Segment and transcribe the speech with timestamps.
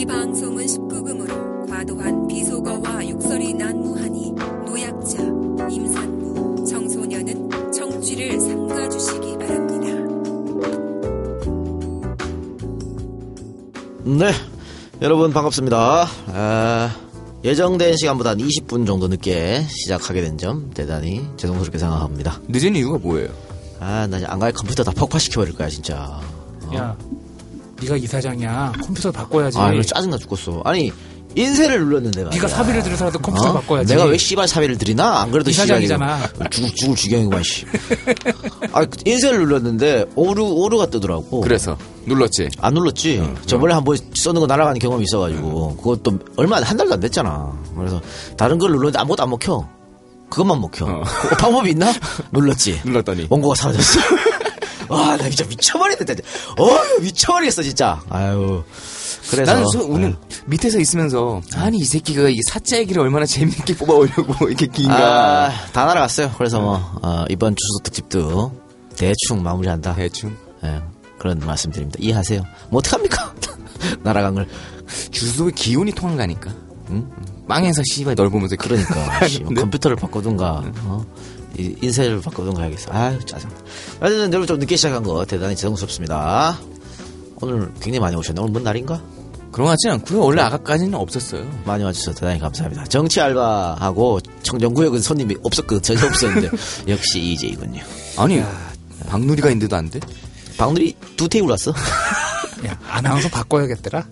[0.00, 4.32] 이 방송은 19금으로 과도한 비속어와 욕설이 난무하니
[4.64, 5.18] 노약자,
[5.70, 9.88] 임산부, 청소년은 청취를 삼가주시기 바랍니다.
[14.04, 14.32] 네,
[15.02, 16.06] 여러분 반갑습니다.
[16.28, 16.96] 아,
[17.44, 22.40] 예정된 시간보다 한 20분 정도 늦게 시작하게 된 점 대단히 죄송스럽게 생각합니다.
[22.48, 23.28] 늦은 이유가 뭐예요?
[23.80, 26.18] 아, 나 안가에 컴퓨터 다 폭파시켜버릴 거야 진짜.
[26.74, 26.96] 야,
[27.82, 28.72] 네가 이사장이야.
[28.84, 29.58] 컴퓨터 바꿔야지.
[29.58, 30.62] 아, 이거 짜증나 죽겠어.
[30.64, 30.92] 아니
[31.36, 32.40] 인쇄를 눌렀는데 말이야.
[32.42, 33.52] 네가 사비를 들여서라도 컴퓨터 어?
[33.54, 33.92] 바꿔야지.
[33.94, 35.20] 내가 왜 씨발 사비를 들이나?
[35.20, 36.26] 안 그래도 이사장이잖아.
[36.26, 37.66] 씨발 죽을 죽을 지경이구만 씨.
[38.72, 41.40] 아, 인쇄를 눌렀는데 오류 오류가 뜨더라고.
[41.40, 41.76] 그래서
[42.06, 42.48] 눌렀지.
[42.60, 43.22] 안 눌렀지.
[43.46, 47.52] 저번에 한번 써는 거 날아가는 경험이 있어가지고 그것도 얼마 한 달도 안 됐잖아.
[47.76, 48.00] 그래서
[48.36, 49.68] 다른 걸 눌렀는데 아무것도 안 먹혀.
[50.30, 50.86] 그것만 먹혀.
[50.86, 51.02] 어.
[51.28, 51.92] 그 방법이 있나?
[52.32, 52.80] 눌렀지.
[52.84, 53.26] 눌렀더니.
[53.30, 54.00] 원고가 사라졌어.
[54.90, 56.14] 와, 나 진짜 미쳐버리겠다.
[56.58, 58.00] 어, 미쳐버리겠어 진짜.
[58.10, 58.62] 아유.
[59.30, 60.16] 그래서 나는 소, 오늘
[60.46, 65.84] 밑에서 있으면서 아니 이 새끼가 이 사자 얘기를 얼마나 재밌게 뽑아오려고 이렇게 긴가 아, 다
[65.84, 66.32] 날아갔어요.
[66.36, 68.52] 그래서 뭐 어, 이번 주소 특집도
[68.96, 69.94] 대충 마무리한다.
[69.94, 70.82] 대충 예,
[71.18, 71.98] 그런 말씀드립니다.
[72.00, 72.42] 이해하세요.
[72.70, 73.34] 뭐 어떡합니까?
[74.02, 74.48] 날아간 걸.
[75.12, 76.50] 주소의 기운이 통한가니까
[76.90, 77.08] 응?
[77.48, 81.04] 빵에서 씨발 널 보면서 그러니까 씨, 뭐 근데 컴퓨터를 바꾸든가 어?
[81.58, 82.90] 이- 인쇄를 바꾸든가 해야겠어.
[82.92, 83.48] 아유 짜증.
[84.00, 86.58] 하여튼 여러분 좀 늦게 시작한 거 대단히 죄송스럽습니다.
[87.42, 88.40] 오늘 굉장히 많이 오셨네.
[88.40, 89.00] 오늘 뭔 날인가?
[89.52, 92.84] 그런 것 같진 않고요 원래 아까까지는 없었어요 많이 와주셔서 대단히 감사합니다.
[92.84, 95.82] 정치 알바하고 청정구역은 손님이 없었거든.
[95.82, 96.50] 전혀 없었는데
[96.88, 97.82] 역시 이제이군요.
[98.16, 98.42] 아니
[99.08, 99.98] 박누리가 있는데도 안 돼?
[100.56, 101.72] 방들이 두 테이블 왔어.
[102.66, 104.04] 야, 아나운서 바꿔야겠더라.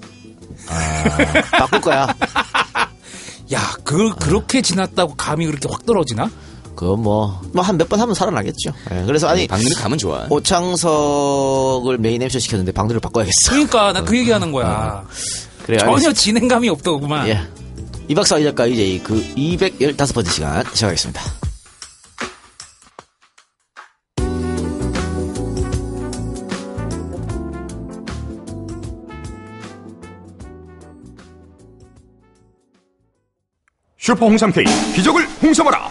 [1.52, 2.06] 바꿀 거야.
[3.52, 6.30] 야, 그 그렇게 지났다고 감이 그렇게 확 떨어지나?
[6.78, 8.70] 그건 뭐, 뭐 한 몇 번 하면 살아나겠죠.
[8.92, 13.50] 예, 그래서 아니, 박누리 가면 좋아 오창석을 메인 MC 시켰는데 방들을 바꿔야겠어.
[13.50, 15.04] 그러니까 나 그 얘기하는 거야.
[15.66, 16.20] 그래, 전혀 알겠습니다.
[16.20, 17.26] 진행감이 없더구만.
[17.28, 17.40] 예.
[18.06, 21.20] 이 박사 이 작가 이제 그 215번째 시간 시작하겠습니다.
[33.96, 34.64] 슈퍼 홍삼 K
[34.94, 35.90] 기적을 홍삼하라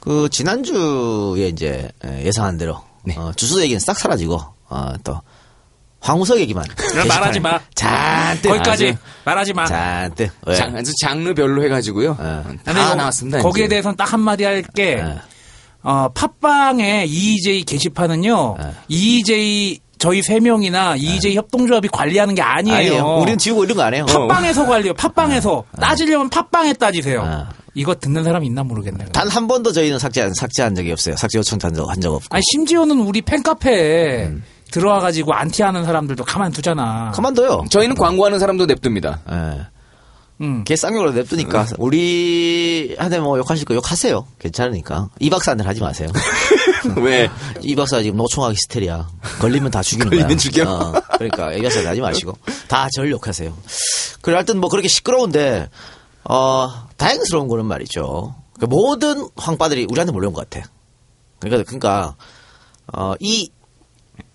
[0.00, 2.80] 그, 지난주에 이제 예, 예상한 대로,
[3.16, 5.20] 어, 주소 얘기는 싹 사라지고, 어, 또,
[6.00, 6.64] 황우석 얘기만.
[7.08, 7.60] 말하지 마.
[7.74, 8.48] 잔뜩.
[8.48, 8.96] 거기까지 아주-
[9.26, 9.66] 말하지 마.
[9.66, 10.30] 잔뜩.
[10.46, 10.54] 왜?
[10.56, 12.56] 장, 장르별로 해가지고요 예.
[12.72, 13.68] 다 나왔습니다 거기에 이제.
[13.70, 14.96] 대해서는 딱 한마디 할게.
[14.98, 15.18] 예.
[15.82, 18.56] 어, 팟빵에 EJ 게시판은요.
[18.58, 18.70] 네.
[18.88, 22.76] EJ 저희 세 명이나 EJ 협동조합이 관리하는 게 아니에요.
[22.78, 23.16] 아니에요.
[23.18, 24.06] 우리는 지우고 이런 거 안 해요.
[24.06, 24.94] 팟빵에서 관리요.
[24.94, 27.46] 팟빵에서 따지려면 팟빵에 따지세요.
[27.70, 27.72] 아.
[27.74, 29.06] 이거 듣는 사람 있나 모르겠네.
[29.12, 31.16] 단한 번도 저희는 삭제한, 삭제한 적이 없어요.
[31.16, 32.26] 삭제 요청도 한 적, 한 적 없고.
[32.30, 34.42] 아니 심지어는 우리 팬카페에 음.
[34.70, 37.10] 들어와 가지고 안티하는 사람들도 가만 두잖아.
[37.14, 37.64] 가만둬요.
[37.70, 39.66] 저희는 광고하는 사람도 냅둡니다 예.
[40.42, 40.64] 응.
[40.64, 44.26] 개 쌍욕으로 냅두니까 우리 한테 뭐 욕하실 거 욕하세요.
[44.38, 46.08] 괜찮으니까 이 박사한테 하지 마세요.
[47.02, 47.28] 왜?
[47.60, 49.06] 이 박사 지금 노총하기 스텔이야.
[49.40, 50.20] 걸리면 다 죽이는 거야.
[50.20, 50.62] 걸리면 죽여?
[50.70, 52.32] 어, 그러니까 이 박사 하지 마시고
[52.68, 53.52] 다 절 욕하세요.
[54.22, 55.68] 그래 하여튼 뭐 그렇게 시끄러운데
[56.24, 56.68] 어
[57.00, 58.34] 다행스러운 거는 말이죠.
[58.60, 60.68] 그 모든 황빠들이 우리한테 몰려온 것 같아.
[61.40, 62.16] 그러니까 그러니까
[62.92, 63.50] 어 이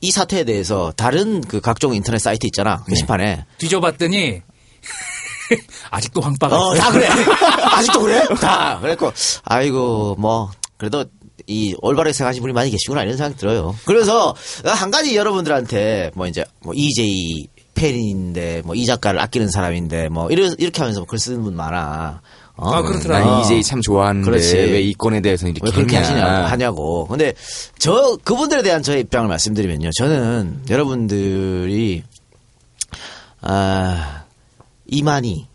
[0.02, 4.42] 이 사태에 대해서 다른 그 각종 인터넷 사이트 있잖아 게시판에 뒤져봤더니
[5.92, 6.74] 아직도 황빠가 어.
[6.74, 7.08] 다 그래.
[7.72, 8.24] 아직도 그래?
[8.42, 8.80] 다.
[8.80, 9.12] 그랬고,
[9.44, 11.06] 아이고, 뭐, 그래도
[11.46, 13.76] 이 올바르게 생각하시는 분이 많이 계시구나 이런 생각이 들어요.
[13.86, 14.34] 그래서
[14.64, 20.50] 한 가지 여러분들한테 뭐 이제 뭐 EJ 팬인데 뭐 이 작가를 아끼는 사람인데 뭐 이래,
[20.58, 22.22] 이렇게 하면서 뭐 글 쓰는 분 많아.
[22.58, 22.70] 어?
[22.74, 23.20] 아, 그렇더라.
[23.20, 23.42] 난 어.
[23.42, 24.56] EJ 참 좋아하는데 그렇지.
[24.56, 25.98] 왜 이 건에 대해서는 이렇게 왜 그렇게.
[25.98, 27.06] 하시냐, 하냐고.
[27.08, 27.34] 근데
[27.78, 29.90] 저, 그분들에 대한 저의 입장을 말씀드리면요.
[29.98, 32.04] 저는 여러분들이,
[33.42, 34.24] 아,
[34.88, 35.48] 이만희,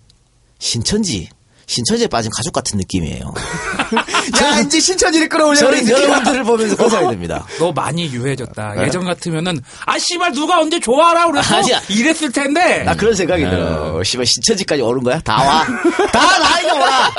[0.59, 1.29] 신천지,
[1.71, 3.33] 신천지에 빠진 가족 같은 느낌이에요.
[4.43, 5.57] 야, 이제 신천지를 끌어올려.
[5.61, 7.47] 저는 여러분들을 보면서 그런 생각이 듭니다.
[7.61, 8.85] 너 많이 유해졌다.
[8.85, 11.57] 예전 같으면은 아 씨발 누가 언제 좋아하라 그랬어?
[11.59, 11.81] 아니야.
[11.89, 12.83] 이랬을 텐데.
[12.83, 14.03] 나 그런 생각이 들어.
[14.03, 15.21] 씨발 신천지까지 오는 거야?
[15.21, 15.65] 다 와.
[16.13, 17.11] 다 나이가 오라.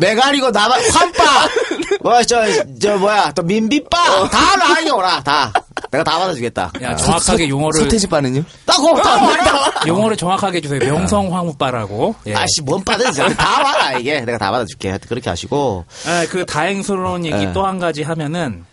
[0.00, 1.22] 메가리고 나만 환빠.
[2.02, 4.28] 뭐저저 뭐야 또 민비빠.
[4.30, 5.22] 다 나이가 오라.
[5.22, 5.52] 다.
[5.90, 6.72] 내가 다 받아주겠다.
[6.82, 8.42] 야 정확하게 용어를 서태지 빠는요?
[8.64, 9.16] 나 고맙다.
[9.18, 9.86] 말다.
[9.86, 10.80] 용어를 정확하게 해주세요.
[10.80, 12.14] 명성 황후빠라고.
[12.26, 12.34] 예.
[12.34, 14.98] 아씨 뭔 받은지 다 와라 이게 내가 다 받아줄게.
[15.08, 17.52] 그렇게 하시고 아, 그 다행스러운 얘기 예.
[17.52, 18.64] 또 한 가지 하면은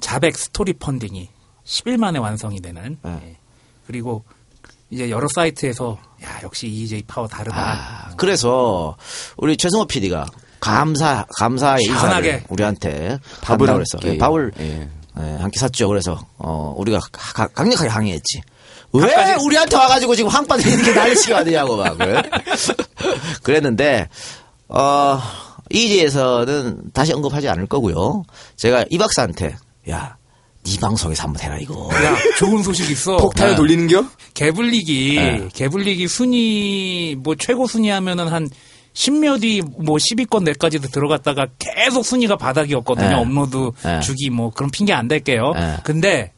[0.00, 1.28] 자백 스토리 펀딩이
[1.66, 2.98] 10일 만에 완성이 되는.
[3.06, 3.10] 예.
[3.10, 3.36] 예.
[3.86, 4.24] 그리고
[4.90, 7.56] 이제 여러 사이트에서 야 역시 이이제이 파워 다르다.
[7.56, 8.96] 아, 그래서
[9.36, 10.26] 우리 최승호 PD가
[10.60, 11.84] 감사 감사의.
[11.84, 13.98] 인사를 우리한테 밥을 그랬어.
[13.98, 14.18] 끼.
[14.18, 14.88] 밥을 예.
[15.20, 15.88] 예, 한끼 샀죠.
[15.88, 18.40] 그래서 어 우리가 가- 강력하게 항의했지.
[18.92, 22.22] 왜 밥까지- 우리한테 와가지고 지금 황빠들 이렇게 난리치게 하느냐고 막 그래.
[23.42, 24.08] 그랬는데
[24.68, 25.20] 어
[25.70, 28.24] 이지에서는 다시 언급하지 않을 거고요.
[28.56, 29.56] 제가 이 박사한테
[29.90, 30.16] 야.
[30.74, 31.88] 네 방송에서 한번 해라 이거.
[32.04, 33.16] 야 좋은 소식 있어.
[33.16, 33.56] 폭탄을 네.
[33.56, 34.04] 돌리는겨?
[34.34, 35.48] 개불리기 네.
[35.54, 38.48] 개불리기 순위 뭐 최고 순위 하면은 한
[38.94, 43.08] 십몇 위, 뭐 10위권 내까지도 들어갔다가 계속 순위가 바닥이었거든요.
[43.08, 43.14] 네.
[43.14, 44.00] 업로드 네.
[44.00, 45.52] 주기 뭐 그런 핑계 안 댈게요.
[45.54, 45.76] 네.
[45.84, 46.32] 근데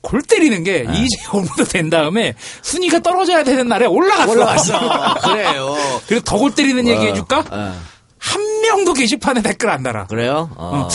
[0.00, 4.32] 골 때리는 게 이제 업로드 된 다음에 순위가 떨어져야 되는 날에 올라갔어.
[4.32, 5.14] 올라갔어.
[5.28, 5.76] 그래요.
[6.08, 7.44] 그리고 더 골 때리는 얘기 해줄까?
[7.50, 7.74] 어,
[8.18, 10.06] 한 명도 게시판에 댓글 안 달아.
[10.06, 10.50] 그래요?
[10.56, 10.88] 어.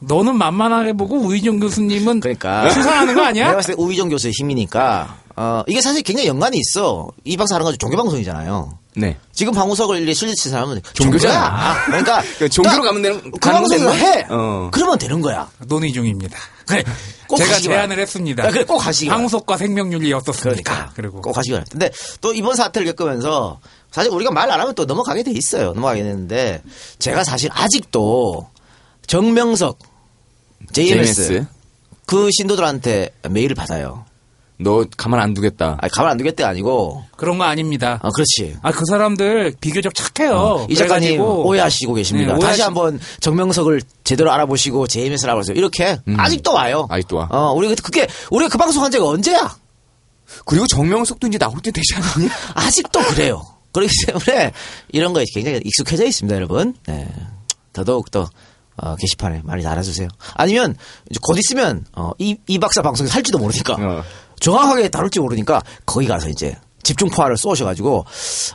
[0.00, 2.70] 너는 만만하게 보고 우희정 교수님은 그러니까.
[2.70, 3.44] 수상하는 거 아니야?
[3.46, 7.08] 내가 봤을 때 우희정 교수의 힘이니까 어, 이게 사실 굉장히 연관이 있어.
[7.24, 8.78] 이 방송 하는 건 종교 방송이잖아요.
[8.96, 9.16] 네.
[9.32, 11.84] 지금 방구석을 술리친 사람은 종교잖아.
[11.84, 11.84] 종교야.
[11.86, 13.94] 그러니까 그 종교로 가면 되는- 그 방송을?
[13.94, 14.26] 해.
[14.30, 14.68] 어.
[14.72, 15.48] 그러면 되는 거야.
[15.66, 16.36] 논의 중입니다.
[16.66, 16.82] 그래.
[17.28, 17.98] 꼭 제가 하시기 제안을.
[18.00, 18.44] 했습니다.
[18.46, 20.50] 야, 그래, 꼭 하시기 방송과 생명윤리였었으니까.
[20.52, 21.70] 그러니까 그리고 꼭 하시기 바랍니다.
[21.72, 21.90] 근데
[22.20, 23.60] 또 이번 사태를 겪으면서
[23.92, 25.72] 사실 우리가 말 안 하면 또 넘어가게 돼 있어요.
[25.74, 26.62] 넘어가게 되는데
[26.98, 28.48] 제가 사실 아직도
[29.08, 29.78] 정명석
[30.72, 31.46] JMS, JMS.
[32.06, 34.04] 그 신도들한테 메일을 받아요.
[34.60, 35.78] 너 가만 안 두겠다.
[35.80, 38.00] 아니, 가만 안 두겠대 아니고 그런 거 아닙니다.
[38.02, 38.56] 아, 그렇지.
[38.60, 40.32] 아, 그 사람들 비교적 착해요.
[40.34, 42.34] 어, 이 작가님 그래가지고 오해하시고 계십니다.
[42.34, 45.56] 네, 다시 오해하시- 한번 정명석을 제대로 알아보시고 JMS를 알아보세요.
[45.56, 46.86] 이렇게 아직도 와요.
[46.90, 47.28] 아직도 와.
[47.30, 49.56] 어, 우리가 그게 우리가 그 방송 한 지가 언제야?
[50.44, 52.28] 그리고 정명석도 이제 나올 때 되지 않았냐?
[52.54, 53.46] 아직도 그래요.
[53.72, 54.52] 그렇기 때문에
[54.90, 56.74] 이런 거에 굉장히 익숙해져 있습니다, 여러분.
[56.86, 57.08] 네.
[57.72, 58.28] 더더욱 더
[58.82, 60.08] 어, 게시판에 많이 달아주세요.
[60.34, 60.74] 아니면
[61.10, 64.04] 이제 곧 있으면 어, 이, 이 박사 방송에 살지도 모르니까 어.
[64.40, 68.06] 정확하게 다룰지 모르니까 거기 가서 이제 집중 포화를 쏘셔가지고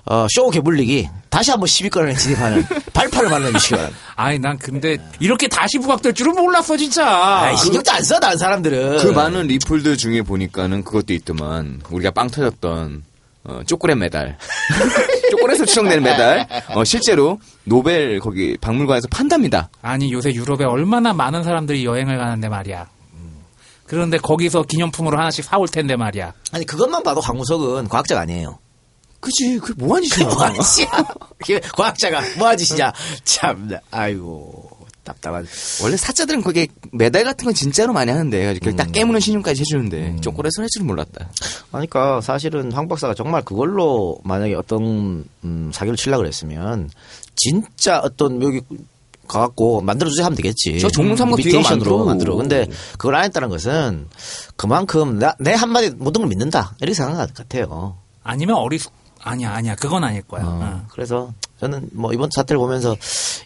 [0.06, 4.00] 어, 쇼 개불리기 다시 한번 10위권에 진입하는 발판을 마련해 주시기 바랍니다.
[4.16, 7.06] 아니, 난 근데 이렇게 다시 부각될 줄은 몰랐어, 진짜.
[7.08, 9.00] 아이, 신경도 안 써, 다른 사람들은.
[9.00, 13.04] 그 많은 리플들 중에 보니까는 그것도 있더만 우리가 빵 터졌던
[13.46, 14.38] 어, 초콜릿 메달
[15.32, 21.86] 초콜릿으로 추정되는 메달 어, 실제로 노벨 거기 박물관에서 판답니다 아니, 요새 유럽에 얼마나 많은 사람들이
[21.86, 22.88] 여행을 가는데 말이야.
[23.86, 26.34] 그런데 거기서 기념품으로 하나씩 사올 텐데 말이야.
[26.52, 28.58] 아니, 그것만 봐도 황무석은 과학자가 아니에요.
[29.20, 30.88] 그치 그게 뭐하는 짓이야 뭐하는 짓이야.
[31.44, 32.92] 이게 과학자가 뭐하는 짓이냐.
[33.24, 34.73] 참, 아이고,
[35.04, 35.46] 답답한.
[35.84, 40.60] 원래 사자들은 그게 메달 같은 건 진짜로 많이 하는데 그걸 딱 깨무는 신용까지 해주는데 초콜릿을
[40.60, 41.30] 할 줄은 몰랐다
[41.70, 46.90] 그러니까 사실은 황 박사가 정말 그걸로 만약에 어떤 음, 사기를 치려고 그랬으면
[47.36, 48.62] 진짜 어떤 여기
[49.28, 50.80] 가갖고 만들어주세요 하면 되겠지.
[50.80, 52.06] 저 뒤가 미테이션으로 만들어.
[52.06, 52.36] 만들어.
[52.36, 54.08] 근데 그걸 안 했다는 것은
[54.56, 56.76] 그만큼 나, 내 한마디 모든 걸 믿는다.
[56.82, 57.98] 이렇게 생각한 것 같아요.
[58.24, 58.92] 아니면 어리숙,
[59.24, 59.76] 아니야, 아니야.
[59.76, 60.44] 그건 아닐 거야.
[60.44, 60.88] 어, 어.
[60.92, 62.96] 그래서 저는 뭐 이번 사태를 보면서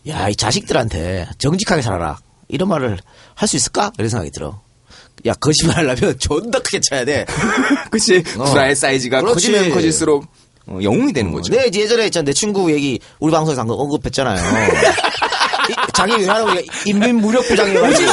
[0.07, 2.17] 야, 이 자식들한테 정직하게 살아라.
[2.47, 2.97] 이런 말을
[3.35, 3.91] 할 수 있을까?
[3.97, 4.59] 이런 생각이 들어.
[5.25, 7.25] 야, 거짓말 하려면 존나 크게 쳐야 돼.
[7.91, 8.43] 그치 어.
[8.45, 9.33] 구라의 사이즈가 그렇지.
[9.51, 10.25] 커지면 커질수록
[10.67, 12.25] 어, 영웅이 되는 거죠 네, 이제 예전에 있잖아.
[12.25, 14.37] 내 친구 얘기 우리 방송에서 언급했잖아요.
[16.05, 16.49] 이- 자기 왜냐하고
[16.85, 18.11] 인민무력부장이어가지고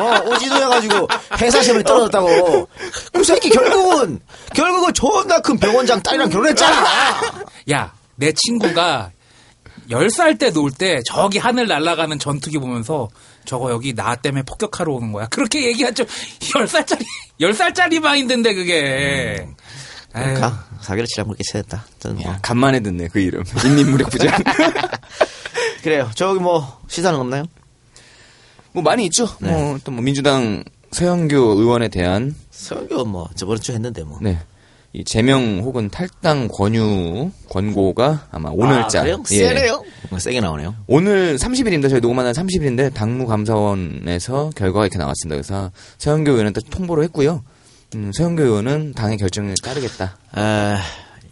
[0.00, 1.08] 어, 오지도 해가지고
[1.40, 2.68] 회사 시험에 떨어졌다고.
[3.12, 4.20] 그 새끼 결국은
[4.54, 6.84] 결국은 존나 큰 병원장 딸이랑 결혼했잖아.
[7.72, 9.10] 야, 내 친구가
[9.90, 13.08] 10살 때 놀 때 저기 하늘 날아가는 전투기 보면서
[13.44, 15.26] 저거 여기 나 때문에 폭격하러 오는 거야.
[15.26, 16.04] 그렇게 얘기하죠.
[16.40, 17.04] 10살짜리,
[17.40, 19.46] 10살짜리 마인드인데 그게.
[20.16, 21.84] 에휴, 그러니까 사기를 치려면 그렇게 됐다.
[21.98, 22.32] 저는 뭐.
[22.32, 23.42] 야, 간만에 듣네 그 이름.
[23.64, 24.30] 인민무력부장
[25.84, 27.44] 그래요 저기 뭐 시사는 없나요?
[28.72, 34.02] 뭐 많이 있죠 뭐, 또 뭐 민주당 서영교 의원에 대한 설교 뭐 저번 주 했는데
[34.02, 34.38] 뭐 네.
[34.94, 39.22] 이 제명 혹은 탈당 권유 권고가 아마 오늘자 아, 그래요?
[39.32, 39.36] 예.
[39.48, 39.82] 세네요?
[40.08, 41.90] 뭐 세게 나오네요 오늘 30일입니다.
[41.90, 45.34] 저희 녹음하는 30일인데 당무감사원에서 결과가 이렇게 나왔습니다.
[45.34, 47.42] 그래서 서영교 의원은 또 통보를 했고요.
[47.96, 50.16] 음, 서영교 의원은 당의 결정에 따르겠다.
[50.38, 50.76] 에,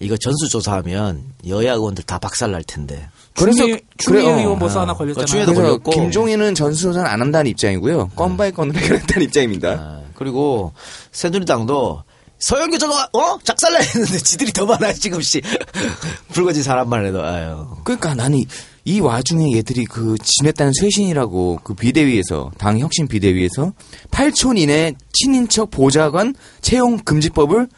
[0.00, 3.08] 이거 전수조사하면 여야 의원들 다 박살 날 텐데.
[3.34, 4.38] 그래서 추미애, 추미애 그래, 어.
[4.38, 5.26] 의원 벌써 하나 걸렸잖아요.
[5.26, 5.90] 추미애도 그래서 걸렸고.
[5.90, 8.10] 김종인은 전수조사는 안 한다는 입장이고요.
[8.16, 9.70] 건 by 건으로 해결했다는 입장입니다.
[9.70, 10.72] 아, 그리고
[11.12, 12.02] 새누리당도
[12.38, 15.40] 서영교 저거 어 작살나 했는데 지들이 더 많아 지금 씨
[16.34, 18.46] 불거진 사람만 해도 아유 그러니까 나는 이,
[18.84, 23.72] 이 와중에 얘들이 그 지냈다는 쇄신이라고 그 비대위에서 당 혁신 비대위에서
[24.10, 27.68] 8촌 이내 친인척 보좌관 채용 금지법을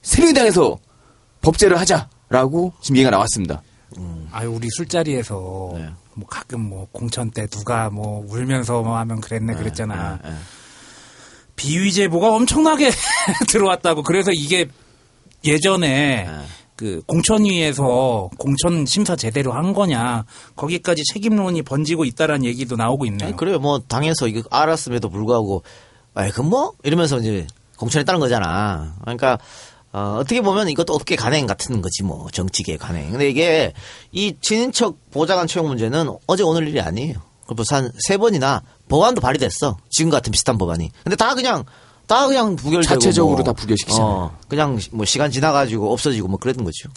[0.00, 0.78] 새누리당에서
[1.42, 3.60] 법제를 하자라고 지금 얘기가 나왔습니다.
[4.32, 5.88] 아유 우리 술자리에서 네.
[6.14, 10.18] 뭐 가끔 뭐 공천 때 누가 뭐 울면서 뭐 하면 그랬네 그랬잖아.
[10.24, 10.34] 예, 예.
[11.56, 12.90] 비위 제보가 엄청나게
[13.48, 14.02] 들어왔다고.
[14.02, 14.68] 그래서 이게
[15.44, 16.46] 예전에 네.
[16.76, 23.28] 그 공천위에서 공천 심사 제대로 한 거냐 거기까지 책임론이 번지고 있다라는 얘기도 나오고 있네요.
[23.28, 25.64] 아니, 그래요 뭐 당에서 이거 알았음에도 불구하고
[26.14, 27.46] 아이 그뭐 이러면서 이제
[27.78, 29.38] 공천했다는 거잖아 그러니까
[29.92, 33.72] 어, 떻게 보면 이것도 업계 간행 같은 거지 뭐 정치계 간행 근데 이게
[34.12, 40.30] 이 친인척 보좌관 채용 문제는 어제 오늘 일이 아니에요 그한세 번이나 법안도 발의됐어 지금 같은
[40.30, 41.64] 비슷한 법안이 근데 다 그냥
[42.06, 44.06] 다 그냥 부결되고 자체적으로 뭐, 다 부결시키잖아요.
[44.06, 46.88] 어, 그냥 뭐 시간 지나가지고 없어지고 뭐 그랬던 거죠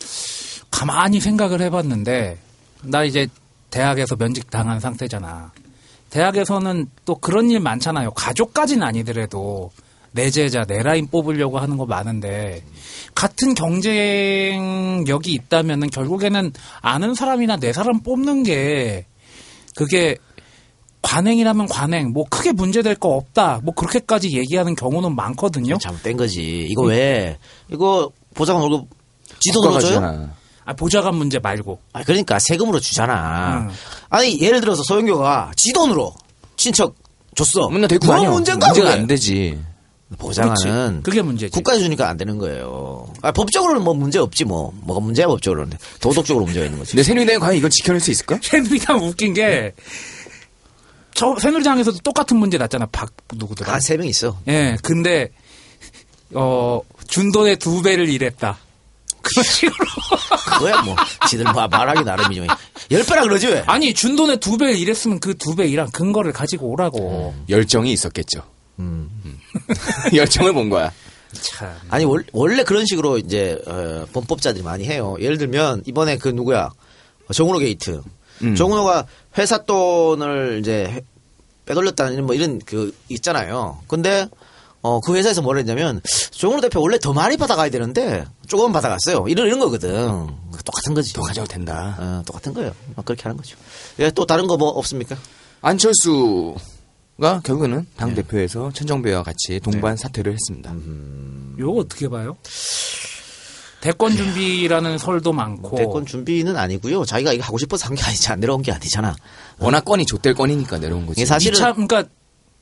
[0.69, 2.37] 가만히 생각을 해봤는데
[2.83, 3.27] 나 이제
[3.69, 5.51] 대학에서 면직 당한 상태잖아.
[6.09, 8.11] 대학에서는 또 그런 일 많잖아요.
[8.11, 9.71] 가족까지는 아니더라도
[10.11, 12.63] 내 제자 내 라인 뽑으려고 하는 거 많은데
[13.15, 16.51] 같은 경쟁력이 있다면은 결국에는
[16.81, 19.05] 아는 사람이나 내 사람 뽑는 게
[19.75, 20.17] 그게
[21.01, 25.77] 관행이라면 관행 뭐 크게 문제될 거 없다 뭐 그렇게까지 얘기하는 경우는 많거든요.
[25.77, 27.37] 잘못 된 거지 이거 왜
[27.71, 28.87] 이거 보좌관 월급
[29.39, 30.29] 지돈으로 줘요?
[30.63, 33.61] 아, 보좌관 문제 말고 아, 그러니까 세금으로 주잖아.
[33.61, 33.69] 음.
[34.09, 36.13] 아니 예를 들어서 소영교가 지돈으로
[36.55, 36.95] 친척
[37.35, 37.69] 줬어.
[37.69, 38.29] 맨날 대꾸 아니야.
[38.29, 38.67] 문제인가?
[38.67, 38.91] 문제가?
[38.91, 39.57] 안 되지.
[40.17, 41.01] 보장은 그렇지.
[41.03, 41.51] 그게 문제지.
[41.51, 43.07] 국가에 주니까 안 되는 거예요.
[43.21, 44.71] 아, 법적으로는 뭐 문제 없지 뭐.
[44.81, 45.77] 뭐가 문제야 법적으로는.
[46.01, 46.91] 도덕적으로 문제가 있는 거지.
[46.91, 48.37] 근데 새누리당이 과연 이걸 지켜낼 수 있을까?
[48.43, 49.73] 새누리당 웃긴 게,
[51.13, 52.87] 저 새누리당에서도 똑같은 문제 났잖아.
[52.91, 53.73] 박, 누구더라.
[53.73, 54.37] 한세명 있어.
[54.47, 55.29] 예, 근데,
[56.33, 58.57] 어, 준돈의 두 배를 일했다.
[59.21, 59.85] 그런 식으로.
[60.53, 60.95] 그거야 뭐.
[61.29, 62.47] 지들 뭐 말하기 나름이죠.
[62.91, 63.63] 열 배라 그러지 왜?
[63.67, 67.33] 아니, 준돈의 두 배를 일했으면 그 두 배 일한 근거를 가지고 오라고.
[67.47, 68.41] 열정이 있었겠죠.
[68.81, 69.39] 음.
[70.15, 70.91] 열정을 본 거야.
[71.33, 71.69] 참.
[71.89, 75.15] 아니 월- 원래 그런 식으로 이제 어, 범법자들이 많이 해요.
[75.19, 76.69] 예를 들면 이번에 그 누구야
[77.33, 78.01] 정운호 게이트.
[78.43, 78.55] 음.
[78.55, 79.05] 정운호가
[79.37, 81.01] 회사 돈을 이제 해-
[81.65, 83.79] 빼돌렸다는 뭐 이런 그 있잖아요.
[83.87, 84.27] 근데
[84.83, 89.27] 어 그 회사에서 뭐라 했냐면 정은호 대표 원래 더 많이 받아가야 되는데 조금 받아갔어요.
[89.27, 90.27] 이런 이런 거거든.
[90.65, 91.13] 똑같은 거지.
[91.13, 91.95] 더 가져도 된다.
[91.99, 92.73] 어, 똑같은 거예요.
[92.95, 93.55] 막 그렇게 하는 거죠.
[93.99, 95.15] 예, 또 다른 거 뭐 없습니까?
[95.61, 96.55] 안철수
[97.19, 100.73] 가 결국에는 당 대표에서 천정배와 같이 동반 사퇴를 했습니다.
[101.59, 102.35] 요거 어떻게 봐요?
[103.79, 105.75] 대권 준비라는 설도 많고.
[105.77, 107.03] 대권 준비는 아니고요.
[107.05, 109.15] 자기가 이거 하고 싶어서 한 게 아니지, 안 내려온 게 아니잖아.
[109.59, 111.25] 워낙 건이 좆될 건이니까 내려온 거지.
[111.25, 112.03] 사실은 그러니까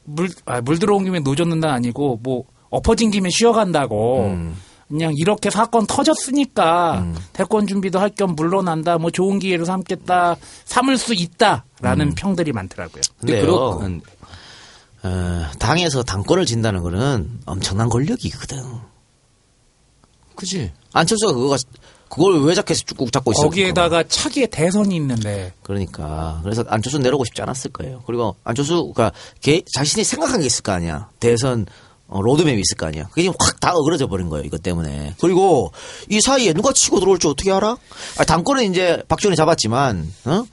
[0.03, 4.55] 물, 아, 물 들어온 김에 노젓는다 아니고 뭐 엎어진 김에 쉬어간다고 음.
[4.87, 11.13] 그냥 이렇게 사건 터졌으니까 대권 준비도 할 겸 물러난다 뭐 좋은 기회로 삼겠다 삼을 수
[11.13, 13.01] 있다라는 평들이 많더라고요.
[13.19, 13.41] 근데.
[13.41, 14.01] 그런
[15.03, 18.63] 어, 당에서 당권을 진다는 거는 엄청난 권력이거든.
[20.35, 20.71] 그지.
[20.93, 21.57] 안철수가 그거가
[22.09, 23.43] 그걸 왜 자켓 쭉 잡고 있어?
[23.43, 28.01] 거기에다가 차기에 대선이 있는데 그러니까 그래서 안철수 내려오고 싶지 않았을 거예요.
[28.07, 31.09] 그리고 안철수가 개, 자신이 생각한 게 있을 거 아니야.
[31.19, 31.65] 대선
[32.07, 33.07] 어, 로드맵이 있을 거 아니야.
[33.11, 34.45] 그게 확 다 어그러져 버린 거예요.
[34.45, 35.15] 이것 때문에.
[35.19, 35.71] 그리고
[36.07, 37.77] 이 사이에 누가 치고 들어올 줄 어떻게 알아?
[38.17, 40.45] 아, 당권은 이제 박지원이 잡았지만, 어?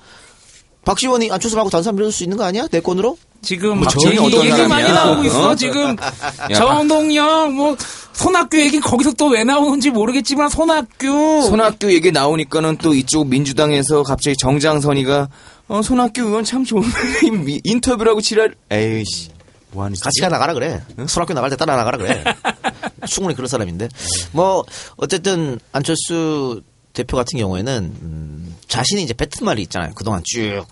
[0.86, 2.66] 박지원이 안철수 말고 다른 사람 밀어줄 수 있는 거 아니야?
[2.68, 3.18] 대권으로?
[3.42, 4.90] 지금 뭐 얘기, 얘기 많이?
[4.90, 5.54] 나오고 있어 어?
[5.54, 5.94] 지금
[6.50, 7.76] 야, 정동영 뭐
[8.12, 14.36] 손학규 얘기 거기서 또 왜 나오는지 모르겠지만 손학규 손학규 얘기 나오니까는 또 이쪽 민주당에서 갑자기
[14.40, 15.28] 정장선이가
[15.68, 16.82] 어, 손학규 의원 참 좋은
[17.44, 18.54] 미- 인터뷰라고 지랄.
[18.70, 19.30] 에이씨.
[19.72, 20.80] 뭐 하는 같이 가 나가라 그래.
[21.06, 22.22] 손학규 나갈 때 따라 나가라 그래.
[23.06, 23.88] 충분히 그럴 사람인데.
[24.32, 24.64] 뭐
[24.96, 26.62] 어쨌든 안철수
[26.96, 29.92] 대표 같은 경우에는 음, 자신이 이제 뱉은 말이 있잖아요.
[29.94, 30.64] 그동안 쭉.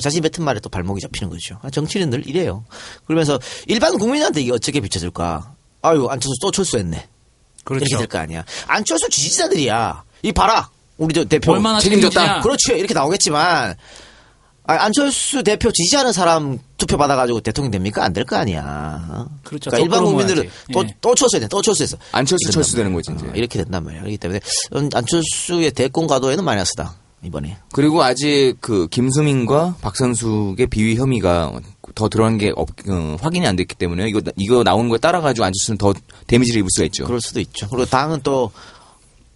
[0.00, 1.58] 자신이 뱉은 말에 또 발목이 잡히는 거죠.
[1.62, 2.64] 아, 정치는 늘 이래요.
[3.06, 5.54] 그러면서 일반 국민한테 이게 어떻게 비춰질까?
[5.82, 7.08] 아유 안철수 또 철수했네.
[7.64, 7.84] 그렇죠.
[7.84, 8.44] 이렇게 될 거 아니야.
[8.66, 10.04] 안철수 지지자들이야.
[10.22, 10.70] 이 봐라.
[10.98, 11.80] 우리 저 대표 책임졌다.
[11.80, 12.40] 책임지냐.
[12.42, 12.72] 그렇죠.
[12.74, 13.74] 이렇게 나오겠지만
[14.64, 18.04] 아, 안철수 대표 지지하는 사람 투표 받아가지고 대통령 됩니까?
[18.04, 18.62] 안 될 거 아니야.
[19.08, 19.26] 어?
[19.44, 19.70] 그렇죠.
[19.70, 20.48] 그러니까 일반 더 국민들은.
[20.72, 20.96] 또, 예.
[21.00, 21.48] 또 철수해야 돼.
[21.48, 21.96] 또 철수했어.
[22.12, 23.12] 안철수 철수 되는 거지.
[23.12, 23.26] 이제.
[23.26, 24.00] 어, 이렇게 된단 말이야.
[24.02, 24.40] 그렇기 때문에
[24.76, 26.94] 음, 안철수의 대권 가도에는 마이너스다.
[27.24, 27.56] 이번에.
[27.72, 31.52] 그리고 아직 그 김수민과 박선숙의 비위 혐의가
[31.94, 35.44] 더 들어간 게 없, 어, 확인이 안 됐기 때문에 이거 이거 나오는 거에 따라 가지고
[35.44, 35.94] 안철수는 더
[36.26, 37.04] 데미지를 입을 수가 있죠.
[37.04, 37.68] 그럴 수도 있죠.
[37.68, 38.50] 그리고 당은 또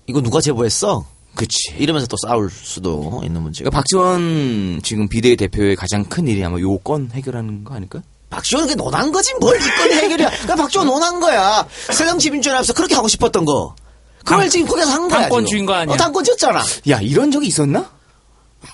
[0.09, 1.07] 이거 누가 제보했어?
[1.37, 1.75] 그치.
[1.79, 3.71] 이러면서 또 싸울 수도 있는 문제가.
[3.71, 8.03] 그러니까 박지원 지금 비대위 대표의 가장 큰 일이 아마 요 건 해결하는 거 아닐까?
[8.31, 10.29] 박지원 그 논한 거지 뭘 이건 해결이야.
[10.31, 11.67] 그러니까 박지원 논한 거야.
[11.93, 13.75] 새정치민주연합에서 그렇게 하고 싶었던 거.
[14.19, 15.21] 그걸 당- 지금 거기서 한 거야.
[15.23, 15.67] 당권주의인 지금.
[15.67, 15.95] 거 아니야?
[15.95, 16.63] 어, 당권주였잖아.
[16.91, 17.91] 야 이런 적이 있었나?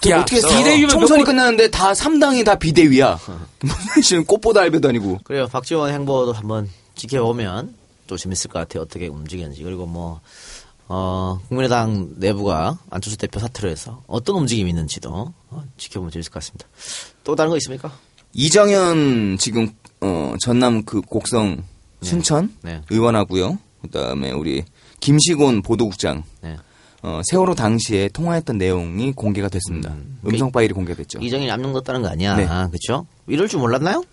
[0.09, 0.49] 야, 어떻게 했어?
[0.49, 3.19] 비대위면 총선이 몇 번- 끝났는데 다 3당이 다 비대위야.
[4.02, 5.19] 지금 꽃보다 알배도 아니고.
[5.25, 5.47] 그래요.
[5.49, 7.75] 박지원 행보도 한번 지켜보면
[8.07, 8.83] 또 재밌을 것 같아요.
[8.83, 9.62] 어떻게 움직이는지.
[9.62, 10.21] 그리고 뭐,
[10.89, 16.67] 어, 국민의당 내부가 안철수 대표 사퇴로 해서 어떤 움직임이 있는지도 어, 지켜보면 재밌을 것 같습니다.
[17.25, 17.93] 또 다른 거 있습니까?
[18.35, 19.71] 이정현 지금
[20.01, 21.62] 어, 전남 그 곡성
[22.03, 22.83] 순천 네.
[22.91, 23.59] 의원하고요.
[23.83, 24.65] 그다음에 우리
[25.01, 26.57] 김시곤 보도국장 네.
[27.03, 29.91] 어, 세월호 당시에 통화했던 내용이 공개가 됐습니다.
[29.91, 30.19] 음.
[30.25, 31.19] 음, 성 파일이 공개됐죠.
[31.21, 32.37] 이정현이 압력 넣었다는 거 아니야.
[32.37, 32.47] 네.
[32.71, 33.07] 그쵸?
[33.27, 34.05] 이럴 줄 몰랐나요?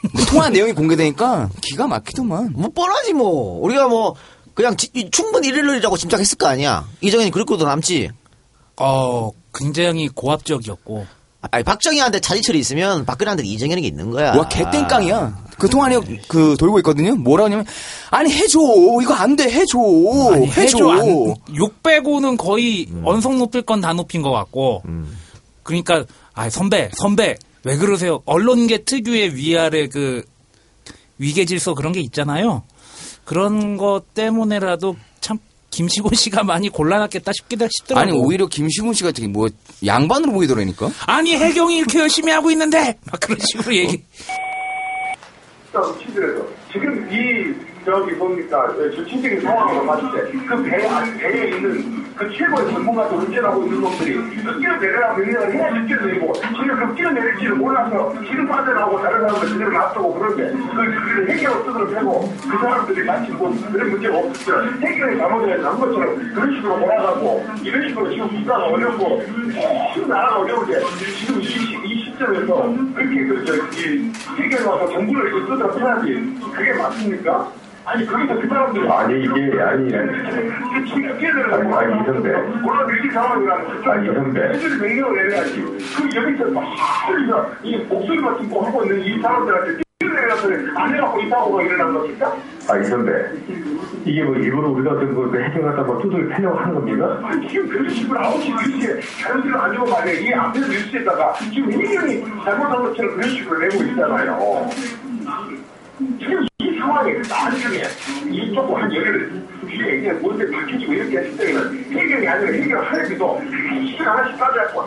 [0.00, 2.52] 근데 통화 내용이 공개되니까 기가 막히더만.
[2.54, 3.60] 뭐 뻔하지 뭐.
[3.62, 4.14] 우리가 뭐
[4.60, 6.86] 그냥 지- 이- 충분히 이럴리라고 짐작했을 거 아니야.
[7.00, 8.10] 이정현이 그렇게도 남지.
[8.78, 11.06] 어, 굉장히 고압적이었고.
[11.50, 14.34] 아니 박정희한테 차지철이 있으면 박근혜한테 이정현이 있는 거야.
[14.34, 15.44] 와 개땡깡이야.
[15.58, 17.14] 그 통화 내용 그 돌고 있거든요.
[17.16, 17.64] 뭐라고 하냐면
[18.10, 18.58] 아니 해줘
[19.02, 19.78] 이거 안 돼 해줘
[20.34, 20.60] 아니, 해줘.
[20.60, 20.90] 해줘.
[20.90, 24.82] 안, 욕 빼고는 거의 언성 높일 건 다 높인 것 같고.
[25.62, 28.22] 그러니까, 아, 선배, 선배, 왜 그러세요?
[28.26, 30.22] 언론계 특유의 위아래 그
[31.18, 32.62] 위계 질서 그런 게 있잖아요.
[33.30, 35.38] 그런 것 때문에라도 참
[35.70, 38.08] 김시곤 씨가 많이 곤란했겠다 싶기도 싶더라고.
[38.08, 39.48] 아니 오히려 김시곤 씨가 되게 뭐
[39.86, 40.90] 양반으로 보이더라니까.
[41.06, 44.02] 아니 해경이 이렇게 열심히 하고 있는데 막 그런 식으로 얘기.
[46.00, 50.78] 시들에서 지금 이 저기 뭡니까 저 정치적인 상황으로 봤을 때 그 배
[51.18, 56.94] 배에 있는 그 최고의 전문가도 운전하고 있는 놈들이 그 뛰어내려라 명령을 해야지 뛰어내리고 지금 그
[56.94, 63.04] 뛰어내릴지를 몰라서 지금 빠져나오고 다른 사람들 그대로 놔두고 그런데 그 해결을 뜯어 패고 그 사람들이
[63.06, 64.62] 마치 뭐 그런 문제가 없었죠.
[64.82, 69.22] 해결의 잘못을 한 것처럼 그런 식으로 몰아가고 이런 식으로 지금 국가가 어렵고
[69.94, 70.80] 지금 나라가 어려운데
[71.18, 76.74] 지금 이, 시- 이 시점에서 그렇게 그저 이 해결 와서 정부를 이거 뜯어 패야지 그게
[76.74, 77.52] 맞습니까?
[77.86, 82.30] 아니 거기서 그 사람들 아니, 이게, 아니, 뛰어내려 아니, 아니, 이 선배.
[82.62, 84.40] 물론 위기 상황이라는 아니, 이 선배.
[84.42, 85.62] 해결 명령을 내려야지
[85.96, 86.64] 그 여기서 막
[87.06, 89.80] 소리가 이 목소리만 듣고 하고 있는 이 사람들한테
[90.76, 92.36] 안 해갖고 이 사고가 일어난 겁니까?
[92.68, 93.12] 아, 이 선배.
[94.04, 97.18] 이게 뭐 일부러 우리가 그 해경 갖다 뭐 두들 패려고 하는 겁니까?
[97.24, 100.12] 아니, 지금 그런 식으로 9시 뉴스에 자연스레 안 좋은 말이야.
[100.20, 104.70] 이 앞에 뉴스에다가 지금 해경이 잘못한 것처럼 그런 식으로 내고 있잖아요.
[106.18, 106.49] 지금 이
[106.80, 107.82] 상황에 나중에
[108.30, 109.30] 이 조금 한 열흘
[109.68, 114.82] 뒤에 이제 뭔데 바뀌고 이렇게 했을 때는 해경이 아니라 해경 하나님도 하나씩 하나씩 따져갖고.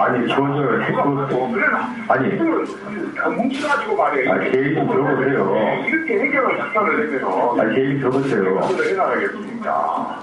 [0.00, 2.34] 아니, 해고 그러나 아니.
[3.36, 4.32] 뭉쳐가지고 말이야.
[4.32, 5.84] 아니, 제 얘기 좀 들어보세요.
[5.86, 8.56] 이렇게 해경을 작성을 내면은 아니, 제 얘기 들어보세요.
[8.56, 10.22] 어떻게 해나가겠습니까?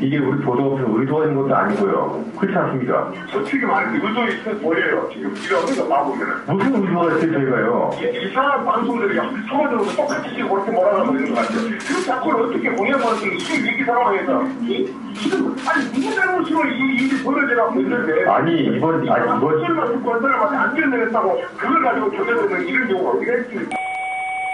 [0.00, 2.24] 이게 우리 보도업체 의도하는 것도 아니고요.
[2.38, 3.12] 그렇지 않습니까?
[3.30, 5.08] 솔직히 말해서 의도 있어 보여요.
[5.12, 6.34] 지금 이러면서 봐보면은.
[6.48, 7.90] 무슨 의도가 있어요, 저희가요?
[8.00, 9.14] 이- 이상한 방송들이
[9.48, 11.60] 서머들도 똑같이 지금 그렇게 몰아가고 있는 것 같아요.
[11.78, 17.80] 그 자꾸를 어떻게 공연하는 이 위기 상황에서 이, 지금 아니 무슨 잘못으로 이 일이 벌어져가고
[17.80, 22.88] 있는데 아니, 이번, 아니, 이번, 설마 듣고 한 사람한테 안 뛰어내렸다고 그걸 가지고 조져되는 이런
[22.88, 23.79] 경우가 어디가 있습니까?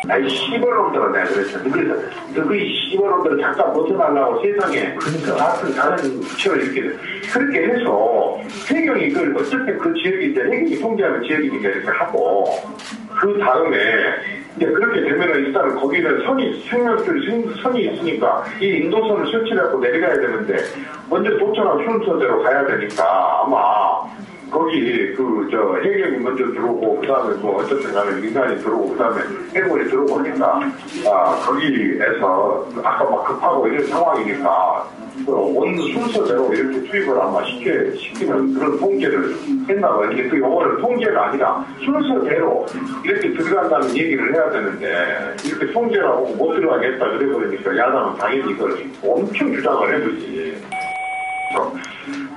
[0.09, 1.65] 아이 씨발놈들은 내가 그랬잖아.
[1.71, 1.95] 그래서
[2.35, 6.97] 너그 씨발놈들을 잠깐 벗어나려고 세상에 같은 다른 부처를 이렇게
[7.33, 12.45] 그렇게 해서 해경이 그 어쨌든 그 지역이 이제 해경이 통제하는 지역이니까 이렇게 하고
[13.21, 13.77] 그 다음에
[14.57, 20.57] 이제 그렇게 되면은 일단은 거기는 선이 생명줄 선이 있으니까 이 인도선을 설치하고 내려가야 되는데
[21.09, 24.07] 먼저 도착한 순서대로 가야 되니까 아마
[24.51, 29.23] 거기 그 저 해경이 먼저 들어오고 그다음에 뭐 어쨌든 간에 민간이 들어오고 그다음에
[29.55, 30.61] 해군이 들어오고 하니까
[31.07, 34.89] 아 거기에서 아까 막 급하고 이런 상황이니까
[35.25, 39.35] 그온 순서대로 이렇게 투입을 아마 시켜 시키는 그런 통제를
[39.69, 40.09] 했나 봐요.
[40.09, 42.67] 근데 그 요거는 통제가 아니라 순서대로
[43.05, 48.77] 이렇게 들어간다는 얘기를 해야 되는데 이렇게 통제를 하고 못 들어가겠다 그래 버리니까 야당은 당연히 이걸
[49.03, 50.57] 엄청 주장을 해주지.
[51.57, 51.73] 그래서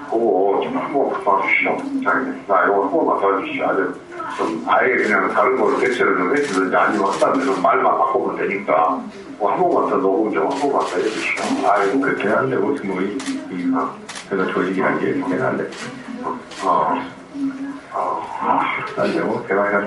[0.10, 1.78] 그거 좀 한번 봐주시오.
[2.04, 3.66] 장님, 나 이거 한 번만 봐주시오.
[3.66, 3.94] 아주
[4.38, 9.02] 좀 아예 그냥 다른 걸로 대체를 좀 해주든지 아니면 확단되는 말만 바꾸면 되니까
[9.38, 11.68] 뭐 한 번만 더 녹음 좀 한 번만 더 해주시오.
[11.70, 13.18] 아이고, 그렇게 하는데 무슨 뭐, 이,
[13.52, 13.96] 이, 어,
[14.30, 15.70] 제가 조직이란 게 있긴 한데.
[16.66, 16.96] 어,
[17.92, 18.22] 어,
[18.96, 19.82] 나한테 뭐, 대화가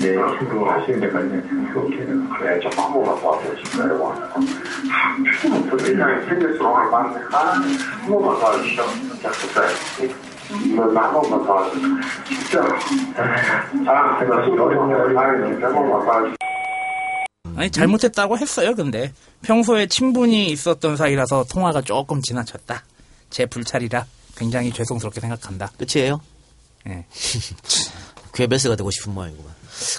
[0.00, 1.28] 내 친구가 하시는 데까지
[1.72, 1.96] 그렇게
[2.38, 4.08] 그래, 좀한 번만 도와주실까요?
[4.08, 6.76] 아, 세상에 생길수록.
[6.76, 8.84] 아, 한 번만 도와주시오.
[9.24, 9.60] 약속해.
[10.64, 11.88] 이거 나한 번만 도와주세요.
[12.26, 12.60] 진짜.
[13.86, 16.36] 아, 내가 술 어려운 거 아니는데 한 번만 도와주세요.
[17.56, 18.74] 아니 잘못했다고 했어요.
[18.74, 22.82] 근데 평소에 친분이 있었던 사이라서 통화가 조금 지나쳤다.
[23.30, 24.04] 제 불찰이라
[24.36, 25.70] 굉장히 죄송스럽게 생각한다.
[25.78, 26.20] 끝이에요?
[26.88, 27.04] 예.
[28.34, 29.52] 괴벨스가 되고 싶은 모양이구만.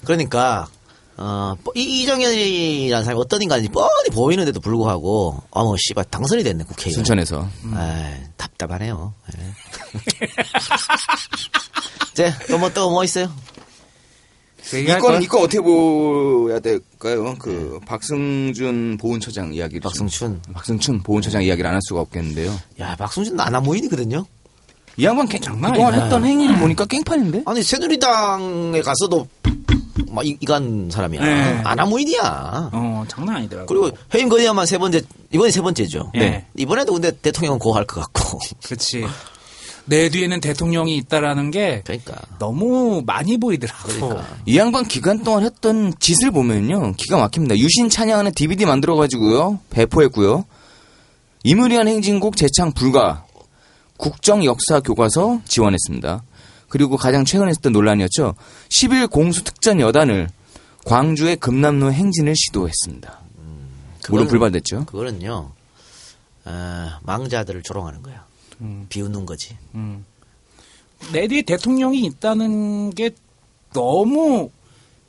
[0.06, 0.68] 그러니까
[1.16, 6.96] 어, 이, 이정현이라는 사람이 어떤 인간인지 뻔히 보이는데도 불구하고 어머 씨발 당선이 됐네 국회의원.
[6.96, 7.48] 순천에서.
[7.66, 9.14] 에이, 답답하네요.
[9.38, 9.54] 예.
[12.14, 13.32] 이제 또 뭐 또 뭐 있어요?
[14.74, 15.22] 얘기할 이건?
[15.22, 17.36] 이건 어떻게 보야 될까요?
[17.38, 20.42] 그 박승준 보훈처장 이야기를 박승춘.
[20.44, 22.58] 좀- 박승춘 보훈처장 이야기를 안 할 수가 없겠는데요.
[22.80, 24.26] 야 박승준 나나무인이거든요.
[24.98, 25.94] 이 양반 개- 장난 그동안.
[25.96, 27.44] 했던 행위를 보니까 깽판인데?
[27.46, 29.28] 아니 새누리당에 가서도
[30.12, 31.22] 막 이- 이간 사람이야.
[31.24, 31.62] 네.
[31.64, 32.70] 아나무인이야.
[32.74, 33.68] 어 장난 아니더라고.
[33.68, 35.02] 그리고 해임 건의안만 세 번째
[35.32, 36.12] 이번이 세 번째죠.
[36.14, 36.46] 네.
[36.56, 38.40] 이번에도 근데 대통령은 고할 것 같고.
[38.66, 39.06] 그렇지.
[39.86, 42.16] 내 뒤에는 대통령이 있다라는 게 그러니까.
[42.40, 43.88] 너무 많이 보이더라고.
[43.90, 44.28] 그러니까.
[44.46, 47.58] 이 양반 기간 동안 했던 짓을 보면요 기가 막힙니다.
[47.58, 50.46] 유신 찬양하는 DVD 만들어 가지고요 배포했고요.
[51.44, 53.26] 이무리한 행진곡 재창 불가,
[54.04, 56.24] 국정 역사 교과서 지원했습니다.
[56.68, 58.36] 그리고 가장 최근에 했던 논란이었죠.
[58.68, 60.28] 10일 공수 특전 여단을
[60.84, 63.20] 광주의 금남로 행진을 시도했습니다.
[64.10, 64.86] 물론 그거는- 불발됐죠.
[64.88, 65.52] 그거는요.
[66.44, 68.26] 어, 망자들을 조롱하는 거야.
[68.60, 68.88] 음.
[68.90, 69.58] 비웃는 거지.
[71.14, 73.12] 내 뒤에 대통령이 있다는 게
[73.72, 74.50] 너무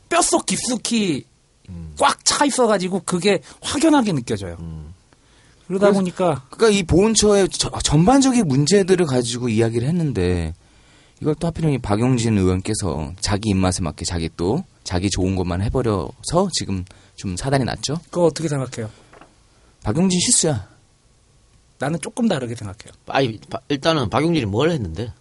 [0.08, 1.24] 뼛속 깊숙이
[1.98, 4.56] 꽉 차 있어가지고 그게 확연하게 느껴져요.
[5.66, 10.54] 그러다 그래서- 보니까 그러니까 이 보훈처의 저- 전반적인 문제들을 가지고 이야기를 했는데
[11.20, 16.48] 이걸 또 하필이면 이 박용진 의원께서 자기 입맛에 맞게 자기 또 자기 좋은 것만 해버려서
[16.52, 16.84] 지금
[17.16, 17.98] 좀 사단이 났죠.
[18.10, 18.90] 그거 어떻게 생각해요?
[19.82, 20.68] 박용진 실수야.
[21.78, 22.92] 나는 조금 다르게 생각해요.
[23.08, 25.12] 아니, 바- 일단은 박용진이 뭘 했는데?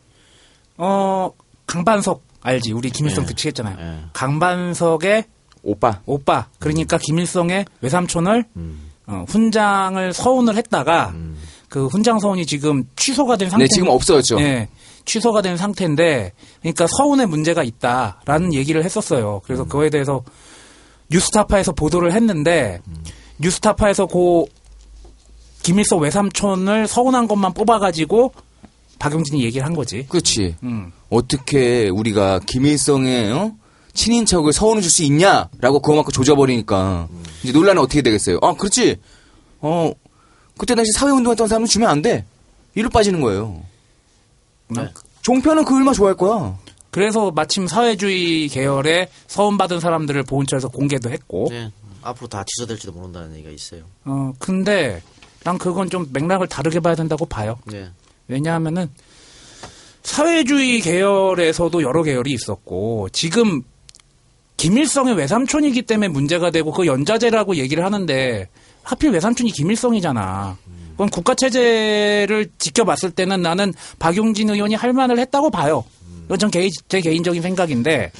[0.78, 1.32] 어
[1.68, 2.74] 강반석 알지?
[2.74, 3.28] 우리 김일성 예.
[3.28, 3.78] 특치했잖아요.
[3.80, 4.04] 예.
[4.14, 5.26] 강반석의
[5.64, 6.02] 오빠.
[6.06, 8.92] 오빠 그러니까 김일성의 외삼촌을 음.
[9.08, 11.14] 어, 훈장을 서운을 했다가
[11.70, 13.64] 그 훈장 서운이 지금 취소가 된 상태.
[13.64, 14.38] 네, 지금 없어졌죠.
[14.38, 14.70] 네,
[15.06, 19.42] 취소가 된 상태인데, 그러니까 서운에 문제가 있다라는 얘기를 했었어요.
[19.44, 20.24] 그래서 그거에 대해서
[21.10, 22.80] 뉴스타파에서 보도를 했는데,
[23.40, 24.48] 뉴스타파에서 고
[25.64, 28.34] 김일성 외삼촌을 서운한 것만 뽑아가지고
[29.00, 30.06] 박용진이 얘기를 한 거지.
[30.08, 30.56] 그렇지.
[30.64, 30.92] 음.
[31.10, 33.52] 어떻게 우리가 김일성의 어?
[33.94, 37.08] 친인척을 서운해 줄수 있냐라고 그거 갖고 조져버리니까
[37.44, 38.40] 이제 논란은 어떻게 되겠어요?
[38.42, 38.98] 아, 그렇지.
[39.62, 39.92] 어,
[40.58, 42.26] 그때 당시 사회운동했던 사람은 주면 안 돼.
[42.76, 43.62] 이로 빠지는 거예요.
[44.70, 44.90] 네.
[45.22, 46.58] 종편은 그 얼마 좋아할 거야.
[46.90, 51.72] 그래서 마침 사회주의 계열에 서운받은 사람들을 보훈처에서 공개도 했고, 네.
[52.02, 53.84] 앞으로 다 취소될지도 모른다는 얘기가 있어요.
[54.06, 55.02] 어, 근데
[55.44, 57.58] 난 그건 좀 맥락을 다르게 봐야 된다고 봐요.
[57.66, 57.90] 네.
[58.28, 58.90] 왜냐하면은
[60.04, 63.64] 사회주의 계열에서도 여러 계열이 있었고 지금
[64.58, 68.50] 김일성의 외삼촌이기 때문에 문제가 되고 그 연자제라고 얘기를 하는데
[68.84, 70.58] 하필 외삼촌이 김일성이잖아.
[70.92, 75.84] 그건 국가 체제를 지켜봤을 때는 나는 박용진 의원이 할 만을 했다고 봐요.
[76.26, 78.12] 이건 전 개인, 제 개인적인 생각인데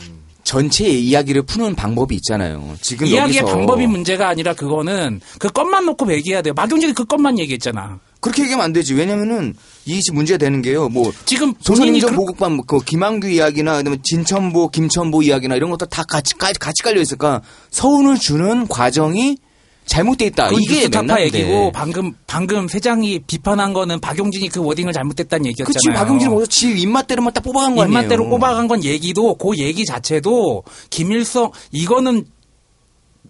[0.44, 2.76] 전체 이야기를 푸는 방법이 있잖아요.
[2.82, 6.54] 지금 이야기의 여기서 방법이 문제가 아니라 그거는 그 것만 놓고 얘기해야 돼요.
[6.54, 8.00] 박용진이 그 것만 얘기했잖아.
[8.20, 8.94] 그렇게 얘기하면 안 되지.
[8.94, 9.54] 왜냐면은
[9.86, 10.88] 이게 지금 문제가 되는 게요.
[10.90, 16.04] 뭐 지금 조선인전 그- 보국반 그 김한규 이야기나 그다음에 진천보, 김천보 이야기나 이런 것도 다
[16.08, 17.42] 같이 같이, 깔려 있을까
[17.72, 19.38] 서운을 주는 과정이
[19.86, 20.48] 잘못돼 있다.
[20.48, 21.24] 그 이게 맥락인데.
[21.26, 26.00] 얘기고 방금 방금 세장이 비판한 거는 박용진이 그 워딩을 잘못했다는 그치 얘기였잖아요.
[26.00, 28.00] 박용진이 거기서 지 입맛대로만 딱 뽑아간 거 아니에요.
[28.00, 32.26] 입맛대로 뽑아간 건 얘기도 그 얘기 자체도 김일성 이거는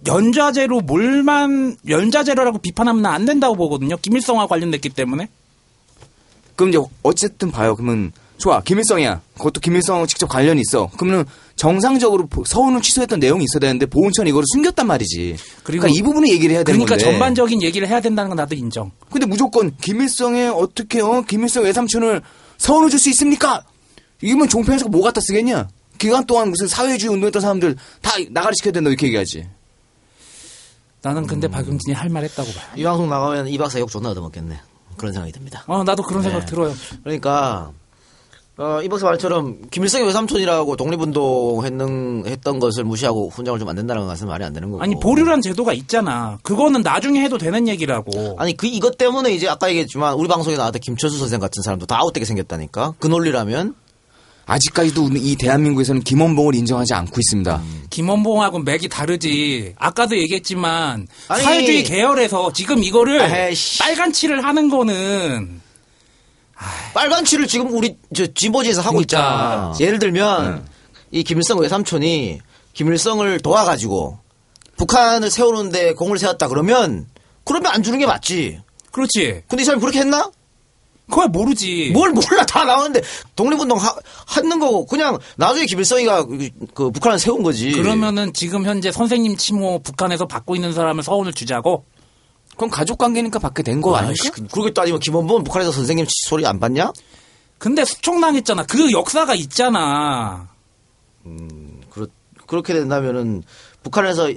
[0.06, 3.98] 연좌제로 뭘만 연좌제로라고 비판하면 안 된다고 보거든요.
[3.98, 5.30] 김일성과 관련됐기 때문에.
[6.56, 7.76] 그럼 이제 어쨌든 봐요.
[7.76, 9.22] 그러면 좋아 김일성이야.
[9.38, 10.90] 그것도 김일성 직접 관련이 있어.
[10.98, 15.38] 그러면 정상적으로 보- 서운을 취소했던 내용이 있어야 되는데 보훈처는 이거를 숨겼단 말이지.
[15.64, 17.04] 그러니까 이 부분을 얘기를 해야 되는 그러니까 건데.
[17.06, 18.92] 전반적인 얘기를 해야 된다는 건 나도 인정.
[19.12, 22.22] 근데 무조건 김일성의 어떻게 어 김일성 외삼촌을
[22.58, 23.64] 서운을 줄 수 있습니까?
[24.22, 25.70] 이러면 종편에서 뭐 갖다 쓰겠냐?
[25.98, 29.48] 기간 동안 무슨 사회주의 운동했던 사람들 다 나가리 시켜야 된다 이렇게 얘기하지.
[31.02, 31.28] 나는 음.
[31.28, 32.66] 근데 박용진이 할 말 했다고 봐요.
[32.76, 34.60] 이 방송 나가면 이 박사 욕 존나 얻어먹겠네.
[34.98, 35.64] 그런 생각이 듭니다.
[35.68, 36.46] 어, 나도 그런 생각 네.
[36.46, 36.74] 들어요.
[37.04, 37.72] 그러니까
[38.56, 44.06] 어, 이 박사 말처럼 김일성이 외삼촌이라고 독립운동 했는 했던 것을 무시하고 훈장을 좀 안 된다는
[44.06, 44.84] 것은 말이 안 되는 거고.
[44.84, 46.38] 아니 보류란 제도가 있잖아.
[46.44, 48.36] 그거는 나중에 해도 되는 얘기라고.
[48.38, 51.98] 아니 그 이것 때문에 이제 아까 얘기했지만 우리 방송에 나왔던 김철수 선생 같은 사람도 다
[52.00, 52.94] 아웃되게 생겼다니까.
[53.00, 53.74] 그 논리라면
[54.46, 57.62] 아직까지도 이 대한민국에서는 김원봉을 인정하지 않고 있습니다.
[57.90, 59.74] 김원봉하고 맥이 다르지.
[59.78, 61.44] 아까도 얘기했지만 아니.
[61.44, 63.80] 사회주의 계열에서 지금 이거를 에이씨.
[63.80, 65.62] 빨간 칠을 하는 거는
[66.94, 69.74] 빨간 치를 지금 우리 저 진보지에서 하고 그러니까.
[69.74, 69.74] 있잖아.
[69.80, 70.66] 예를 들면
[71.12, 72.40] 이 김일성 외삼촌이
[72.74, 74.20] 김일성을 도와가지고
[74.78, 77.08] 북한을 세우는데 공을 세웠다 그러면
[77.46, 78.60] 그러면 안 주는 게 맞지.
[78.92, 79.44] 그렇지.
[79.48, 80.30] 근데 이 사람이 그렇게 했나?
[81.10, 81.92] 그걸 모르지.
[81.94, 83.02] 뭘 몰라 다 나오는데
[83.36, 83.94] 독립운동 하,
[84.26, 87.72] 하는 거고 그냥 나중에 김일성이가 그, 그 북한을 세운 거지.
[87.74, 91.86] 그러면은 지금 현재 선생님 치모 북한에서 받고 있는 사람을 서운을 주자고?
[92.56, 94.30] 그럼 가족 관계니까 받게 된 거 아이씨, 아닐까?
[94.36, 96.92] 그- 그렇게 따지면 김원범 북한에서 선생님 소리 안 받냐?
[97.58, 98.64] 근데 수총당했잖아.
[98.66, 100.50] 그 역사가 있잖아.
[101.90, 102.08] 그렇,
[102.48, 103.44] 그렇게 된다면은
[103.84, 104.32] 북한에서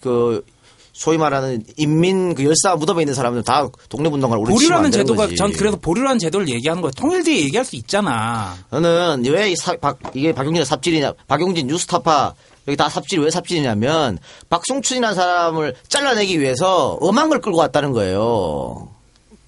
[0.00, 0.44] 그
[0.92, 5.36] 소위 말하는 인민 그 열사 무덤에 있는 사람들 다 치면 안 보류라는 제도가 거지.
[5.36, 6.90] 전 그래서 보류라는 제도를 얘기하는 거야.
[6.96, 8.54] 통일 뒤에 얘기할 수 있잖아.
[8.70, 12.34] 저는 왜이 사- 박- 이게 박용진의 삽질이냐, 박용진 뉴스타파
[12.68, 14.18] 여기 다 삽질 왜 삽질이냐면
[14.50, 18.88] 박송춘이라는 사람을 잘라내기 위해서 엄한 걸 끌고 왔다는 거예요.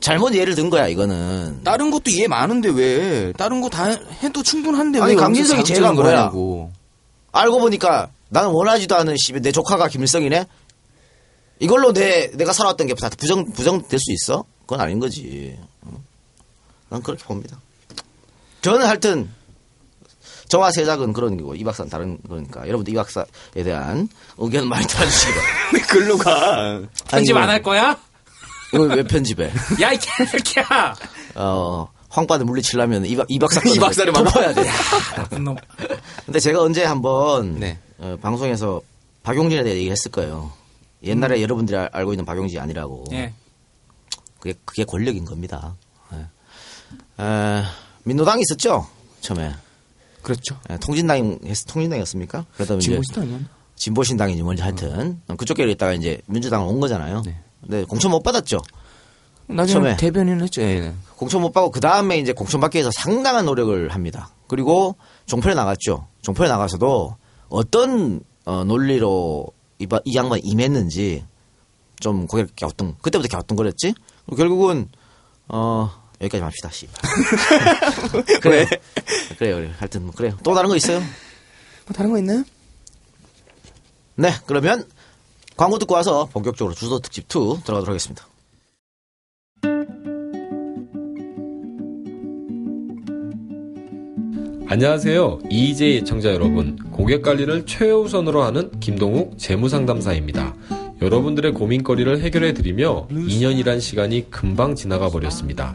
[0.00, 1.60] 잘못 예를 든 거야 이거는.
[1.62, 3.32] 다른 것도 이해 많은데 왜?
[3.36, 3.84] 다른 거 다
[4.22, 6.30] 해도 충분한데 아니, 왜 강진석이 제가 뭐야?
[7.32, 10.46] 알고 보니까 나는 원하지도 않은 씨내 조카가 김일성이네.
[11.64, 14.44] 이걸로 내 내가 살아왔던 게 다 부정 부정될 수 있어?
[14.62, 15.56] 그건 아닌 거지.
[15.82, 15.92] 어?
[16.90, 17.58] 난 그렇게 봅니다.
[18.62, 19.30] 저는 하여튼
[20.48, 23.24] 저와 세작은 그런 거고 이 박사는 다른 거니까 여러분들 이 박사에
[23.64, 25.86] 대한 의견 많이 들어주시기 바랍니다.
[25.92, 26.80] 글로 가.
[27.08, 27.98] 편집 안 할 거야?
[28.72, 29.52] 이걸 왜 편집해?
[29.80, 30.94] 야, 이 개새끼야!
[31.36, 34.62] 어 황빠들 물리치려면 이, 박- 이 박사 이 박사를 만나- 덮어야 돼.
[35.16, 35.56] 나쁜 놈.
[36.26, 37.78] 근데 제가 언제 한번 네.
[37.98, 38.80] 어, 방송에서
[39.22, 40.52] 박용진에 대해 얘기했을 거예요.
[41.04, 43.04] 옛날에 여러분들이 알- 알고 있는 박용진이 아니라고.
[43.12, 43.32] 예.
[44.38, 45.74] 그게 그게 권력인 겁니다.
[46.12, 47.22] 예.
[47.22, 47.62] 에,
[48.04, 48.86] 민노당이 있었죠
[49.20, 49.54] 처음에
[50.22, 50.58] 그렇죠.
[50.70, 52.46] 예, 통진당이 했- 통진당이었습니까?
[52.54, 53.00] 그러다 이제?
[53.76, 57.22] 진보신당이지 뭔지 하여튼 그쪽 길에 있다가 이제 민주당을 온 거잖아요.
[57.60, 58.60] 근데 공천 못 받았죠.
[59.46, 59.96] 나중에 처음에.
[59.96, 60.62] 대변인 했죠.
[60.62, 60.94] 예.
[61.16, 64.30] 공천 못 받고 그 다음에 이제 공천 받기 위해서 상당한 노력을 합니다.
[64.46, 66.06] 그리고 종편에 나갔죠.
[66.22, 67.16] 종편에 나가서도
[67.48, 71.24] 어떤 어, 논리로 이, 바- 이 양반이 임했는지
[72.00, 73.94] 좀 고개를 갸우뚱 그때부터 갸우뚱거렸지.
[74.36, 74.88] 결국은
[75.48, 76.70] 어 여기까지 합시다.
[76.70, 76.88] 씨.
[78.40, 78.66] 그래.
[79.38, 79.56] 그래요.
[79.56, 79.72] 그래.
[79.78, 80.36] 하여튼 뭐 그래요.
[80.42, 80.98] 또 다른 거 있어요?
[81.00, 82.44] 뭐 다른 거 있나요?
[84.16, 84.32] 네.
[84.46, 84.88] 그러면
[85.56, 87.28] 광고 듣고 와서 본격적으로 주소 특집 2
[87.64, 88.26] 들어가도록 하겠습니다.
[94.74, 95.38] 안녕하세요.
[95.50, 96.74] EJ 청자 여러분.
[96.90, 100.52] 고객 관리를 최우선으로 하는 김동욱 재무상담사입니다.
[101.00, 105.72] 여러분들의 고민거리를 해결해드리며 2년이란 시간이 금방 지나가 버렸습니다.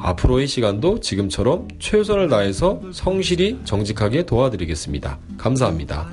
[0.00, 5.20] 앞으로의 시간도 지금처럼 최선을 다해서 성실히 정직하게 도와드리겠습니다.
[5.38, 6.08] 감사합니다.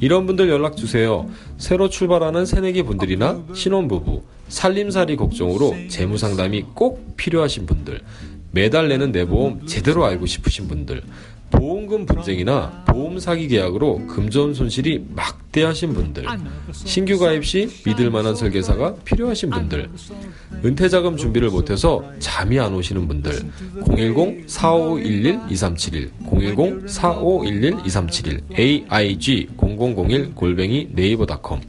[0.00, 1.28] 이런 분들 연락주세요.
[1.58, 8.00] 새로 출발하는 새내기 분들이나 신혼부부, 살림살이 걱정으로 재무상담이 꼭 필요하신 분들,
[8.52, 11.02] 매달 내는 내 보험 제대로 알고 싶으신 분들,
[11.52, 16.24] 보험금 분쟁이나 보험 사기 계약으로 금전 손실이 막대하신 분들,
[16.72, 19.90] 신규 가입 시 믿을 만한 설계사가 필요하신 분들,
[20.64, 31.60] 은퇴 자금 준비를 못해서 잠이 안 오시는 분들, 010-4511-2371, 010-4511-2371, aig 0001 골뱅이 네이버닷컴,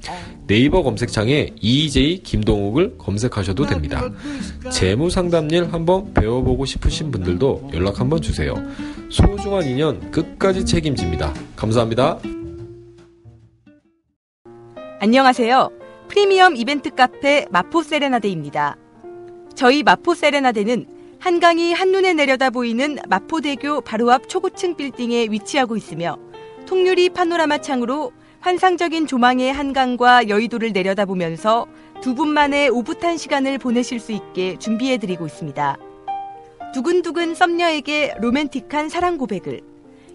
[0.46, 4.12] 네이버 검색창에 EJ 김동욱을 검색하셔도 됩니다.
[4.72, 8.54] 재무 상담일 한번 배워보고 싶으신 분들도 연락 한번 주세요.
[9.14, 11.32] 소중한 인연 끝까지 책임집니다.
[11.56, 12.18] 감사합니다.
[15.00, 15.70] 안녕하세요.
[16.08, 18.76] 프리미엄 이벤트 카페 마포 세레나데입니다.
[19.54, 20.88] 저희 마포 세레나데는
[21.20, 26.18] 한강이 한눈에 내려다 보이는 마포대교 바로 앞 초고층 빌딩에 위치하고 있으며
[26.66, 31.68] 통유리 파노라마 창으로 환상적인 조망의 한강과 여의도를 내려다보면서
[32.02, 35.78] 두 분만의 오붓한 시간을 보내실 수 있게 준비해드리고 있습니다.
[36.74, 39.62] 두근두근 썸녀에게 로맨틱한 사랑 고백을,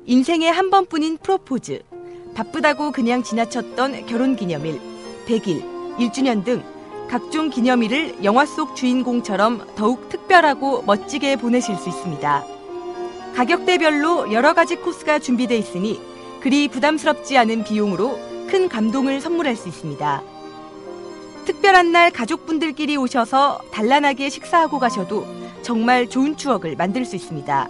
[0.06, 1.82] 인생의 한 번뿐인 프로포즈,
[2.34, 4.80] 바쁘다고 그냥 지나쳤던 결혼 기념일,
[5.26, 6.64] 100일, 1주년 등
[7.08, 12.44] 각종 기념일을 영화 속 주인공처럼 더욱 특별하고 멋지게 보내실 수 있습니다.
[13.36, 16.00] 가격대별로 여러 가지 코스가 준비되어 있으니
[16.40, 18.18] 그리 부담스럽지 않은 비용으로
[18.48, 20.22] 큰 감동을 선물할 수 있습니다.
[21.44, 25.24] 특별한 날 가족분들끼리 오셔서 단란하게 식사하고 가셔도
[25.68, 27.68] 정말 좋은 추억을 만들 수 있습니다.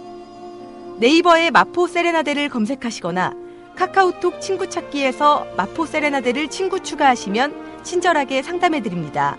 [0.99, 3.33] 네이버에 마포 세레나데를 검색하시거나
[3.75, 9.37] 카카오톡 친구 찾기에서 마포 세레나데를 친구 추가하시면 친절하게 상담해 드립니다.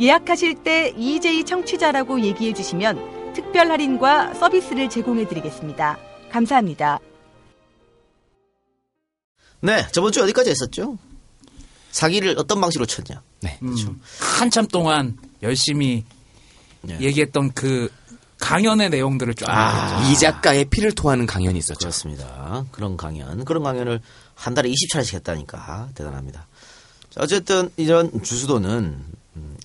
[0.00, 5.98] 예약하실 때 EJ 청취자라고 얘기해 주시면 특별 할인과 서비스를 제공해 드리겠습니다.
[6.30, 6.98] 감사합니다.
[9.60, 10.96] 네, 저번 주 어디까지 했었죠?
[11.90, 13.22] 사기를 어떤 방식으로 쳤냐?
[13.42, 13.58] 네.
[13.62, 14.00] 음,
[14.38, 16.04] 한참 동안 열심히
[16.86, 16.98] 네.
[17.00, 17.90] 얘기했던 그
[18.40, 19.46] 강연의 내용들을 쫙.
[19.48, 20.08] 아.
[20.10, 21.78] 이 작가의 피를 토하는 강연이 있었죠.
[21.78, 22.64] 그렇습니다.
[22.72, 24.00] 그런 강연, 그런 강연을
[24.34, 26.46] 한 달에 20차례씩 했다니까 대단합니다.
[27.10, 29.04] 자, 어쨌든 이런 주수도는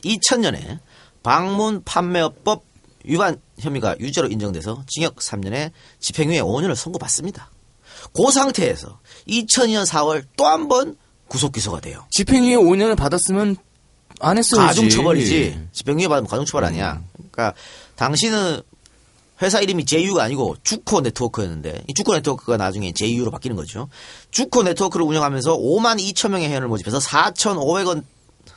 [0.06, 0.80] 2000년에
[1.24, 2.64] 방문 판매업법
[3.04, 7.50] 위반 혐의가 유죄로 인정돼서 징역 3년에 집행유예 5년을 선고받습니다.
[8.14, 10.96] 그 상태에서 2002년 4월 또 한 번
[11.28, 12.06] 구속 기소가 돼요.
[12.12, 13.56] 집행유예 5년을 받았으면
[14.20, 14.68] 안 했어야지.
[14.68, 15.68] 가중처벌이지.
[15.72, 17.02] 집행유예 받으면 가중처벌 아니야.
[17.16, 17.54] 그러니까
[17.96, 18.62] 당신은
[19.42, 23.88] 회사 이름이 JU가 아니고 주코 네트워크였는데 이 주코 네트워크가 나중에 JU로 바뀌는 거죠.
[24.32, 28.04] 주코 네트워크를 운영하면서 5만 2천 명의 회원을 모집해서 4,500원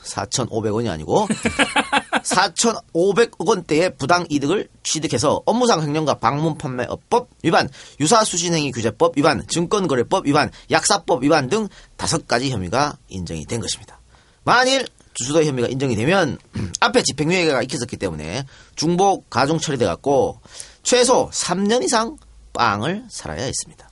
[0.04, 1.28] 4,500원이 아니고
[2.24, 7.68] 4,500억 원대의 부당 이득을 취득해서 업무상 횡령과 방문 판매업법 위반,
[8.00, 13.60] 유사 수신 행위 규제법 위반, 증권거래법 위반, 약사법 위반 등 다섯 가지 혐의가 인정이 된
[13.60, 14.00] 것입니다.
[14.44, 16.38] 만일 주수도 혐의가 인정이 되면
[16.80, 18.44] 앞에 집행유예가 익혔었기 때문에
[18.76, 20.40] 중복 가중 처리돼 갖고
[20.82, 22.16] 최소 3년 이상
[22.52, 23.90] 빵을 살아야 했습니다.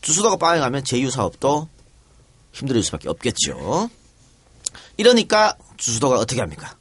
[0.00, 1.68] 주수도가 빵에 가면 제휴 사업도
[2.52, 3.90] 힘들어질 수밖에 없겠죠.
[4.96, 6.76] 이러니까 주수도가 어떻게 합니까?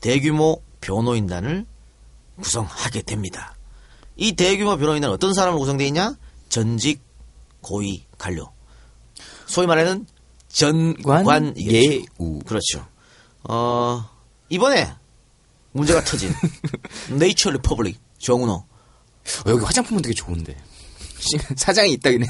[0.00, 1.66] 대규모 변호인단을
[2.40, 3.56] 구성하게 됩니다.
[4.16, 6.16] 이 대규모 변호인단은 어떤 사람으로 구성되어 있냐?
[6.48, 7.00] 전직
[7.60, 8.52] 고위 관료.
[9.46, 10.06] 소위 말하는
[10.52, 12.38] 전관예우.
[12.46, 12.86] 그렇죠.
[13.44, 14.04] 어,
[14.48, 14.92] 이번에
[15.72, 16.32] 문제가 터진
[17.18, 18.52] 네이처 리퍼블릭 정운호.
[18.54, 18.66] 어,
[19.48, 20.56] 여기 화장품은 되게 좋은데.
[21.56, 22.28] 사장이 있다긴 해.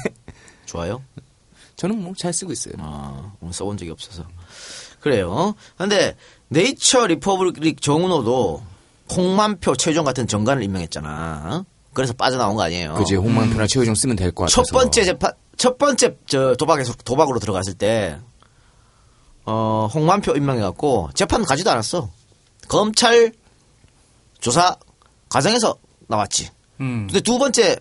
[0.65, 1.03] 좋아요?
[1.75, 2.75] 저는 뭐 잘 쓰고 있어요.
[2.79, 4.25] 아, 오늘 써본 적이 없어서.
[4.99, 5.55] 그래요.
[5.77, 6.15] 근데
[6.49, 8.63] 네이처 리퍼블릭 정운호도
[9.11, 11.65] 홍만표, 최유정 같은 전관을 임명했잖아.
[11.93, 12.93] 그래서 빠져나온 거 아니에요.
[12.95, 14.63] 그지 홍만표나 최유정 쓰면 될 것 같아서.
[14.63, 18.19] 첫 번째 재판, 첫 번째 저 도박에서 도박으로 들어갔을 때,
[19.45, 22.09] 어, 홍만표 임명해갖고 재판 가지도 않았어.
[22.67, 23.31] 검찰
[24.39, 24.75] 조사
[25.29, 26.49] 과정에서 나왔지.
[26.81, 27.07] 음.
[27.07, 27.77] 근데 두 번째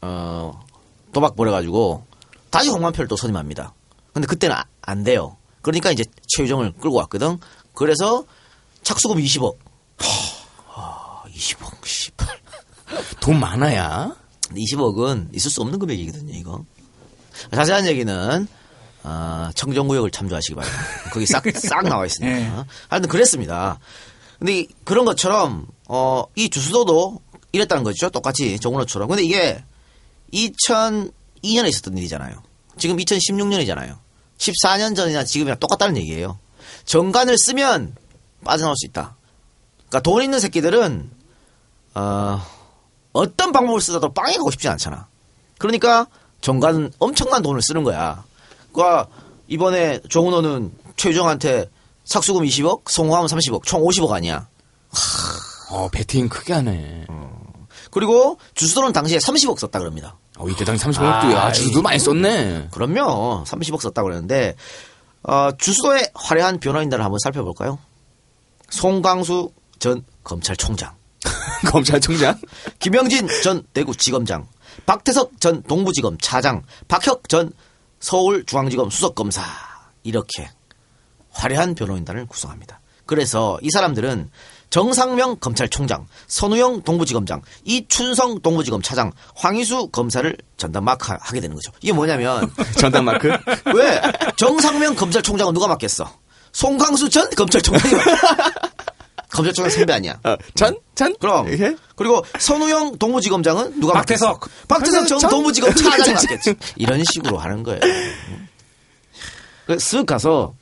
[0.00, 0.60] 어,
[1.12, 2.04] 도박 벌여가지고
[2.50, 3.72] 다시 홍만표를 또 선임합니다.
[4.12, 5.36] 근데 그때는 아- 안 돼요.
[5.62, 7.38] 그러니까 이제 최유정을 끌고 왔거든.
[7.74, 8.24] 그래서
[8.82, 9.56] 착수금 20억.
[10.66, 12.40] 하, 20억, 18.
[13.20, 14.14] 돈 많아야.
[14.50, 16.64] 20억은 있을 수 없는 금액이거든요, 이거.
[17.54, 18.48] 자세한 얘기는
[19.04, 20.84] 어, 청정구역을 참조하시기 바랍니다.
[21.12, 22.36] 거기 싹, 싹 나와 있으니까.
[22.38, 22.52] 예.
[22.88, 23.78] 하여튼 그랬습니다.
[24.38, 27.20] 근데 이- 그런 것처럼, 어, 이 주수도도
[27.52, 28.10] 이랬다는 거죠.
[28.10, 29.08] 똑같이 정은호처럼.
[29.08, 29.62] 근데 이게
[30.32, 32.42] 2002년에 있었던 일이잖아요.
[32.78, 33.98] 지금 2016년이잖아요.
[34.38, 36.38] 14년 전이나 지금이랑 똑같다는 얘기예요.
[36.84, 37.94] 정관을 쓰면
[38.44, 39.16] 빠져나올 수 있다.
[39.88, 41.10] 그러니까 돈 있는 새끼들은,
[41.94, 42.40] 어,
[43.12, 45.06] 어떤 방법을 쓰더라도 빵에 가고 싶지 않잖아.
[45.58, 46.06] 그러니까
[46.42, 48.24] 정관은 엄청난 돈을 쓰는 거야.
[48.72, 49.08] 그러니까
[49.48, 51.70] 이번에 정은호는 최유정한테
[52.04, 54.48] 삭수금 20억, 송호하면 30억, 총 50억 아니야.
[55.70, 57.06] 어, 배팅 크게 하네.
[57.90, 60.18] 그리고 주수도는 당시에 30억 썼다 그럽니다.
[60.38, 62.68] 어, 이때 당시 30억도, 야, 주도 많이 썼네.
[62.70, 63.44] 그럼요.
[63.44, 64.56] 30억 썼다고 그러는데
[65.22, 67.78] 어, 주수도의 화려한 변호인단을 한번 살펴볼까요?
[68.70, 70.94] 송광수 전 검찰총장,
[71.70, 72.40] 검찰총장?
[72.78, 74.48] 김영진 전 대구지검장,
[74.86, 77.52] 박태석 전 동부지검 차장, 박혁 전
[78.00, 79.42] 서울중앙지검 수석검사
[80.02, 80.48] 이렇게
[81.30, 82.80] 화려한 변호인단을 구성합니다.
[83.06, 84.30] 그래서 이 사람들은
[84.70, 91.72] 정상명 검찰총장, 선우영 동부지검장, 이춘성 동부지검 차장, 황희수 검사를 전담 마크 하게 되는 거죠.
[91.82, 93.28] 이게 뭐냐면 전담 마크?
[93.74, 94.00] 왜
[94.36, 96.10] 정상명 검찰총장은 누가 맡겠어?
[96.52, 98.06] 송광수 전 검찰총장이 맡-
[99.32, 100.18] 검찰총장 선배 아니야.
[100.54, 100.78] 전?
[100.94, 101.14] 전?
[101.18, 101.76] 그럼 예?
[101.96, 104.40] 그리고 선우영 동부지검장은 누가 박태석.
[104.40, 104.66] 맡겠어?
[104.68, 105.30] 박태석 전 전?
[105.30, 106.54] 동부지검 차장이 맡겠지.
[106.76, 107.80] 이런 식으로 하는 거예요.
[109.66, 110.54] 그쓱 가서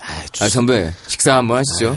[0.00, 1.96] 아, 주, 아, 선배, 식사 한번 하시죠.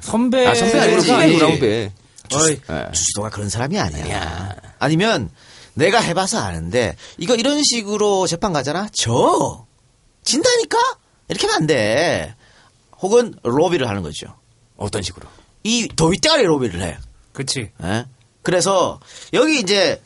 [0.00, 0.46] 선배.
[0.46, 1.38] 아, 선배 아니고.
[1.38, 1.92] 선배.
[2.28, 2.88] 주수, 예.
[2.92, 4.54] 주수도가 그런 사람이 아니야.
[4.78, 5.30] 아니면
[5.74, 8.88] 내가 해봐서 아는데 이거 이런 식으로 재판 가잖아.
[8.92, 9.66] 져
[10.24, 10.78] 진다니까
[11.28, 12.34] 이렇게 하면 안 돼.
[13.00, 14.26] 혹은 로비를 하는 거죠.
[14.76, 15.28] 어떤 식으로?
[15.64, 16.98] 이 도윗대가리 로비를 해.
[17.32, 17.70] 그치.
[17.82, 18.06] 예?
[18.42, 19.00] 그래서
[19.32, 20.00] 여기 이제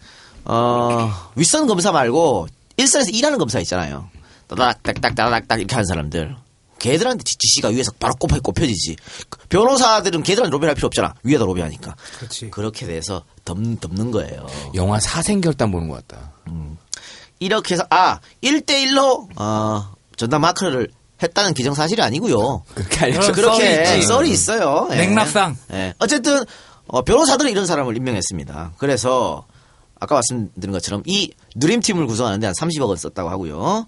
[0.44, 4.08] 어, 윗선 검사 말고 일선에서 일하는 검사 있잖아요.
[4.46, 6.36] 따닥딱딱 따닥딱 이렇게 하는 사람들.
[6.78, 8.96] 걔들한테 지- 지시가 위에서 바로 꼽혀 꼽혀지지.
[9.28, 11.12] 그 변호사들은 걔들한테 로비할 필요 없잖아.
[11.24, 11.96] 위에다 로비하니까.
[12.18, 12.50] 그렇지.
[12.50, 14.46] 그렇게 돼서 덮, 덮는 거예요.
[14.74, 16.32] 영화 사생결단 보는 것 같다.
[17.40, 20.88] 이렇게 해서 아 1대1로 어, 전담 마크를
[21.22, 22.62] 했다는 기정사실이 아니고요.
[22.74, 23.10] 그렇게.
[23.32, 24.02] 그렇게 썰이.
[24.02, 24.88] 썰이 있어요.
[24.92, 24.96] 예.
[24.96, 25.56] 맥락상.
[25.72, 25.94] 예.
[25.98, 26.44] 어쨌든
[26.86, 28.72] 어, 변호사들은 이런 사람을 임명했습니다.
[28.78, 29.44] 그래서
[30.00, 33.86] 아까 말씀드린 것처럼 이 누림팀을 구성하는데 한 30억 원 썼다고 하고요.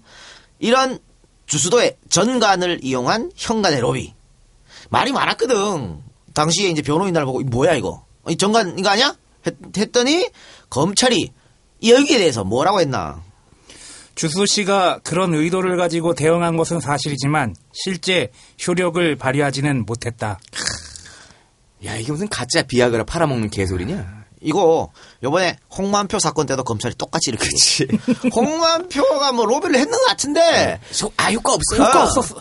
[0.59, 0.99] 이런
[1.45, 4.13] 주수도의 전관을 이용한 현관의 로비.
[4.89, 5.99] 말이 많았거든.
[6.33, 8.05] 당시에 이제 변호인단을 보고 이 뭐야 이거?
[8.29, 9.15] 이 전관 이거 아니야?
[9.77, 10.29] 했, 더니
[10.69, 11.31] 검찰이
[11.79, 13.21] 이 여기에 대해서 뭐라고 했나?
[14.21, 18.29] 주수 씨가 그런 의도를 가지고 대응한 것은 사실이지만 실제
[18.67, 20.37] 효력을 발휘하지는 못했다.
[21.85, 24.25] 야 이게 무슨 가짜 비아그라 팔아먹는 개소리냐?
[24.41, 24.91] 이거
[25.23, 27.87] 요번에 홍만표 사건 때도 검찰이 똑같이 이렇게 그치.
[28.31, 30.79] 홍만표가 뭐 로비를 했는 것 같은데
[31.17, 31.87] 아 효과 없어요.
[31.87, 32.35] 효과 없었어.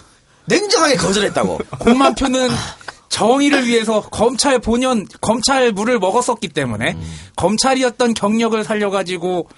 [0.48, 1.60] 냉정하게 거절했다고.
[1.82, 2.50] 홍만표는
[3.08, 6.98] 정의를 위해서 검찰 본연 검찰 물을 먹었었기 때문에
[7.36, 9.48] 검찰이었던 경력을 살려가지고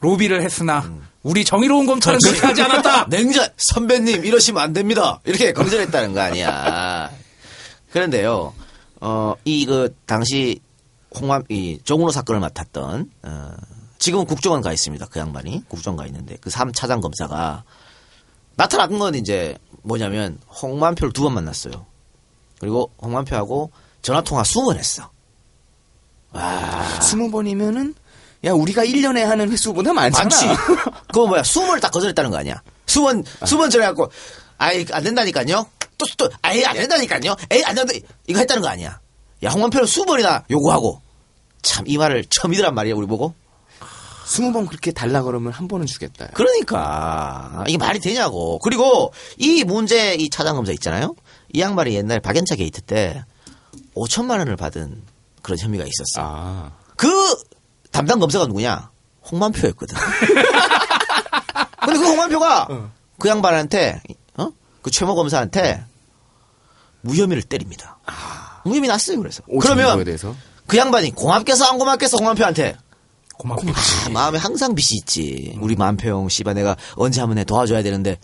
[0.00, 3.06] 로비를 했으나 우리 정의로운 검찰은 그렇게 하지 않았다.
[3.10, 5.20] 냉정 선배님 이러시면 안 됩니다.
[5.24, 7.10] 이렇게 거절했다는 거 아니야.
[7.92, 8.54] 그런데요.
[9.00, 10.60] 어, 이 그 당시
[11.18, 13.50] 홍만 이 정은호 사건을 맡았던 어,
[13.98, 15.06] 지금은 국정원 가 있습니다.
[15.06, 17.64] 그 양반이 국정원 가 있는데 그 3차장 검사가
[18.56, 21.86] 나타난 건 이제 뭐냐면 홍만표를 두 번 만났어요.
[22.60, 23.70] 그리고 홍만표하고
[24.02, 25.10] 전화 통화 20번 했어.
[26.32, 27.00] 와.
[27.00, 27.94] 스무 번이면은
[28.44, 30.24] 야 우리가 1년에 하는 횟수보다 많잖아.
[30.24, 30.46] 많지.
[31.12, 31.42] 그거 뭐야?
[31.42, 32.62] 20번을 딱 거절했다는 거 아니야?
[32.86, 34.10] 수번 수번 전해갖고
[34.58, 35.66] 아이 안 된다니까요.
[35.98, 37.36] 또 또 아예 안 된다니까요.
[37.50, 37.92] 에이 안 된다.
[38.26, 39.00] 이거 했다는 거 아니야?
[39.42, 41.02] 야 홍만표는 수번이나 요구하고
[41.62, 43.34] 참 이 말을 처음 이더란 말이야 우리 보고.
[44.24, 46.28] 스무 번 그렇게 달라 그러면 한 번은 주겠다.
[46.34, 48.58] 그러니까 이게 말이 되냐고.
[48.60, 51.14] 그리고 이 문제 이 차장 검사 있잖아요.
[51.52, 53.22] 이 양반이 옛날 박연차 게이트 때
[53.96, 55.02] 5천만 원을 받은
[55.42, 56.20] 그런 혐의가 있었어.
[56.24, 56.70] 아.
[56.96, 57.08] 그
[57.90, 58.90] 담당 검사가 누구냐?
[59.30, 59.96] 홍만표였거든.
[61.84, 64.02] 근데 그 홍만표가 그 양반한테
[64.36, 64.50] 어?
[64.82, 65.84] 그 최모 검사한테
[67.02, 67.98] 무혐의를 때립니다.
[68.64, 69.18] 무혐의 났어요.
[69.18, 69.58] 그래서 아.
[69.60, 70.04] 그러면
[70.66, 72.76] 그 양반이 고맙겠어 안 고맙겠어 홍만표한테
[73.38, 75.58] 고맙고 아, 마음에 항상 빚이 있지.
[75.60, 78.18] 우리 만평 씨발 내가 언제 한번 내 도와줘야 되는데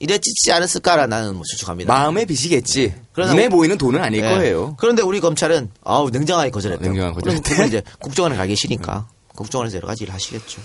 [0.00, 1.92] 이랬지 않았을까라 나는 뭐 추측합니다.
[1.92, 2.94] 마음의 빚이겠지.
[3.12, 4.30] 그러나 눈에 오- 보이는 돈은 아닐 네.
[4.34, 4.74] 거예요.
[4.78, 6.82] 그런데 우리 검찰은 아우 냉정하게 거절했다.
[6.82, 7.54] 냉정하게 거절했다.
[7.54, 10.60] 그럼 이제 국정원에 가 계시니까 국정원에서 여러 가지 일을 하시겠죠.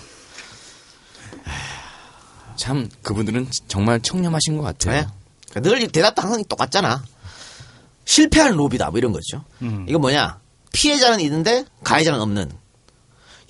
[2.56, 5.02] 참 그분들은 정말 청렴하신 것 같아요.
[5.02, 5.06] 네.
[5.50, 7.04] 그러니까 늘 대답도 항상 똑같잖아.
[8.06, 9.44] 실패한 로비다 뭐 이런 거죠.
[9.60, 10.38] 이건 뭐냐?
[10.72, 12.50] 피해자는 있는데 가해자는 없는.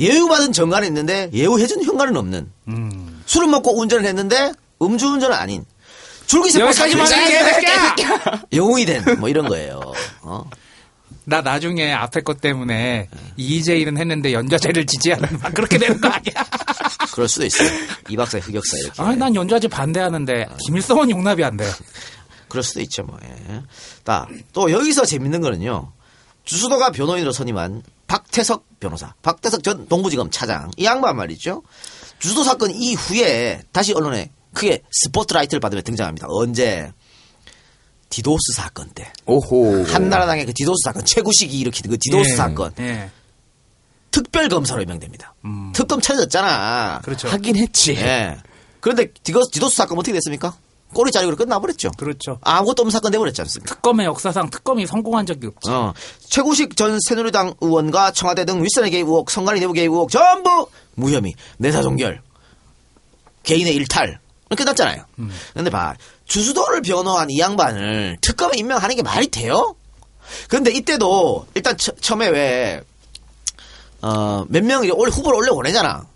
[0.01, 2.51] 예우받은 정관은 있는데 예우해준 현관은 없는.
[2.68, 3.22] 음.
[3.26, 5.64] 술을 먹고 운전을 했는데 음주운전은 아닌.
[6.27, 7.29] 줄기세포 여기까지 사진 말해,
[7.64, 8.43] 개새끼야!
[8.53, 9.81] 영웅이 된 뭐 이런 거예요.
[10.22, 10.49] 어?
[11.24, 16.45] 나 나중에 앞에 것 때문에 이재일은 했는데 연좌제를 지지하는 막 그렇게 되는 거 아니야?
[17.12, 17.68] 그럴 수도 있어요.
[18.09, 19.03] 이 박사의 흑역사 이렇게.
[19.03, 21.68] 아, 난 연좌제 반대하는데 김일성은 용납이 안 돼.
[22.49, 23.18] 그럴 수도 있죠, 뭐.
[23.24, 23.62] 예.
[24.05, 25.93] 자, 또 여기서 재밌는 거는요.
[26.45, 31.62] 주수도가 변호인으로 선임한 박태석 변호사, 박태석 전 동부지검 차장, 이 양반 말이죠.
[32.20, 36.26] 주수도 사건 이후에 다시 언론에 크게 스포트라이트를 받으며 등장합니다.
[36.30, 36.90] 언제?
[38.09, 39.12] 디도스 사건 때.
[39.26, 39.84] 오호.
[39.84, 42.72] 한나라당의 그 디도스 사건, 최구식이 일으킨 그 디도스 예, 사건.
[42.80, 43.11] 예.
[44.11, 45.34] 특별검사로 임명됩니다.
[45.44, 45.72] 음.
[45.74, 47.02] 특검 차려졌잖아.
[47.04, 47.28] 그렇죠.
[47.28, 47.92] 하긴 했지.
[47.96, 48.38] 예.
[48.80, 50.57] 그런데 디도스, 디도스 사건 어떻게 됐습니까?
[50.94, 51.90] 꼬리 자르기로 끝나버렸죠.
[51.98, 52.38] 그렇죠.
[52.40, 53.74] 아무것도 없는 사건 돼버렸지 않습니까?
[53.74, 55.68] 특검의 역사상 특검이 성공한 적이 없지.
[55.70, 55.92] 어,
[56.30, 61.34] 최구식 전 새누리당 의원과 청와대 등 윗선의 개입 의혹, 선관위 내부 개입 의혹 전부 무혐의,
[61.59, 62.22] 내사 종결,
[63.42, 64.20] 개인의 일탈
[64.55, 65.05] 끝났잖아요.
[65.55, 65.94] 근데 봐
[66.26, 69.74] 주수도를 변호한 이 양반을 특검에 임명하는 게 말이 돼요?
[70.49, 72.82] 근데 이때도 일단 처, 처음에 왜
[74.03, 76.07] 어, 몇 명이 올 후보를 올려 보내잖아.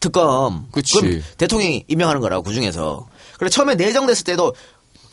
[0.00, 0.68] 특검.
[0.72, 1.00] 그치.
[1.00, 3.06] 그럼 대통령이 임명하는 거라고 그 중에서.
[3.38, 4.54] 그래 처음에 내정됐을 때도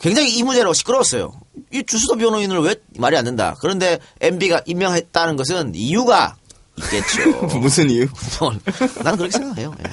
[0.00, 1.32] 굉장히 이 문제로 시끄러웠어요.
[1.72, 3.56] 이 주수도 변호인을 왜 말이 안 된다.
[3.60, 6.36] 그런데 MB가 임명했다는 것은 이유가
[6.78, 7.30] 있겠죠.
[7.60, 8.06] 무슨 이유?
[9.02, 9.74] 나는 그렇게 생각해요.
[9.78, 9.90] 예.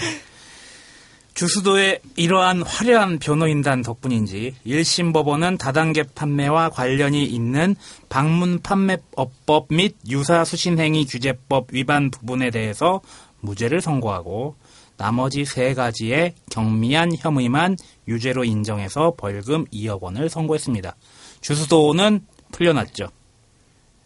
[1.37, 7.75] 주수도의 이러한 화려한 변호인단 덕분인지 1심 법원은 다단계 판매와 관련이 있는
[8.09, 13.01] 방문 판매업법 및 유사 수신행위 규제법 위반 부분에 대해서
[13.41, 14.55] 무죄를 선고하고
[14.97, 17.77] 나머지 세 가지의 경미한 혐의만
[18.07, 20.95] 유죄로 인정해서 벌금 2억 원을 선고했습니다.
[21.41, 23.09] 주수도는 풀려났죠.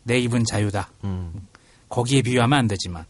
[0.04, 0.92] 내 입은 자유다.
[1.88, 3.06] 거기에 비유하면 안 되지만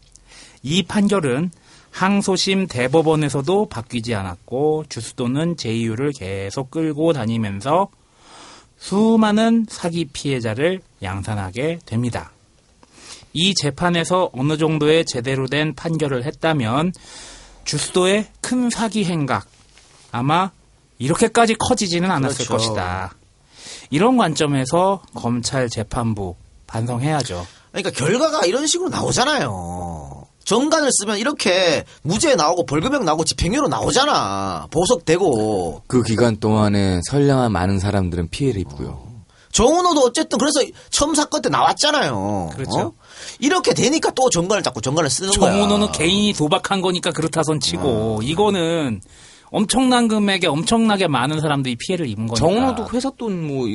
[0.62, 1.50] 이 판결은
[1.92, 7.88] 항소심 대법원에서도 바뀌지 않았고 주수도는 제 이유를 계속 끌고 다니면서
[8.78, 12.32] 수많은 사기 피해자를 양산하게 됩니다.
[13.34, 16.92] 이 재판에서 어느 정도의 제대로 된 판결을 했다면
[17.64, 19.46] 주수도의 큰 사기 행각
[20.10, 20.50] 아마
[20.98, 22.52] 이렇게까지 커지지는 않았을 그렇죠.
[22.52, 23.14] 것이다.
[23.90, 26.34] 이런 관점에서 검찰 재판부
[26.66, 27.46] 반성해야죠.
[27.70, 30.11] 그러니까 결과가 이런 식으로 나오잖아요.
[30.44, 34.66] 정관을 쓰면 이렇게 무죄 나오고 벌금형 나오고 집행유예로 나오잖아.
[34.70, 35.82] 보석되고.
[35.86, 39.12] 그 기간 동안에 선량한 많은 사람들은 피해를 입고요.
[39.52, 42.50] 정은호도 어쨌든 그래서 처음 사건 때 나왔잖아요.
[42.54, 42.78] 그렇죠.
[42.78, 42.92] 어?
[43.38, 45.52] 이렇게 되니까 또 정관을 잡고 정관을 쓰는 거야.
[45.52, 49.02] 정은호는 개인이 도박한 거니까 그렇다선 치고 이거는
[49.52, 52.36] 엄청난 금액에 엄청나게 많은 사람들이 피해를 입은 거니까.
[52.46, 53.66] 정은호도 회사 돈 뭐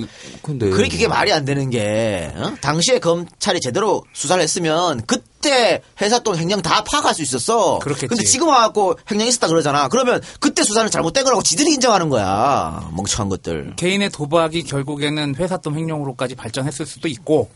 [0.41, 2.55] 근데 그게 그게 말이 안 되는 게 어?
[2.61, 7.77] 당시에 검찰이 제대로 수사를 했으면 그때 회사 돈 횡령 다 파악할 수 있었어.
[7.79, 8.07] 그렇겠지.
[8.07, 9.87] 근데 지금 와갖고 횡령 있었다 그러잖아.
[9.87, 12.89] 그러면 그때 수사는 잘못된 거라고 지들이 인정하는 거야.
[12.95, 13.75] 멍청한 것들.
[13.75, 17.49] 개인의 도박이 결국에는 회사 돈 횡령으로까지 발전했을 수도 있고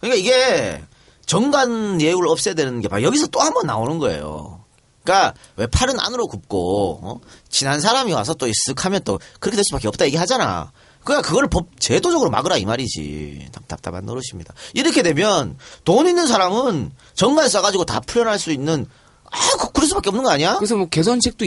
[0.00, 0.82] 그러니까 이게
[1.26, 4.61] 정관 예우를 없애야 되는 게 바로 여기서 또 한 번 나오는 거예요.
[5.04, 7.20] 그러니까 왜 팔은 안으로 굽고 어?
[7.48, 10.72] 친한 사람이 와서 또 쓱하면 또 그렇게 될 수밖에 없다 얘기하잖아.
[11.04, 13.48] 그러니까 그걸 법 제도적으로 막으라 이 말이지.
[13.52, 14.54] 답- 답답한 노릇입니다.
[14.74, 18.86] 이렇게 되면 돈 있는 사람은 정관 써가지고 다 풀려날 수 있는
[19.30, 20.56] 아 그- 그럴 수밖에 없는 거 아니야?
[20.58, 21.44] 그래서 뭐 개선책도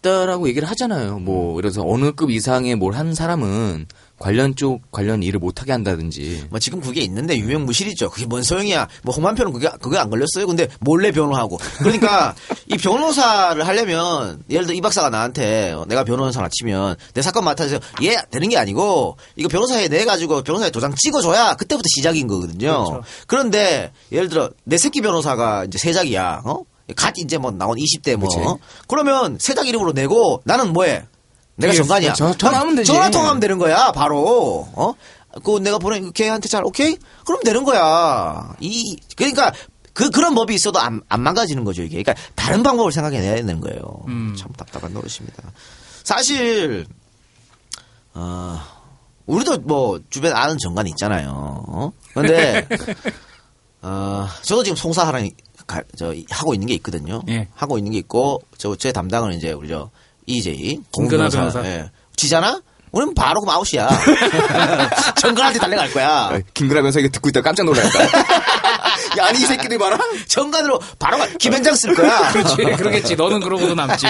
[0.00, 1.20] 있다라고 얘기를 하잖아요.
[1.20, 3.86] 뭐 그래서 어느 급 이상의 뭘 한 사람은
[4.18, 6.46] 관련 쪽 관련 일을 못 하게 한다든지.
[6.50, 8.10] 뭐 지금 그게 있는데 유명무실이죠.
[8.10, 8.88] 그게 뭔 소용이야.
[9.02, 10.46] 뭐 홍만표는 그게 그게 안 걸렸어요.
[10.46, 11.58] 근데 몰래 변호하고.
[11.78, 12.34] 그러니까
[12.66, 17.78] 이 변호사를 하려면 예를 들어 이 박사가 나한테 어, 내가 변호사를 치면 내 사건 맡아서
[18.02, 23.02] 얘 되는 게 아니고 이거 변호사에 내 가지고 변호사에 도장 찍어줘야 그때부터 시작인 거거든요.
[23.26, 26.42] 그런데 예를 들어 내 새끼 변호사가 이제 세작이야.
[26.44, 26.62] 어?
[26.94, 28.28] 갓 이제 뭐 나온 20대 뭐.
[28.28, 28.38] 그치.
[28.40, 28.58] 어?
[28.86, 31.04] 그러면 세작 이름으로 내고 나는 뭐해?
[31.56, 32.12] 내가 정관이야.
[32.14, 32.92] 전화- 전화하면 되지.
[32.92, 34.68] 전화 통화하면 되는 거야, 바로.
[34.74, 34.94] 어?
[35.44, 36.96] 그 내가 보낸 걔한테 잘 오케이?
[37.26, 38.54] 그럼 되는 거야.
[38.60, 39.52] 이 그러니까
[39.92, 42.02] 그 그런 법이 있어도 안, 안 망가지는 거죠 이게.
[42.02, 43.80] 그러니까 다른 방법을 생각해내야 되는 거예요.
[44.38, 45.42] 참 답답한 노릇입니다.
[46.04, 46.86] 사실
[48.14, 48.58] 어,
[49.26, 51.30] 우리도 뭐 주변 아는 정관이 있잖아요.
[51.68, 51.92] 어?
[52.14, 52.66] 근데
[53.82, 55.28] 어, 저도 지금 송사하랑
[55.66, 57.22] 가- 저 하고 있는 게 있거든요.
[57.28, 57.48] 예.
[57.54, 59.90] 하고 있는 게 있고 저 제 담당은 이제 우리 저
[60.26, 61.64] EJ 김근하 변호사.
[61.64, 61.90] 예.
[62.16, 62.60] 지잖아?
[62.92, 63.88] 우리는 바로 그럼 아웃이야.
[65.20, 66.08] 정관한테 달려갈 거야.
[66.08, 68.00] 아, 김그라면서 이거 듣고 있다 가 깜짝 놀랄까.
[69.18, 69.98] 야, 아니 이 새끼들 봐라.
[70.28, 72.30] 정관으로 바로 가- 김현장 쓸 거야.
[72.32, 74.06] 그렇지 그러겠지 너는 그러고도 남지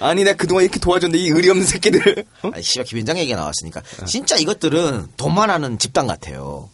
[0.00, 2.24] 아니 내가 그동안 이렇게 도와줬는데 이 의리 없는 새끼들.
[2.42, 2.50] 어?
[2.54, 6.68] 아, 씨발 김현장 얘기가 나왔으니까 진짜 이것들은 돈만 하는 집단 같아요.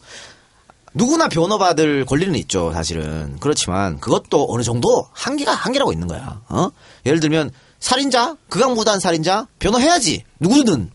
[0.95, 3.37] 누구나 변호받을 권리는 있죠, 사실은.
[3.41, 6.41] 그렇지만 그것도 어느 정도 한계가 한계라고 있는 거야.
[6.49, 6.71] 어?
[7.07, 7.51] 예를 들면
[7.81, 10.25] 살인자, 극악무도한 살인자 변호해야지.
[10.41, 10.91] 누구든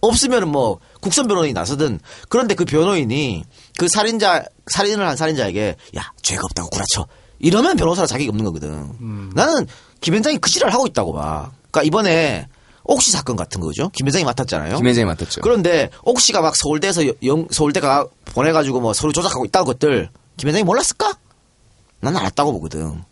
[0.00, 3.44] 없으면 뭐 국선 변호인이 나서든 그런데 그 변호인이
[3.78, 7.06] 그 살인자 살인을 한 살인자에게 야 죄가 없다고 구라쳐
[7.38, 9.30] 이러면 변호사로 자격이 없는 거거든.
[9.34, 9.66] 나는
[10.00, 11.50] 김현장이 그 지랄 하고 있다고 봐.
[11.70, 12.48] 그러니까 이번에
[12.84, 13.88] 옥시 사건 같은 거죠.
[13.90, 14.76] 김현장이 맡았잖아요.
[14.76, 15.40] 김현장이 맡았죠.
[15.40, 21.14] 그런데 옥시가 막 서울대에서 영, 서울대가 보내가지고 뭐 서류 조작하고 있다는 것들 김현장이 몰랐을까?
[22.00, 23.02] 난 알았다고 보거든.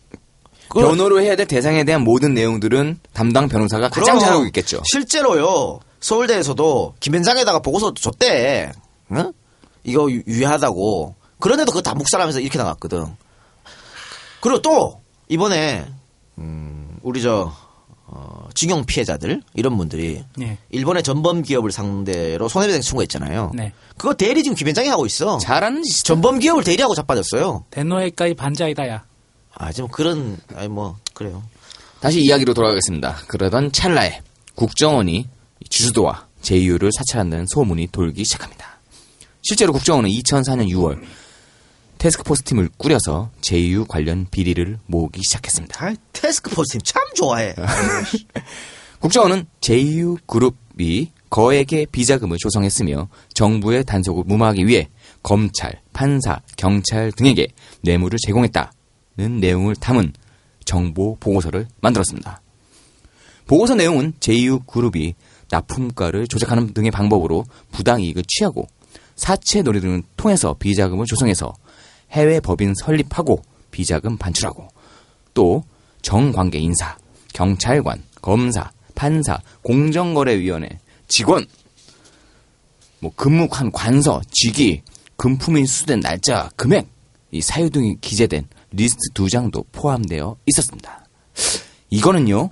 [0.73, 4.81] 변호를 해야 될 대상에 대한 모든 내용들은 담당 변호사가 가장 잘하고 있겠죠.
[4.91, 5.79] 실제로요.
[5.99, 8.71] 서울대에서도 김현장에다가 보고서 줬대.
[9.11, 9.33] 응?
[9.83, 11.15] 이거 유- 유해하다고.
[11.39, 13.05] 그런데도 그거 다 묵살하면서 이렇게 나갔거든.
[14.41, 15.85] 그리고 또 이번에
[16.37, 17.51] 음, 우리 저
[18.07, 20.57] 어, 징용 피해자들 이런 분들이 네.
[20.69, 23.51] 일본의 전범 기업을 상대로 손해배상 청구했잖아요.
[23.55, 23.73] 네.
[23.97, 25.37] 그거 대리 지금 김현장이 하고 있어.
[25.39, 26.03] 잘하는 짓.
[26.03, 27.65] 전범 기업을 대리하고 자빠졌어요.
[27.71, 29.03] 대노회까지 반자이다야
[29.55, 31.43] 아, 좀 그런 아니 뭐 그래요.
[31.99, 33.15] 다시 이야기로 돌아가겠습니다.
[33.27, 34.21] 그러던 찰나에
[34.55, 35.27] 국정원이
[35.69, 38.79] 주주도와 제이유를 사찰한다는 소문이 돌기 시작합니다.
[39.41, 41.01] 실제로 국정원은 2004년 6월
[41.97, 45.85] 테스크포스 팀을 꾸려서 제이유 관련 비리를 모으기 시작했습니다.
[45.85, 47.55] 아, 테스크포스 팀 참 좋아해.
[48.99, 54.89] 국정원은 제이유 그룹이 거액의 비자금을 조성했으며 정부의 단속을 무마하기 위해
[55.23, 57.47] 검찰, 판사, 경찰 등에게
[57.81, 58.69] 뇌물을 제공했다는
[59.15, 60.13] 내용을 담은
[60.65, 62.41] 정보 보고서를 만들었습니다.
[63.47, 65.13] 보고서 내용은 제이유 그룹이
[65.49, 68.67] 납품가를 조작하는 등의 방법으로 부당이익을 취하고
[69.15, 71.53] 사채 놀이 등을 통해서 비자금을 조성해서
[72.11, 73.41] 해외 법인 설립하고
[73.71, 74.67] 비자금 반출하고
[75.33, 75.63] 또
[76.01, 76.97] 정관계 인사,
[77.33, 81.45] 경찰관, 검사, 판사, 공정거래위원회, 직원,
[82.99, 84.81] 뭐 근무한 관서, 직위,
[85.17, 86.87] 금품이 수수된 날짜, 금액,
[87.31, 91.05] 이 사유 등이 기재된 리스트 두 장도 포함되어 있었습니다.
[91.89, 92.49] 이거는요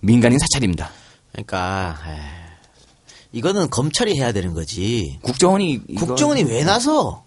[0.00, 0.90] 민간인 사찰입니다.
[1.32, 2.18] 그러니까 에이,
[3.32, 5.18] 이거는 검찰이 해야 되는 거지.
[5.22, 7.24] 국정원이 국정원이 왜 나서?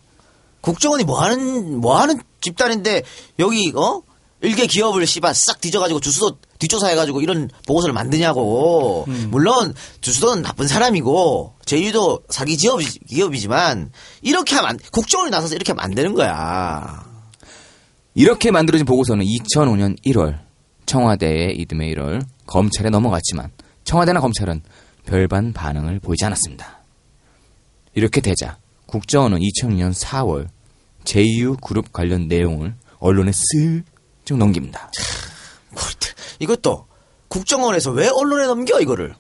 [0.62, 3.04] 국정원이 뭐 하는 뭐 하는 집단인데
[3.40, 4.02] 여기 어
[4.42, 9.06] 일개 기업을 씨발 싹 뒤져가지고 주수도 뒷조사해가지고 이런 보고서를 만드냐고.
[9.30, 13.92] 물론 주수도는 나쁜 사람이고 제주도 사기 기업 기업이지만
[14.22, 17.07] 이렇게 하면 안, 국정원이 나서서 이렇게 하면 안 되는 거야.
[18.18, 20.40] 이렇게 만들어진 보고서는 2005년 1월
[20.88, 23.52] 청와대의 이듬해 1월 검찰에 넘어갔지만
[23.84, 24.64] 청와대나 검찰은
[25.06, 26.80] 별반 반응을 보이지 않았습니다.
[27.94, 28.58] 이렇게 되자
[28.88, 30.48] 국정원은 2002년 4월
[31.04, 34.90] JU 그룹 관련 내용을 언론에 슬쩍 넘깁니다.
[36.40, 36.88] 이것도
[37.28, 39.14] 국정원에서 왜 언론에 넘겨 이거를?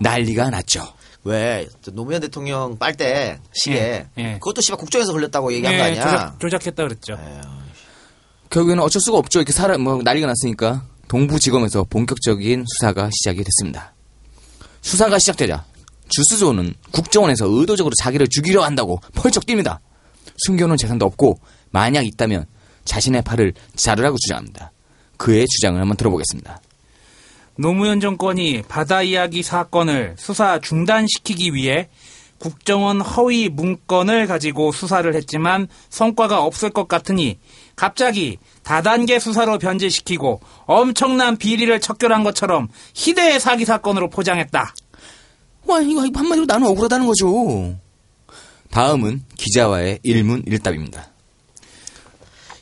[0.00, 0.82] 난리가 났죠.
[1.24, 4.32] 왜 노무현 대통령 빨대 시계 예, 예.
[4.34, 6.02] 그것도 씨발 국정에서 걸렸다고 얘기한 예, 거 아니야?
[6.02, 7.18] 조작, 조작했다 그랬죠.
[8.48, 9.38] 결국에는 어쩔 수가 없죠.
[9.38, 13.94] 이렇게 사람 뭐 난리가 났으니까 동부지검에서 본격적인 수사가 시작이 됐습니다.
[14.80, 15.64] 수사가 시작되자
[16.08, 19.78] 주스조는 국정원에서 의도적으로 자기를 죽이려 한다고 펄쩍 뜁니다.
[20.46, 21.38] 숨겨놓은 재산도 없고
[21.70, 22.46] 만약 있다면
[22.84, 24.72] 자신의 팔을 자르라고 주장합니다.
[25.16, 26.60] 그의 주장을 한번 들어보겠습니다.
[27.60, 31.90] 노무현 정권이 바다 이야기 사건을 수사 중단시키기 위해
[32.38, 37.38] 국정원 허위 문건을 가지고 수사를 했지만 성과가 없을 것 같으니
[37.76, 44.74] 갑자기 다단계 수사로 변제시키고 엄청난 비리를 척결한 것처럼 희대의 사기 사건으로 포장했다.
[45.66, 47.76] 와 이거 한마디로 나는 억울하다는 거죠.
[48.70, 51.10] 다음은 기자와의 일문일답입니다.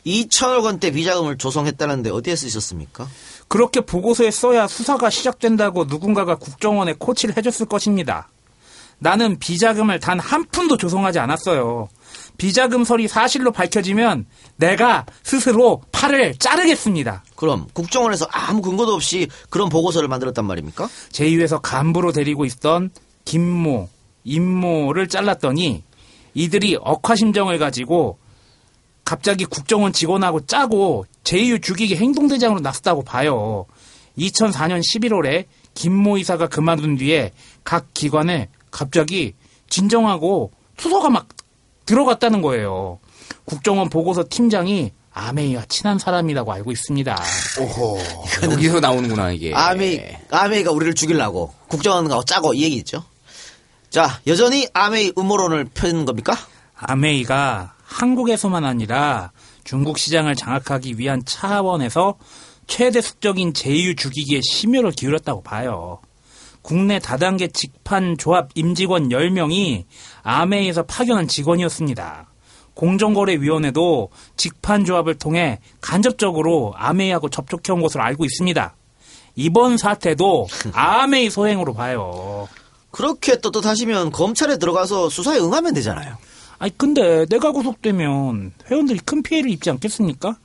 [0.05, 3.07] 2천억 원대 비자금을 조성했다는데 어디에 쓰셨습니까?
[3.49, 8.29] 그렇게 보고서에 써야 수사가 시작된다고 누군가가 국정원에 코치를 해줬을 것입니다.
[9.01, 11.89] 나는 비자금을 단 한 푼도 조성하지 않았어요.
[12.37, 14.27] 비자금설이 사실로 밝혀지면
[14.57, 17.25] 내가 스스로 팔을 자르겠습니다.
[17.37, 20.89] 그럼 국정원에서 아무 근거도 없이 그런 보고서를 만들었단 말입니까?
[21.11, 22.91] 제2에서 간부로 데리고 있던
[23.25, 23.89] 김모,
[24.25, 25.83] 임모를 잘랐더니
[26.35, 28.19] 이들이 억하심정을 가지고
[29.09, 33.65] 갑자기 국정원 직원하고 짜고 제2유 죽이기 행동대장으로 나섰다고 봐요.
[34.19, 37.33] 2004년 11월에 김모 이사가 그만둔 뒤에
[37.65, 39.33] 각 기관에 갑자기
[39.71, 41.27] 진정하고 수소가 막
[41.87, 42.99] 들어갔다는 거예요.
[43.47, 47.17] 국정원 보고서 팀장이 아메이와 친한 사람이라고 알고 있습니다.
[47.61, 47.99] 오호.
[48.43, 49.55] 여기서 나오는구나 이게.
[49.55, 53.03] 아메이, 아메이가 우리를 죽이려고 국정원과 짜고 이 얘기 있죠.
[53.89, 56.37] 자, 여전히 아메이 음모론을 펴는 겁니까?
[56.77, 59.33] 아메이가 한국에서만 아니라
[59.65, 62.17] 중국 시장을 장악하기 위한 차원에서
[62.67, 66.01] 최대 숙적인 제휴 죽이기에 심혈을 기울였다고 봐요.
[66.61, 69.85] 국내 다단계 직판 조합 임직원 10명이
[70.23, 72.29] 아메이에서 파견한 직원이었습니다.
[72.75, 78.77] 공정거래위원회도 직판 조합을 통해 간접적으로 아메이하고 접촉해온 것으로 알고 있습니다.
[79.35, 82.49] 이번 사태도 아메이 소행으로 봐요.
[82.91, 86.17] 그렇게 떳떳하시면 검찰에 들어가서 수사에 응하면 되잖아요.
[86.59, 90.37] 아니 근데 내가 구속되면 회원들이 큰 피해를 입지 않겠습니까?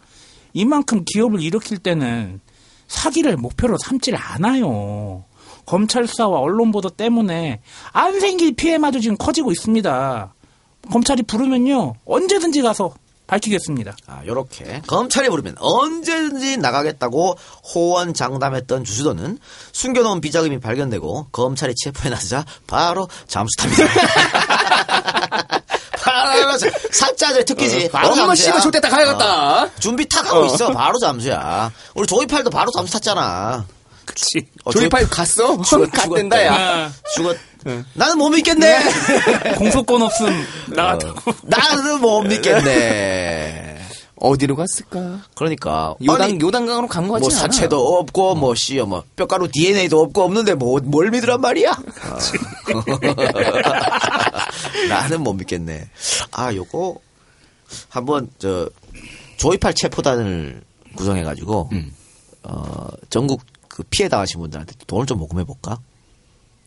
[0.53, 2.39] 이만큼 기업을 일으킬 때는
[2.88, 5.24] 사기를 목표로 삼질 않아요.
[5.66, 7.61] 검찰 수사와 언론 보도 때문에
[7.91, 10.34] 안 생길 피해마저 지금 커지고 있습니다.
[10.91, 12.93] 검찰이 부르면요 언제든지 가서
[13.26, 13.95] 밝히겠습니다.
[14.05, 17.36] 아, 요렇게 검찰이 부르면 언제든지 나가겠다고
[17.74, 19.39] 호언장담했던 주수도는
[19.72, 23.84] 숨겨놓은 비자금이 발견되고 검찰이 체포해 나서자 바로 잠수탑니다.
[26.58, 27.86] 자- 사자들 특기지.
[27.86, 28.46] 어, 바로 엄마 잠수야.
[28.46, 29.64] 씨발 좋댔다 가야겠다.
[29.64, 30.46] 어, 준비 탁 하고 어.
[30.46, 30.72] 있어.
[30.72, 31.72] 바로 잠수야.
[31.96, 33.66] 우리 조이팔도 바로 잠수 탔잖아.
[34.06, 34.46] 그치.
[34.66, 35.62] 어, 조이팔 갔어?
[35.62, 36.46] 죽었, 갔댄다.
[36.46, 36.91] 야.
[37.16, 37.38] 죽었.
[37.94, 38.80] 나는 못 믿겠네.
[39.58, 41.32] 공소권 없음 나갔다고.
[41.44, 43.62] 나는 못 믿겠네.
[44.20, 45.20] 어디로 갔을까?
[45.36, 47.39] 그러니까 요단 아니, 요단강으로 간거 같지 뭐 않아?
[47.41, 51.72] 사체도 없고 뭐 씨요 뭐 뼈가루 DNA도 없고 없는데 뭐 뭘 믿으란 말이야?
[51.72, 52.18] 어.
[54.88, 55.89] 나는 못 믿겠네.
[56.34, 56.97] 아 요거
[57.89, 58.69] 한번 저
[59.38, 60.61] 조이팔 체포단을
[60.95, 61.93] 구성해 가지고 음.
[62.43, 65.77] 어 전국 그 피해 당하신 분들한테 돈을 좀 모금해 볼까?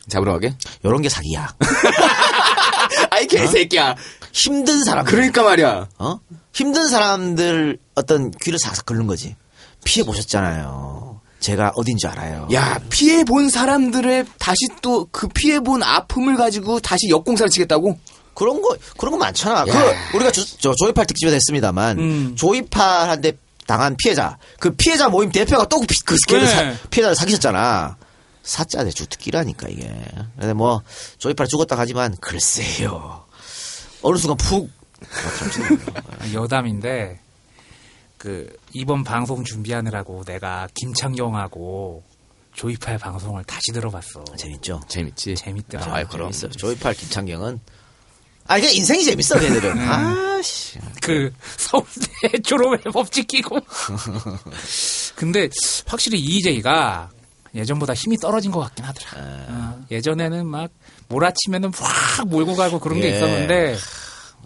[0.08, 0.54] 잡으러 가게?
[0.84, 1.54] 요런 게 사기야.
[3.10, 3.96] 아이 개새끼야.
[4.32, 5.88] 힘든 사람 그러니까 말이야.
[5.98, 6.20] 어?
[6.52, 9.36] 힘든 사람들 어떤 귀를 싹싹 긁는 거지.
[9.84, 11.20] 피해 보셨잖아요.
[11.40, 12.48] 제가 어딘지 알아요.
[12.52, 17.98] 야 피해 본 사람들의 다시 또 그 피해 본 아픔을 가지고 다시 역공사를 치겠다고?
[18.36, 19.64] 그런 거 그런 거 많잖아.
[19.64, 22.36] 그 우리가 조, 저 조이팔 특집에서 했습니다만 음.
[22.36, 23.32] 조이팔한테
[23.66, 26.76] 당한 피해자 그 피해자 모임 대표가 또그 스케일을 네.
[26.90, 27.96] 피해자를 사귀셨잖아.
[28.42, 29.90] 사자 대 주특기라니까 이게.
[30.38, 30.82] 근데 뭐
[31.18, 33.24] 조이팔 죽었다 하지만 글쎄요.
[34.02, 34.70] 어느 순간 푹
[36.32, 37.18] 여담인데
[38.18, 42.04] 그 이번 방송 준비하느라고 내가 김창경하고
[42.54, 44.24] 조이팔 방송을 다시 들어봤어.
[44.36, 44.80] 재밌죠.
[44.88, 45.34] 재밌지.
[45.34, 45.94] 재밌더라.
[45.94, 46.48] 아, 그럼 재밌어.
[46.48, 47.60] 조이팔 김창경은
[48.48, 49.78] 아 이게 인생이 재밌어 걔들은.
[49.88, 50.78] 아 씨.
[51.02, 53.58] 그 서울대 졸업에 법칙 끼고.
[55.16, 55.48] 근데
[55.86, 57.10] 확실히 이재희가
[57.54, 59.10] 예전보다 힘이 떨어진 것 같긴 하더라.
[59.48, 60.70] 어, 예전에는 막
[61.08, 63.16] 몰아치면은 확 몰고 가고 그런 게 예.
[63.16, 63.76] 있었는데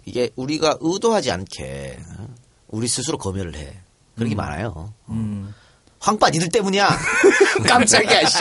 [0.05, 2.27] 이게 우리가 의도하지 않게 어?
[2.69, 3.77] 우리 스스로 검열을 해.
[4.15, 4.93] 그런 게 많아요.
[5.09, 5.53] 음,
[6.01, 6.89] 황빠 니들 때문이야.
[7.67, 8.39] 깜짝이야, 씨.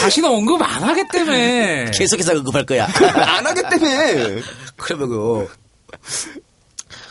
[0.00, 1.90] 다시는 언급 안 하겠다며.
[1.92, 2.86] 계속해서 언급할 거야.
[3.14, 4.40] 안 하겠다며.
[4.76, 5.48] 그러면 그,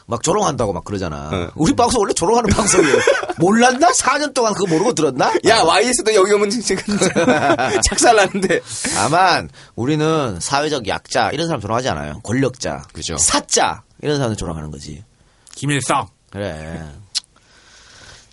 [0.07, 1.30] 막 조롱한다고 막 그러잖아.
[1.32, 1.51] 어.
[1.55, 2.97] 우리 방송 원래 조롱하는 방송이에요.
[3.38, 3.91] 몰랐나?
[3.91, 5.32] 4년 동안 그거 모르고 들었나?
[5.47, 6.97] 야, YS도 여기 오면 지금
[7.89, 8.59] 착살나는데.
[8.95, 12.19] 다만 우리는 사회적 약자 이런 사람 조롱하지 않아요.
[12.24, 13.15] 권력자, 그죠.
[13.17, 15.03] 사자 이런 사람 조롱하는 거지.
[15.55, 16.07] 김일성.
[16.32, 16.82] 그래.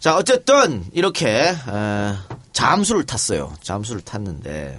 [0.09, 1.55] 자 어쨌든 이렇게 에,
[2.55, 3.55] 잠수를 탔어요.
[3.61, 4.79] 잠수를 탔는데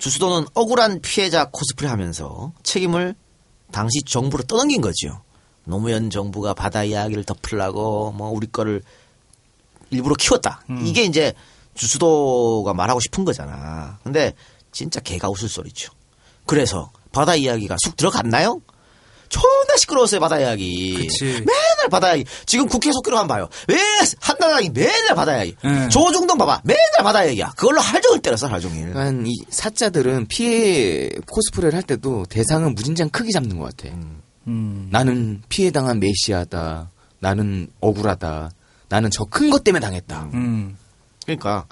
[0.00, 3.14] 주수도는 억울한 피해자 코스프레 하면서 책임을
[3.70, 5.22] 당시 정부로 떠넘긴 거죠.
[5.62, 8.82] 노무현 정부가 바다 이야기를 덮으려고 뭐 우리 거를
[9.90, 10.62] 일부러 키웠다.
[10.84, 11.32] 이게 이제
[11.76, 14.00] 주수도가 말하고 싶은 거잖아.
[14.02, 14.34] 근데
[14.72, 15.92] 진짜 개가 웃을 소리죠.
[16.44, 18.60] 그래서 바다 이야기가 쑥 들어갔나요?
[19.32, 20.94] 존나 시끄러웠어요 바다 이야기.
[20.94, 21.24] 그치.
[21.24, 22.24] 맨날 바다 이야기.
[22.44, 23.48] 지금 국회 속기로 한번 봐요.
[23.68, 23.78] 왜
[24.20, 25.56] 한나라당이 맨날 바다 이야기.
[25.64, 25.88] 응.
[25.88, 26.60] 조중동 봐봐.
[26.64, 27.52] 맨날 바다 이야기야.
[27.56, 28.92] 그걸로 하루 종일 때렸어 하루 종일.
[28.92, 33.94] 그러니까 이 사자들은 피해 코스프레를 할 때도 대상은 무진장 크게 잡는 것 같아.
[34.46, 34.88] 음.
[34.90, 36.90] 나는 피해 당한 메시아다.
[37.20, 38.50] 나는 억울하다.
[38.90, 40.30] 나는 저 큰 것 때문에 당했다.
[40.34, 40.76] 음.
[41.24, 41.64] 그러니까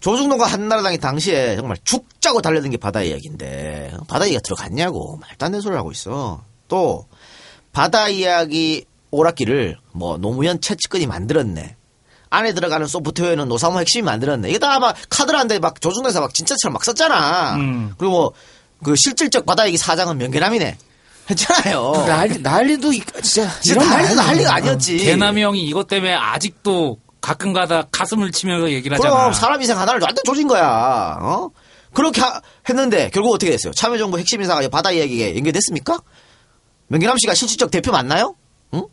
[0.00, 5.62] 조중동과 한나라당이 당시에 정말 죽자고 달려든 게 바다 이야기인데 바다 이야기가 들어갔냐고 말도 안 되는
[5.62, 6.42] 소리를 하고 있어.
[6.68, 7.06] 또
[7.72, 11.76] 바다 이야기 오락기를 뭐 노무현 채찍근이 만들었네.
[12.30, 14.48] 안에 들어가는 소프트웨어는 노사모 핵심이 만들었네.
[14.48, 17.54] 이게 다 막 카드라는데 막 조중동에서 막 진짜처럼 막 썼잖아.
[17.56, 17.94] 음.
[17.98, 18.32] 그리고 뭐
[18.82, 20.76] 그 실질적 바다 이야기 사장은 명계남이네.
[21.30, 22.04] 했잖아요.
[22.06, 24.98] 난리, 난리도 이- 진짜 진짜 이런 난리도 난리 난리가 아니었지.
[24.98, 29.14] 대남이 형이 이것 때문에 아직도 가끔가다 가슴을 치면서 얘기를 하잖아.
[29.14, 31.16] 그럼 사람 인생 하나를 완전 조진 거야.
[31.22, 31.48] 어?
[31.94, 33.72] 그렇게 하- 했는데 결국 어떻게 됐어요?
[33.72, 36.00] 참여정부 핵심 인사가 바다 이야기에 연결됐습니까?
[36.94, 38.36] 명기남 씨가 실질적 대표 맞나요?
[38.74, 38.86] 응?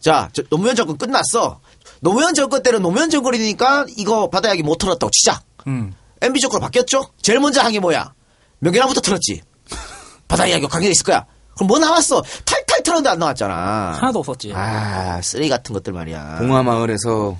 [0.00, 1.60] 자, 저 노무현 정권 끝났어.
[2.00, 5.40] 노무현 정권 때는 노무현 정권이니까 이거 바다 이야기 못 털었다고 치자.
[5.68, 5.94] 음.
[6.20, 7.10] MB 정권 바뀌었죠?
[7.22, 8.12] 제일 먼저 한 게 뭐야?
[8.58, 9.42] 명기남부터 털었지.
[10.26, 11.24] 바다 이야기가 관계가 있을 거야.
[11.54, 12.20] 그럼 뭐 나왔어?
[12.44, 13.92] 탈탈 털었는데 안 나왔잖아.
[14.00, 14.52] 하나도 없었지.
[14.52, 16.38] 아, 쓰레기 같은 것들 말이야.
[16.38, 17.38] 봉화마을에서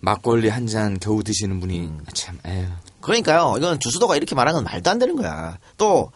[0.00, 2.04] 막걸리 한 잔 겨우 드시는 분이 음.
[2.14, 2.68] 참 에휴.
[3.00, 3.54] 그러니까요.
[3.58, 5.58] 이건 주수도가 이렇게 말하는 건 말도 안 되는 거야.
[5.76, 6.12] 또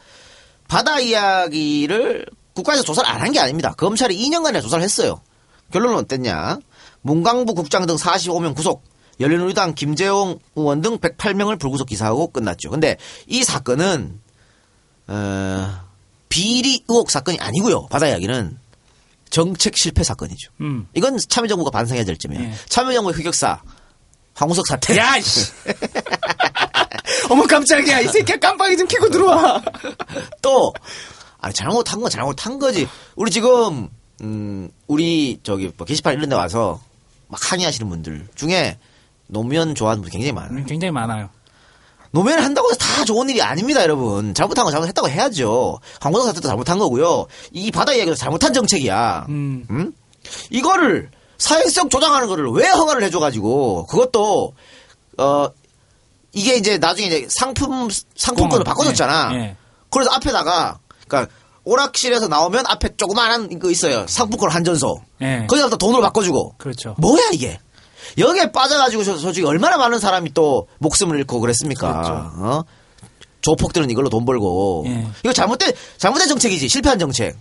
[0.68, 3.72] 바다 이야기를 국가에서 조사를 안 한 게 아닙니다.
[3.76, 5.20] 검찰이 2년간에 조사를 했어요.
[5.72, 6.58] 결론은 어땠냐?
[7.02, 8.84] 문광부 국장 등 45명 구속,
[9.20, 12.70] 열린우리당 김재용 의원 등 108명을 불구속 기사하고 끝났죠.
[12.70, 12.96] 근데
[13.26, 14.20] 이 사건은
[15.08, 15.80] 어,
[16.28, 17.86] 비리 의혹 사건이 아니고요.
[17.86, 18.58] 바다 이야기는
[19.30, 20.50] 정책 실패 사건이죠.
[20.60, 20.86] 음.
[20.94, 22.44] 이건 참여정부가 반성해야 될 점이에요.
[22.44, 22.52] 예.
[22.68, 23.62] 참여정부의 흑역사,
[24.34, 24.96] 황우석 사태.
[24.98, 25.50] 야, 씨.
[27.30, 29.62] 어머 깜짝이야 이 새끼야 깜빡이 좀 켜고 들어와.
[30.42, 30.72] 또
[31.42, 32.88] 아니 잘못한 건 잘못한 거지.
[33.16, 33.88] 우리 지금
[34.22, 36.80] 음 우리 저기 뭐 게시판 이런 데 와서
[37.28, 38.78] 막 항의하시는 분들 중에
[39.26, 40.52] 노무현 좋아하는 분 굉장히 많아요.
[40.52, 41.28] 음, 굉장히 많아요.
[42.12, 44.34] 노무현 한다고 해서 다 좋은 일이 아닙니다, 여러분.
[44.34, 45.80] 잘못한 거 잘못했다고 해야죠.
[46.00, 47.26] 황고성 사태도 잘못한 거고요.
[47.52, 49.26] 이 바다 이야기도 잘못한 정책이야.
[49.30, 49.66] 음.
[49.70, 49.92] 음?
[50.50, 54.54] 이거를 사회성 조장하는 거를 왜 허가를 해줘가지고 그것도
[55.18, 55.48] 어
[56.32, 58.62] 이게 이제 나중에 이제 상품 상품권을.
[58.64, 59.30] 바꿔줬잖아.
[59.34, 59.56] 예, 예.
[59.90, 60.78] 그래서 앞에다가
[61.12, 61.32] 그러니까
[61.64, 64.06] 오락실에서 나오면 앞에 조그마한 거 있어요.
[64.08, 64.96] 상품권 한전소.
[65.20, 65.46] 예.
[65.48, 66.54] 거기다 돈으로 바꿔주고.
[66.58, 66.94] 그렇죠.
[66.98, 67.58] 뭐야 이게?
[68.18, 72.32] 여기에 빠져가지고 저- 솔직히 얼마나 많은 사람이 또 목숨을 잃고 그랬습니까?
[72.36, 72.62] 어?
[73.42, 75.06] 조폭들은 이걸로 돈 벌고 예.
[75.24, 77.36] 이거 잘못된 잘못된 정책이지 실패한 정책.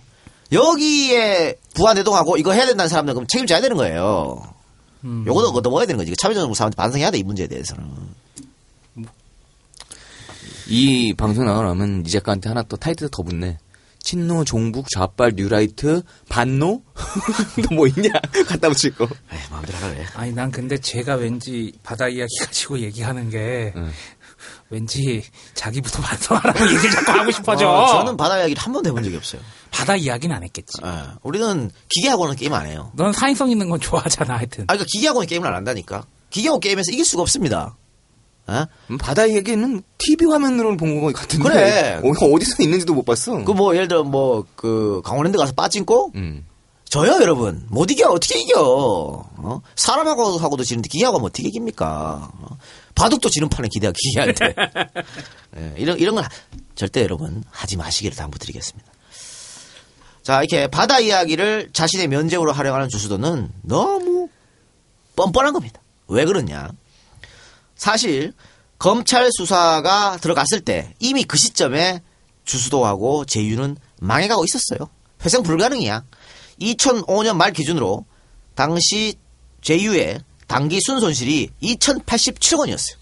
[0.52, 4.42] 여기에 부하 내동하고 이거 해야 된다는 사람들 그럼 책임져야 되는 거예요.
[5.04, 5.24] 음.
[5.26, 6.14] 요거도 얻어먹어야 되는 거지.
[6.20, 7.84] 참여정부 사람한테 반성해야 돼 이 문제에 대해서는.
[10.68, 13.58] 이 방송 나가려면 이 작가한테 하나 또 타이틀 더 붙네.
[14.04, 16.82] 친노, 종북, 좌빨, 뉴라이트, 반노?
[17.68, 18.10] 또 뭐 있냐?
[18.48, 19.04] 갖다 붙일 거.
[19.32, 20.04] 에이, 마음대로 하라 그래.
[20.14, 23.92] 아니 난 근데 제가 왠지 바다 이야기 가지고 얘기하는 게 응.
[24.70, 25.22] 왠지
[25.54, 27.68] 자기부터 반성하라고 얘기를 자꾸 하고 싶어져.
[27.70, 29.40] 어, 저는 바다 이야기를 한 번도 해본 적이 없어요.
[29.70, 30.78] 바다 이야기는 안 했겠지.
[30.84, 30.88] 예,
[31.22, 32.90] 우리는 기계하고는 게임 안 해요.
[32.96, 34.64] 넌 사행성 있는 건 좋아하잖아 하여튼.
[34.64, 36.06] 아, 그러니까 기계하고는 게임을 안 한다니까.
[36.30, 37.76] 기계하고 게임에서 이길 수가 없습니다.
[38.52, 38.66] 어?
[38.90, 41.42] 음, 바다 얘기는 TV 화면으로 본거 같은데.
[41.48, 42.00] 그래.
[42.02, 43.44] 어, 어디서 있는지도 못 봤어.
[43.44, 46.46] 그 뭐 예를 들어 뭐 그 강원랜드 가서 빠진고 음.
[46.84, 49.62] 저요 여러분 못 이겨 어떻게 이겨 어?
[49.76, 52.58] 사람하고 하고도 지는데 기계하고 하면 어떻게 이깁니까 어?
[52.94, 54.54] 바둑도 지는 판에 기대가 기계한테
[55.56, 56.24] 예, 이런 이런 건
[56.74, 58.92] 절대 여러분 하지 마시기를 당부드리겠습니다
[60.22, 64.28] 자 이렇게 바다 이야기를 자신의 면제부로 활용하는 주수도는 너무
[65.16, 66.68] 뻔뻔한 겁니다 왜 그러냐
[67.82, 68.32] 사실
[68.78, 72.00] 검찰 수사가 들어갔을 때 이미 그 시점에
[72.44, 74.88] 주수도하고 제유는 망해가고 있었어요.
[75.24, 76.04] 회생 불가능이야.
[76.60, 78.06] 2005년 말 기준으로
[78.54, 79.16] 당시
[79.62, 82.96] 제유의 당기 순손실이 2,087억 원이었어요.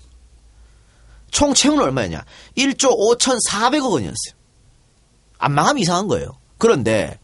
[1.31, 2.25] 총 채용은 얼마였냐?
[2.57, 4.35] 1조 5,400억 원이었어요.
[5.37, 6.39] 안 망하면 이상한 거예요.
[6.57, 7.19] 그런데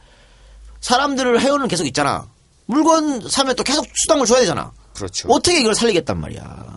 [0.80, 2.28] 사람들을 해오는 계속 있잖아.
[2.66, 4.74] 물건 사면 또 계속 수당을 줘야 되잖아.
[4.92, 5.28] 그렇죠.
[5.30, 6.75] 어떻게 이걸 살리겠단 말이야.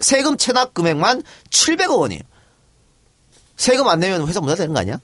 [0.00, 2.22] 세금 체납 금액만 700억 원이에요.
[3.56, 4.98] 세금 안 내면 회사 못 되는 거 아니야?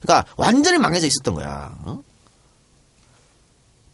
[0.00, 1.76] 그러니까 완전히 망해져 있었던 거야.
[1.84, 2.02] 어?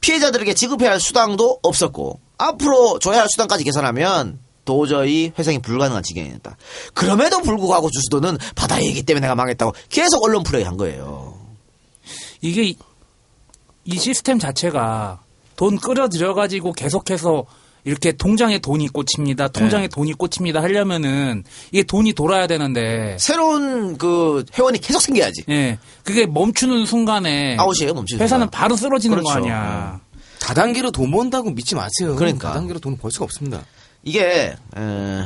[0.00, 6.56] 피해자들에게 지급해야 할 수당도 없었고 앞으로 줘야 할 수당까지 계산하면 도저히 회생이 불가능한 지경이었다.
[6.94, 11.38] 그럼에도 불구하고 주수도는 바다의 얘기 때문에 내가 망했다고 계속 언론 플레이 한 거예요.
[12.40, 12.76] 이게 이,
[13.84, 15.22] 이 시스템 자체가
[15.56, 17.44] 돈 끌어들여 가지고 계속해서
[17.84, 19.48] 이렇게 통장에 돈이 꽂힙니다.
[19.48, 19.88] 통장에 네.
[19.88, 20.62] 돈이 꽂힙니다.
[20.62, 25.44] 하려면은 이게 돈이 돌아야 되는데 새로운 그 회원이 계속 생겨야지.
[25.48, 25.78] 예.
[26.04, 28.50] 그게 멈추는 순간에 아웃이에요, 멈추는 회사는 순간.
[28.50, 29.38] 바로 쓰러지는 거 그렇죠.
[29.38, 30.00] 아니야.
[30.40, 32.16] 다단계로 돈 번다고 믿지 마세요.
[32.16, 32.48] 그러니까.
[32.48, 33.62] 다단계로 돈을 벌 수가 없습니다.
[34.02, 35.22] 이게 에,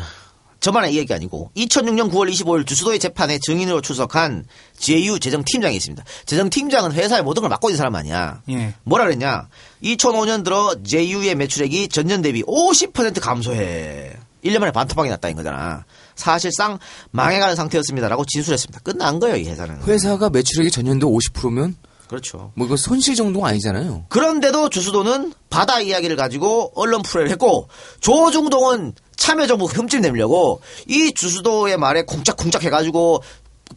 [0.65, 4.47] 저만의 얘기 아니고 2006년 9월 25일 주수도의 재판에 증인으로 출석한
[4.79, 6.03] JU 재정팀장이 있습니다.
[6.25, 8.41] 재정팀장은 회사의 모든 걸 맡고 있는 사람 아니야.
[8.49, 8.73] 예.
[8.85, 9.49] 뭐라 그랬냐?
[9.83, 14.15] 2005년 들어 JU의 매출액이 전년 대비 50% 감소해.
[14.43, 15.85] 1년 만에 반토막이 났다는 거잖아.
[16.17, 16.79] 사실상
[17.11, 18.81] 망해가는 상태였습니다라고 진술했습니다.
[18.81, 19.83] 끝난 거예요, 이 회사는.
[19.83, 21.77] 회사가 매출액이 전년도 50%면
[22.09, 22.53] 그렇죠.
[22.55, 24.07] 뭐 이거 손실 정도가 아니잖아요.
[24.09, 27.69] 그런데도 주수도는 바다 이야기를 가지고 언론 프레를 했고
[28.01, 33.23] 조중동은 참여정부 흠집 내려고 이 주수도의 말에 쿵짝쿵짝 해가지고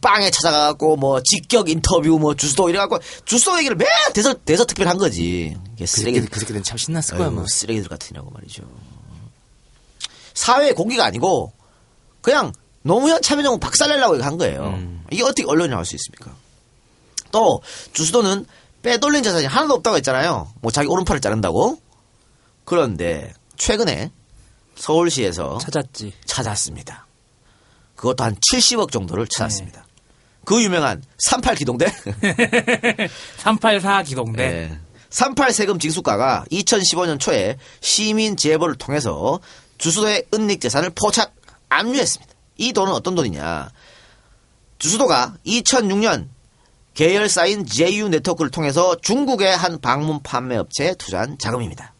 [0.00, 5.56] 빵에 찾아가갖고 뭐 직격 인터뷰 뭐 주수도 이래갖고 주수도 얘기를 매일 대서 대서 특별한 거지.
[5.74, 7.44] 이게 그 쓰레기 그 새끼들은 참 신났을 거야, 아마.
[7.48, 8.62] 쓰레기들 같으냐고 말이죠.
[10.34, 11.52] 사회의 공기가 아니고
[12.20, 14.78] 그냥 노무현 참여정부 박살내려고 한 거예요.
[15.10, 16.32] 이게 어떻게 언론이 나올 수 있습니까?
[17.32, 17.60] 또
[17.92, 18.46] 주수도는
[18.82, 20.52] 빼돌린 재산이 하나도 없다고 했잖아요.
[20.60, 21.78] 뭐 자기 오른팔을 자른다고.
[22.64, 24.12] 그런데 최근에
[24.78, 26.12] 서울시에서 찾았지.
[26.24, 27.06] 찾았습니다.
[27.96, 29.84] 그것도 한 70억 정도를 찾았습니다.
[30.44, 31.86] 그 유명한 38 기동대
[33.36, 34.48] 384 기동대.
[34.48, 34.80] 네.
[35.10, 39.40] 38 세금 징수과가 2015년 초에 시민 제보를 통해서
[39.78, 41.34] 주수도의 은닉 재산을 포착
[41.68, 42.32] 압류했습니다.
[42.58, 43.70] 이 돈은 어떤 돈이냐?
[44.78, 46.28] 주수도가 2006년
[46.94, 51.94] 계열사인 JU 네트워크를 통해서 중국의 한 방문 판매 업체에 투자한 자금입니다.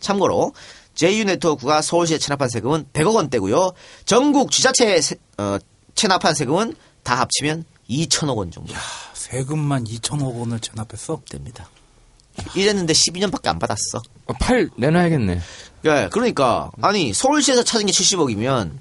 [0.00, 0.52] 참고로
[0.94, 3.72] JU 네트워크가 서울시에 체납한 세금은 100억 원대고요.
[4.04, 5.58] 전국 지자체에 세- 어,
[5.94, 8.72] 체납한 세금은 다 합치면 2천억 원 정도
[9.12, 11.20] 세금만 2천억 원을 체납했어?
[11.28, 11.68] 됩니다.
[12.54, 14.02] 이랬는데 12년밖에 안 받았어.
[14.26, 15.40] 어, 팔 내놔야겠네.
[15.86, 18.72] 예, 그러니까 아니 서울시에서 찾은 게 70억이면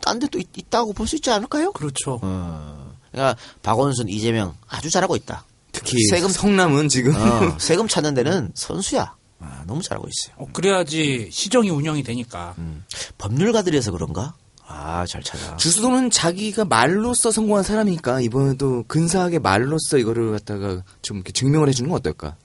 [0.00, 1.72] 딴 데 또 있다고 볼 수 있지 않을까요?
[1.72, 2.18] 그렇죠.
[2.22, 5.44] 어, 그러니까 박원순, 이재명 아주 잘하고 있다.
[5.70, 9.14] 특히 세금 성남은 지금 어, 세금 찾는 데는 선수야.
[9.42, 10.36] 아, 너무 잘하고 있어요.
[10.38, 12.54] 어, 그래야지 시정이 운영이 되니까.
[12.58, 12.84] 음.
[13.18, 14.34] 법률가들이어서 그런가?
[14.66, 15.56] 아, 잘 찾아.
[15.56, 21.98] 주수도는 자기가 말로써 성공한 사람이니까 이번에도 근사하게 말로써 이거를 갖다가 좀 이렇게 증명을 해주는 건
[21.98, 22.36] 어떨까?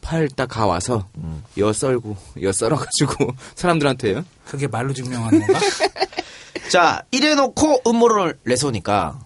[0.00, 1.42] 팔 딱 가와서 음.
[1.58, 4.24] 여 썰고 여 썰어가지고 사람들한테요.
[4.46, 5.60] 그게 말로 증명하는 건가?
[6.70, 9.18] 자, 이래놓고 음모론을 내세우니까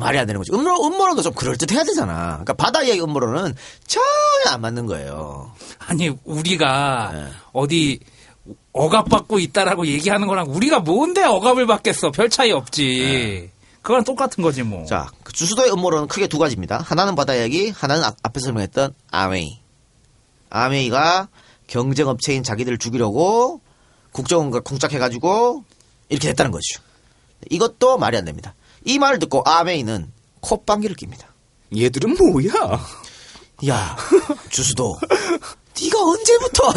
[0.00, 0.52] 말이 안 되는 거죠.
[0.54, 2.30] 음모, 음모론도 좀 그럴듯 해야 되잖아.
[2.42, 3.54] 그러니까 바다 이야기 음모론은
[3.86, 4.04] 전혀
[4.54, 5.52] 안 맞는 거예요.
[5.78, 7.26] 아니 우리가 네.
[7.52, 8.00] 어디
[8.72, 12.10] 억압받고 있다라고 얘기하는 거랑 우리가 뭔데 억압을 받겠어?
[12.10, 13.50] 별 차이 없지.
[13.82, 14.84] 그건 똑같은 거지 뭐.
[14.86, 16.78] 자, 그 주수도의 음모론은 크게 두 가지입니다.
[16.78, 19.58] 하나는 바다 이야기, 하나는 아- 앞에서 설명했던 아메이.
[20.50, 21.28] 아메이가
[21.66, 23.60] 경쟁업체인 자기들을 죽이려고
[24.12, 25.64] 국정원과 쿵짝해가지고
[26.08, 26.64] 이렇게 됐다는 거죠.
[27.48, 28.54] 이것도 말이 안 됩니다.
[28.84, 31.28] 이 말을 듣고 아메이는 콧방귀를 낍니다.
[31.76, 32.80] 얘들은 뭐야?
[33.68, 33.96] 야,
[34.48, 34.98] 주수도.
[35.80, 36.72] 네가 언제부터.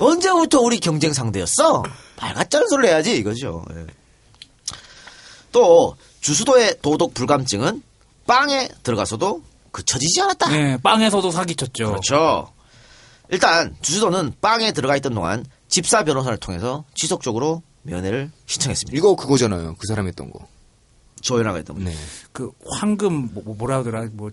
[0.00, 1.82] 언제부터 우리 경쟁 상대였어?
[2.20, 3.64] 말같자는 소리를 해야지 이거죠.
[3.74, 3.86] 예.
[5.52, 7.82] 또 주수도의 도덕 불감증은
[8.26, 10.48] 빵에 들어가서도 그쳐지지 않았다.
[10.50, 11.86] 네, 빵에서도 사기쳤죠.
[11.86, 12.52] 그렇죠.
[13.30, 18.96] 일단 주수도는 빵에 들어가 있던 동안 집사 변호사를 통해서 지속적으로 면회를 신청했습니다.
[18.96, 19.76] 이거 그거잖아요.
[19.78, 20.46] 그 사람 했던 거.
[21.20, 21.84] 조연아가 했던 분.
[21.84, 21.94] 네.
[22.32, 24.30] 그 황금 뭐, 뭐라 하더라 뭐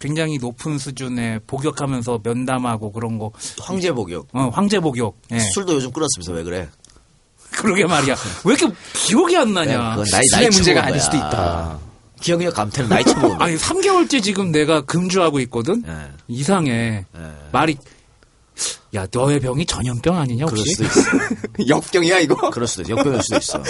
[0.00, 3.32] 굉장히 높은 수준의 복역하면서 면담하고 그런 거.
[3.60, 4.28] 황제 복역.
[4.32, 5.16] 어, 황제 복역.
[5.32, 5.38] 예.
[5.38, 6.68] 술도 요즘 끊었으면서 왜 그래?
[7.52, 8.14] 그러게 말이야.
[8.44, 9.72] 왜 이렇게 기억이 안 나냐?
[9.72, 11.00] 네, 그건 나이 나이 문제가 아닐.
[11.00, 11.78] 수도 있다.
[12.20, 13.46] 기억력 감퇴는 나이 처먹은 거야.
[13.46, 15.82] 아니 3개월째 지금 내가 금주하고 있거든.
[15.86, 16.10] 예.
[16.28, 17.06] 이상해.
[17.16, 17.32] 예.
[17.52, 17.76] 말이
[18.94, 20.74] 야 너의 병이 전염병 아니냐 그럴 혹시?
[20.74, 21.00] 수도 있어.
[21.68, 22.50] 역병이야 이거?
[22.50, 22.90] 그럴 수도 있어.
[22.96, 23.62] 역병일 수도 있어.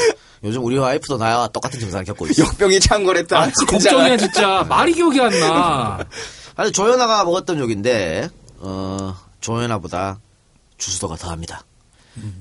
[0.43, 2.43] 요즘 우리 와이프도 나와 똑같은 증상을 겪고 있어.
[2.45, 3.41] 역병이 창궐했다.
[3.43, 4.65] 아, 걱정이야 진짜.
[4.69, 6.05] 말이 기억이 안 나.
[6.57, 10.21] 아니 조연아가 먹었던 욕인데 어, 조연아보다
[10.77, 11.65] 주수도가 더합니다.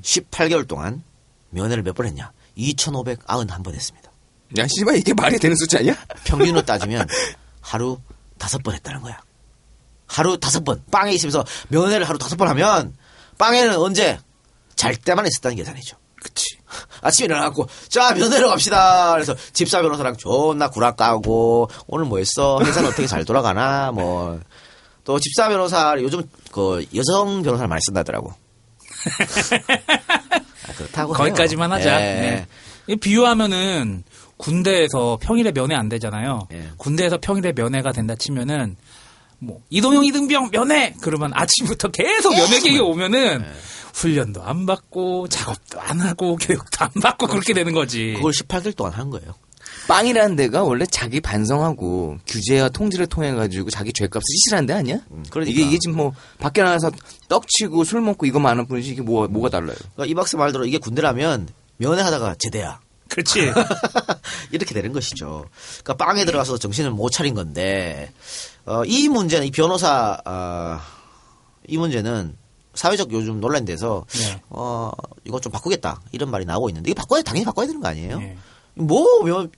[0.02, 1.04] 18개월 동안
[1.52, 2.32] 면회를 몇 번 했냐?
[2.58, 4.12] 2,591번 했습니다.
[4.60, 5.96] 야, 씨발, 이게 말이 되는 숫자 아니야?
[6.26, 7.08] 평균으로 따지면
[7.62, 7.98] 하루
[8.38, 9.20] 다섯 번 했다는 거야.
[10.14, 10.82] 하루 다섯 번.
[10.92, 12.96] 빵에 있으면서 면회를 하루 다섯 번 하면
[13.38, 14.20] 빵에는 언제?
[14.76, 15.98] 잘 때만 있었다는 계산이죠.
[16.22, 16.58] 그치.
[17.02, 19.14] 아침에 일어나갖고 자 면회로 갑시다.
[19.14, 22.60] 그래서 집사 변호사랑 존나 구락 까고 오늘 뭐 했어?
[22.64, 23.92] 회사는 어떻게 잘 돌아가나?
[23.92, 24.40] 뭐
[25.04, 28.34] 또 집사 변호사 요즘 그 여성 변호사를 많이 쓴다더라고.
[30.68, 31.80] 아, 그렇다고 거기까지만 해요.
[31.80, 32.02] 하자.
[32.02, 32.06] 예.
[32.22, 32.48] 네.
[32.88, 34.04] 이 비유하면은
[34.38, 36.48] 군대에서 평일에 면회 안 되잖아요.
[36.54, 36.70] 예.
[36.78, 38.78] 군대에서 평일에 면회가 된다 치면은
[39.46, 43.46] 뭐 이동영 이등병 면회 그러면 아침부터 계속 면회 계획이 오면은
[43.94, 48.14] 훈련도 안 받고 작업도 안 하고 교육도 안 받고 그렇게 되는 거지.
[48.16, 49.36] 그걸 18개월 동안 한 거예요.
[49.88, 55.00] 빵이라는 데가 원래 자기 반성하고 규제와 통지를 통해 가지고 자기 죄값을 씻으라는 데 아니야?
[55.30, 55.52] 그러니까.
[55.52, 56.92] 이게 이게 지금 뭐 밖에 나가서
[57.28, 59.76] 떡치고 술 먹고 이거 많은 뿐이지 이게 뭐 뭐가 달라요?
[59.96, 62.80] 그러니까 이 박사 말대로 이게 군대라면 면회하다가 제대야.
[63.10, 63.52] 그렇지.
[64.52, 65.46] 이렇게 되는 것이죠.
[65.84, 68.12] 그러니까 빵에 들어가서 정신을 못 차린 건데
[68.66, 70.80] 어, 이 문제는 이 변호사 어,
[71.68, 72.38] 이 문제는
[72.74, 74.42] 사회적 요즘 논란이 돼서 네.
[74.50, 74.90] 어
[75.26, 78.20] 이거 좀 바꾸겠다 이런 말이 나오고 있는데 이거 바꿔야 당연히 바꿔야 되는 거 아니에요?
[78.20, 78.38] 네.
[78.74, 79.52] 뭐 면-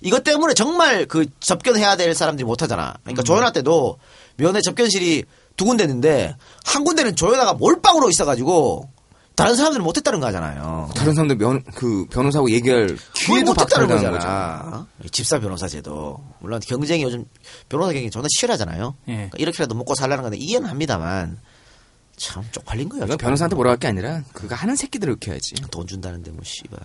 [0.00, 2.94] 이것 때문에 정말 그 접견해야 될 사람들이 못 하잖아.
[3.02, 3.98] 그러니까 조연아 때도
[4.36, 5.24] 면회 접견실이
[5.56, 6.34] 두 군데인데
[6.64, 8.88] 한 군데는 조연아가 몰빵으로 있어가지고
[9.34, 10.90] 다른 사람들은 못했다는 거잖아요.
[10.94, 14.86] 다른 사람들 면, 그 변호사하고 얘기할 기회도 못했다는 거잖아.
[14.98, 15.08] 거죠.
[15.10, 16.22] 집사 변호사 제도.
[16.40, 17.24] 물론 경쟁이 요즘
[17.68, 18.94] 변호사 경쟁이 존나 치열하잖아요.
[19.08, 19.12] 예.
[19.14, 21.38] 그러니까 이렇게라도 먹고 살라는 건데 이해는 합니다만
[22.16, 23.06] 참 쪽팔린 거예요.
[23.06, 25.54] 이건 변호사한테 뭐라 할게 아니라 그거 하는 새끼들 이렇게 해야지.
[25.70, 26.78] 돈 준다는데 뭐 씨발.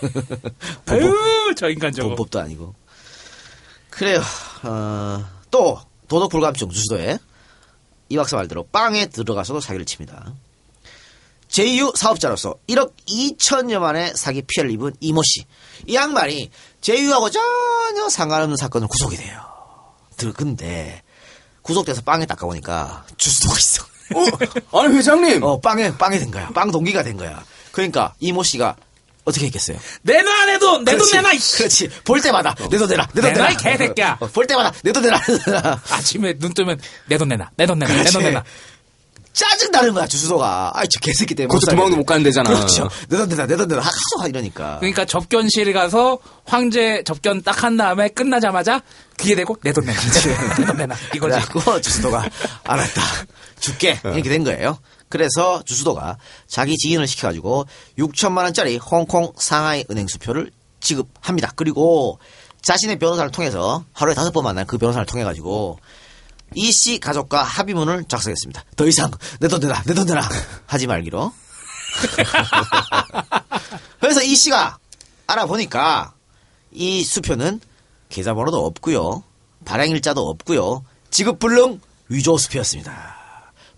[0.86, 2.08] 아유 저 인간 저거.
[2.08, 2.74] 범법도 아니고.
[3.90, 4.20] 그래요.
[4.62, 7.18] 어, 또 도덕 불감증 주수도에
[8.08, 10.32] 이 박사 말대로 빵에 들어가서도 사기를 칩니다.
[11.56, 15.46] 제2유 사업자로서 1억 2천여만의 사기 피해를 입은 이모 씨.
[15.86, 16.50] 이 양반이
[16.82, 19.40] 제2유하고 전혀 상관없는 사건을 구속이 돼요.
[20.18, 21.02] 들- 근데
[21.62, 23.84] 구속돼서 빵에 닦아보니까 주수도가 있어.
[24.72, 24.80] 어?
[24.82, 25.42] 아니 회장님.
[25.42, 26.48] 어, 빵에 빵에 된 거야.
[26.50, 27.42] 빵 동기가 된 거야.
[27.72, 28.76] 그러니까 이모 씨가
[29.24, 29.78] 어떻게 했겠어요?
[30.02, 31.14] 내놔 내돈내돈 그렇지.
[31.16, 31.30] 내놔.
[31.56, 31.88] 그렇지.
[32.04, 33.08] 볼 때마다 내돈 내라.
[33.14, 33.50] 내돈 내놔, 내라.
[33.50, 34.18] 이 개새끼야.
[34.20, 35.20] 어, 볼 때마다 내돈 내라.
[35.90, 38.12] 아침에 눈 뜨면 내돈 내놔 내돈 내놔 내 그렇지.
[38.12, 38.44] 돈 내놔.
[39.36, 40.72] 짜증 나는 거야 주수도가.
[40.74, 41.60] 아이 저 개새끼 때문에.
[41.60, 41.76] 살겠네.
[41.76, 42.48] 도망도 못 가는 데잖아.
[42.48, 42.88] 그렇죠.
[43.10, 43.44] 내돈 내라.
[43.46, 43.82] 내돈 내라.
[43.82, 44.78] 하소 이러니까.
[44.80, 48.80] 그러니까 접견실 가서 황제 접견 딱 한 다음에 끝나자마자
[49.18, 49.96] 귀에 대고 내돈 내놔
[50.60, 51.34] 내돈 내놔 이거지.
[51.36, 52.24] 그래갖고 주수도가
[52.64, 53.02] 알았다.
[53.60, 54.00] 줄게.
[54.04, 54.78] 이렇게 된 거예요.
[55.10, 56.16] 그래서 주수도가
[56.48, 57.66] 자기 지인을 시켜가지고
[57.98, 61.52] 6천만 원짜리 홍콩 상하이 은행 수표를 지급합니다.
[61.56, 62.18] 그리고
[62.62, 65.78] 자신의 변호사를 통해서 하루에 다섯 번 만난 그 변호사를 통해 가지고
[66.56, 68.64] 이 씨 가족과 합의문을 작성했습니다.
[68.76, 70.26] 더 이상 내 돈 내라, 내 돈 내라
[70.66, 71.32] 하지 말기로.
[74.00, 74.78] 그래서 이 씨가
[75.26, 76.14] 알아보니까
[76.72, 77.60] 이 수표는
[78.08, 79.22] 계좌번호도 없고요.
[79.64, 80.84] 발행일자도 없고요.
[81.10, 83.16] 지급 불능 위조 수표였습니다.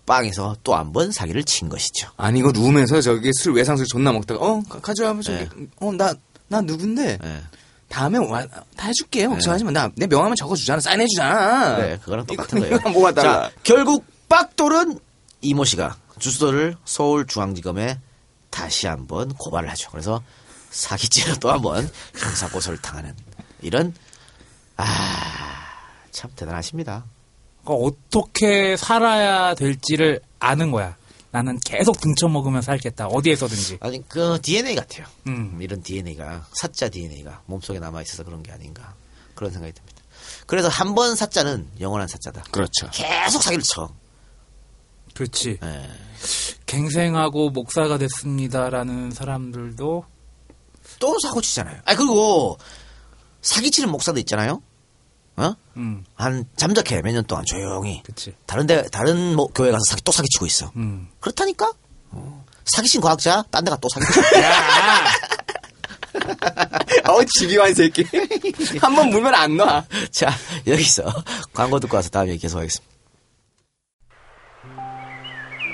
[0.05, 2.09] 빵에서 또 한 번 사기를 친 것이죠.
[2.17, 5.47] 아니 이거 누우면서 저기 술 외상술 존나 먹다가 어 가- 가져와 저기
[5.79, 6.13] 어나
[6.47, 7.41] 나 누군데 네.
[7.89, 12.77] 다음에 와, 다 해줄게요 걱정하지 마 나 내 명함을 적어주잖아 사인해주잖아 네, 그거랑 똑같은 거예요.
[12.93, 14.99] 뭐가 달라 자, 결국 빡돌은
[15.41, 17.99] 이모 씨가 주수도를 서울중앙지검에
[18.49, 19.89] 다시 한번 고발을 하죠.
[19.91, 20.21] 그래서
[20.69, 23.15] 사기죄로 또 한번 형사고소를 당하는
[23.61, 23.93] 이런
[24.77, 24.85] 아
[26.11, 27.05] 참 대단하십니다.
[27.63, 30.95] 그러니까 어떻게 살아야 될지를 아는 거야.
[31.31, 33.07] 나는 계속 등쳐 먹으면 살겠다.
[33.07, 33.77] 어디에서든지.
[33.81, 35.05] 아니 그 DNA 같아요.
[35.27, 35.59] 음.
[35.61, 38.95] 이런 DNA가 사자 DNA가 몸속에 남아 있어서 그런 게 아닌가
[39.35, 39.99] 그런 생각이 듭니다.
[40.47, 42.43] 그래서 한 번 사자는 영원한 사자다.
[42.51, 43.89] 그렇죠 계속 사기를 쳐.
[45.13, 45.59] 그렇지.
[45.61, 45.89] 예.
[46.65, 50.03] 갱생하고 목사가 됐습니다라는 사람들도
[50.99, 51.81] 또 사고 치잖아요.
[51.85, 52.57] 아 그리고
[53.41, 54.61] 사기치는 목사도 있잖아요.
[55.39, 55.55] 어?
[55.77, 58.01] 음, 한 잠적해 몇 년 동안 조용히.
[58.03, 58.35] 그치.
[58.45, 60.71] 다른 데 다른 뭐 교회 가서 사기 또 사기 치고 있어.
[60.75, 61.07] 음.
[61.19, 61.71] 그렇다니까.
[62.11, 62.45] 어.
[62.65, 64.21] 사기친 과학자 딴 데가 또 사기쳐.
[67.07, 68.03] 어 집요한 새끼
[68.81, 70.29] 한 번 물면 안 놔 자
[70.67, 71.03] 여기서
[71.53, 72.89] 광고 듣고 와서 다음 얘기 계속하겠습니다.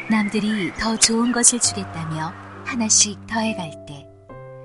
[0.10, 2.32] 남들이 더 좋은 것을 주겠다며
[2.66, 4.06] 하나씩 더해갈 때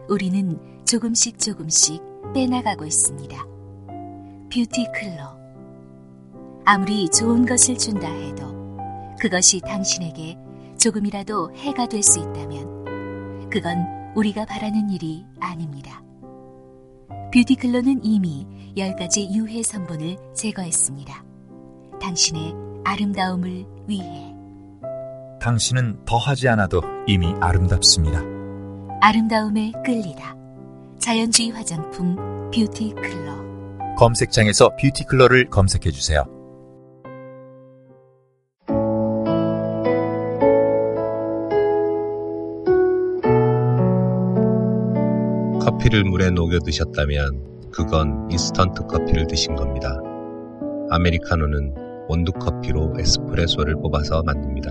[0.09, 2.01] 우리는 조금씩 조금씩
[2.35, 3.37] 빼나가고 있습니다.
[4.53, 5.39] 뷰티 클러.
[6.65, 8.45] 아무리 좋은 것을 준다 해도
[9.19, 10.37] 그것이 당신에게
[10.79, 13.87] 조금이라도 해가 될 수 있다면 그건
[14.17, 16.03] 우리가 바라는 일이 아닙니다.
[17.33, 18.47] 뷰티 클러는 이미
[18.77, 21.25] 10가지 유해 성분을 제거했습니다.
[22.01, 24.35] 당신의 아름다움을 위해.
[25.41, 28.21] 당신은 더 하지 않아도 이미 아름답습니다.
[29.01, 30.35] 아름다움에 끌리다.
[30.99, 32.17] 자연주의 화장품
[32.51, 33.50] 뷰티 클러.
[34.01, 36.25] 검색창에서 뷰티 컬러를 검색해 주세요.
[45.61, 49.95] 커피를 물에 녹여 드셨다면 그건 인스턴트 커피를 드신 겁니다.
[50.89, 51.75] 아메리카노는
[52.09, 54.71] 원두 커피로 에스프레소를 뽑아서 만듭니다.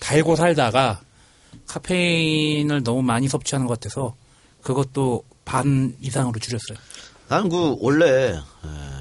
[0.00, 1.00] 달고 살다가
[1.66, 4.14] 카페인을 너무 많이 섭취하는 것 같아서
[4.62, 6.78] 그것도 반 이상으로 줄였어요.
[7.28, 8.40] 나는 그 원래 에,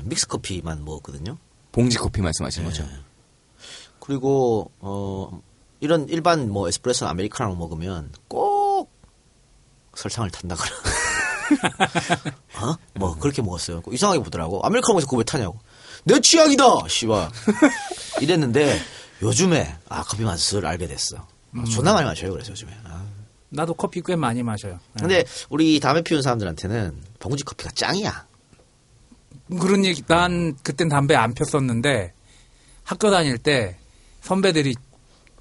[0.03, 1.37] 믹스 커피만 먹었거든요.
[1.71, 2.85] 봉지 커피 말씀하시는 거죠.
[3.99, 5.41] 그리고 어
[5.79, 8.91] 이런 일반 뭐 에스프레소 아메리카노 먹으면 꼭
[9.95, 10.71] 설탕을 탄다거나
[12.61, 12.75] 어?
[12.95, 13.81] 뭐 그렇게 먹었어요.
[13.91, 14.61] 이상하게 보더라고.
[14.63, 15.59] 아메리카노 먹어서 그거 왜 타냐고.
[16.09, 16.63] 내 취향이다.
[16.87, 17.29] 씨발.
[18.19, 18.79] 이랬는데
[19.21, 21.27] 요즘에 아 커피 맛을 알게 됐어.
[21.55, 21.65] 음.
[21.65, 22.31] 존나 많이 마셔요.
[22.31, 22.75] 그래서 요즘에.
[22.83, 23.05] 아.
[23.49, 24.73] 나도 커피 꽤 많이 마셔요.
[24.73, 24.99] 예.
[24.99, 28.27] 근데 우리 담배 피우는 사람들한테는 봉지 커피가 짱이야.
[29.59, 32.13] 그런 얘기, 난 그땐 담배 안 폈었는데
[32.83, 33.77] 학교 다닐 때
[34.21, 34.75] 선배들이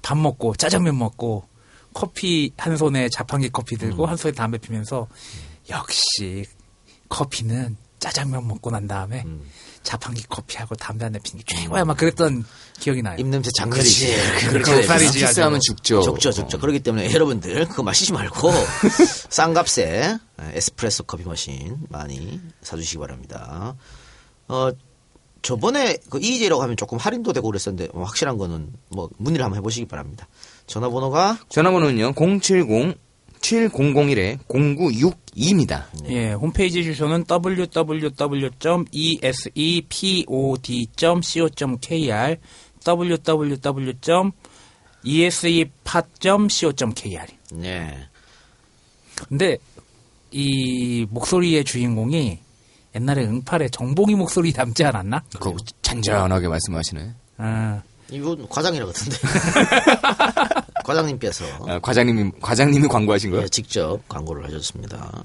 [0.01, 1.47] 밥 먹고 짜장면 먹고
[1.93, 5.07] 커피 한 손에 자판기 커피 들고 한 손에 담배 피면서
[5.69, 6.45] 역시
[7.09, 9.23] 커피는 짜장면 먹고 난 다음에
[9.83, 12.45] 자판기 커피하고 담배 한 대 피는 게 최고야 막 그랬던
[12.79, 13.17] 기억이 나요.
[13.19, 14.15] 입냄새 장렬이지.
[14.49, 14.87] 그렇지.
[15.19, 16.01] 키스하면 죽죠.
[16.01, 16.59] 죽죠, 죽죠.
[16.59, 18.51] 그렇기 때문에 여러분들 그거 마시지 말고
[19.29, 20.17] 싼 값에
[20.53, 23.75] 에스프레소 커피 머신 많이 사주시기 바랍니다.
[24.47, 24.71] 어,
[25.41, 29.85] 저번에 그 EJ라고 하면 조금 할인도 되고 그랬었는데 뭐 확실한 거는 뭐 문의를 한번 해보시기
[29.87, 30.27] 바랍니다.
[30.67, 32.97] 전화번호가 전화번호는요 070
[33.41, 35.85] 7001에 0962입니다.
[36.09, 37.25] 예, 홈페이지 주소는
[41.09, 42.37] www.esepod.co.kr
[45.89, 48.07] www.esepod.co.kr 네.
[49.27, 49.57] 근데
[50.31, 52.39] 이 목소리의 주인공이
[52.95, 55.23] 옛날에 응팔의 정봉이 목소리 닮지 않았나?
[55.39, 57.13] 그거 잔잔하게 말씀하시네.
[57.37, 57.81] 아,
[58.11, 59.17] 이분 과장이라 같은데.
[60.83, 63.43] 과장님께서 아, 과장님이 과장님이 광고하신 거예요?
[63.45, 65.23] 예, 직접 광고를 해줬습니다.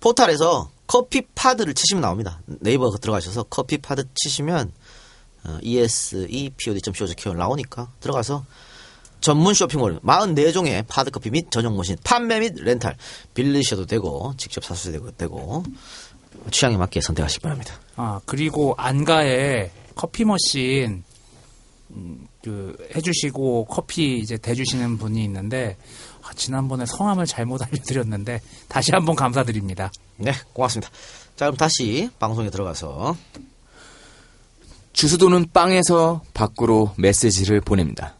[0.00, 2.40] 포탈에서 커피 파드를 치시면 나옵니다.
[2.46, 4.72] 네이버 들어가셔서 커피 파드 치시면
[5.44, 8.44] 어, esepod.co.kr 나오니까 들어가서
[9.20, 12.96] 전문 쇼핑몰 44종의 파드 커피 및 전용 머신 판매 및 렌탈
[13.34, 15.64] 빌리셔도 되고 직접 사셔도 되고
[16.50, 17.74] 취향에 맞게 선택하시기 바랍니다.
[17.96, 21.04] 아 그리고 안가에 커피 머신
[21.90, 25.76] 음, 그 해주시고 커피 이제 대주시는 분이 있는데
[26.22, 29.90] 아, 지난번에 성함을 잘못 알려드렸는데 다시 한번 감사드립니다.
[30.16, 30.90] 네, 고맙습니다.
[31.36, 33.16] 자, 그럼 다시 방송에 들어가서
[34.92, 38.14] 주수도는 빵에서 밖으로 메시지를 보냅니다.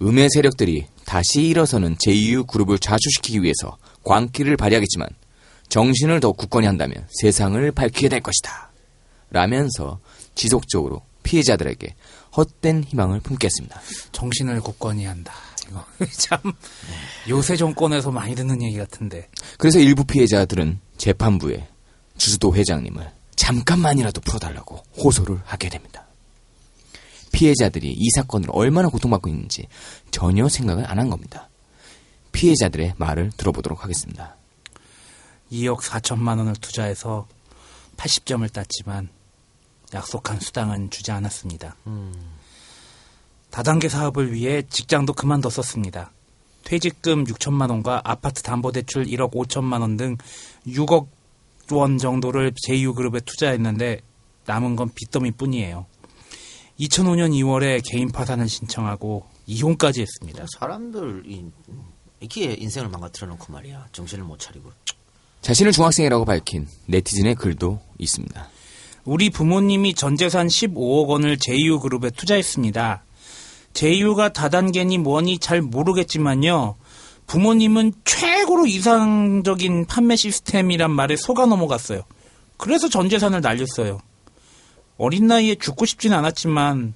[0.00, 5.08] 음의 세력들이 다시 일어서는 제2유 그룹을 좌초시키기 위해서 광기를 발휘하겠지만
[5.68, 8.70] 정신을 더 굳건히 한다면 세상을 밝히게 될 것이다.
[9.30, 9.98] 라면서
[10.34, 11.94] 지속적으로 피해자들에게
[12.38, 13.80] 헛된 희망을 품겠습니다.
[14.12, 15.34] 정신을 굳건히 한다.
[15.68, 15.84] 이거
[16.16, 16.38] 참
[17.28, 19.28] 요새 정권에서 많이 듣는 얘기 같은데.
[19.58, 21.68] 그래서 일부 피해자들은 재판부에
[22.16, 26.06] 주수도 회장님을 잠깐만이라도 풀어달라고 호소를 하게 됩니다.
[27.32, 29.66] 피해자들이 이 사건으로 얼마나 고통받고 있는지
[30.10, 31.48] 전혀 생각을 안 한 겁니다.
[32.32, 34.36] 피해자들의 말을 들어보도록 하겠습니다.
[35.52, 37.26] 2억 4천만 원을 투자해서
[37.96, 39.08] 80점을 땄지만
[39.94, 41.76] 약속한 수당은 주지 않았습니다.
[43.50, 46.12] 다단계 사업을 위해 직장도 그만뒀었습니다.
[46.64, 50.16] 퇴직금 6천만 원과 아파트 담보대출 1억 5천만 원 등
[50.66, 51.08] 6억
[51.72, 54.00] 원 정도를 제이유그룹에 투자했는데
[54.46, 55.86] 남은 건 빚더미 뿐이에요.
[56.80, 60.44] 2005년 2월에 개인 파산을 신청하고 이혼까지 했습니다.
[60.58, 61.50] 사람들이
[62.20, 63.88] 이렇게 인생을 망가뜨려 놓고 말이야.
[63.92, 64.70] 정신을 못 차리고.
[65.40, 68.48] 자신을 중학생이라고 밝힌 네티즌의 글도 있습니다.
[69.08, 73.04] 우리 부모님이 전 재산 15억 원을 제이유그룹에 투자했습니다.
[73.72, 76.76] 제이유가 다단계니 뭐니 잘 모르겠지만요.
[77.26, 82.02] 부모님은 최고로 이상적인 판매 시스템이란 말에 속아 넘어갔어요.
[82.58, 83.98] 그래서 전 재산을 날렸어요.
[84.98, 86.92] 어린 나이에 죽고 싶진 않았지만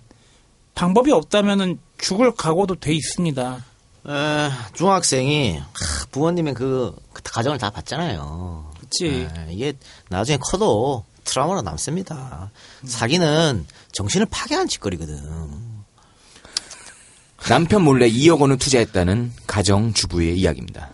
[0.74, 3.64] 방법이 없다면 죽을 각오도 돼 있습니다.
[4.08, 5.66] 에, 중학생이 하,
[6.10, 8.70] 부모님의 그, 그 가정을 다 봤잖아요.
[8.80, 9.06] 그치.
[9.06, 9.72] 에, 이게
[10.10, 12.50] 나중에 커도 트라우마로 남습니다.
[12.84, 15.20] 사기는 정신을 파괴한 짓거리거든.
[17.48, 20.90] 남편 몰래 2억 원을 투자했다는 가정 주부의 이야기입니다.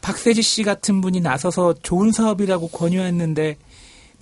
[0.00, 3.58] 박세지 씨 같은 분이 나서서 좋은 사업이라고 권유했는데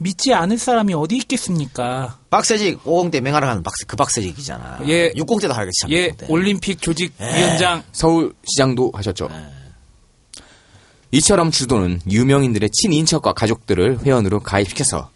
[0.00, 2.18] 믿지 않을 사람이 어디 있겠습니까?
[2.30, 4.80] 박세직 50대 맹하러 가는 박세, 그 박세직이잖아.
[4.86, 5.10] 예.
[5.12, 5.80] 60대도 하겠지.
[5.82, 5.90] 참.
[5.90, 9.28] 예, 올림픽 조직 위원장 서울시장도 하셨죠.
[11.10, 15.10] 이처럼 주도는 유명인들의 친인척과 가족들을 회원으로 가입시켜서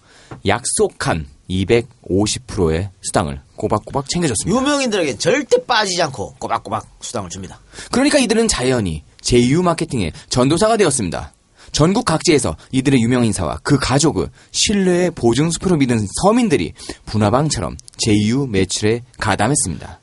[0.46, 4.58] 약속한 250%의 수당을 꼬박꼬박 챙겨줬습니다.
[4.58, 7.60] 유명인들에게 절대 빠지지 않고 꼬박꼬박 수당을 줍니다.
[7.90, 11.34] 그러니까 이들은 자연히 제2유 마케팅의 전도사가 되었습니다.
[11.72, 16.72] 전국 각지에서 이들의 유명 인사와 그 가족을 신뢰의 보증수표로 믿은 서민들이
[17.06, 20.01] 분화방처럼 제2유 매출에 가담했습니다.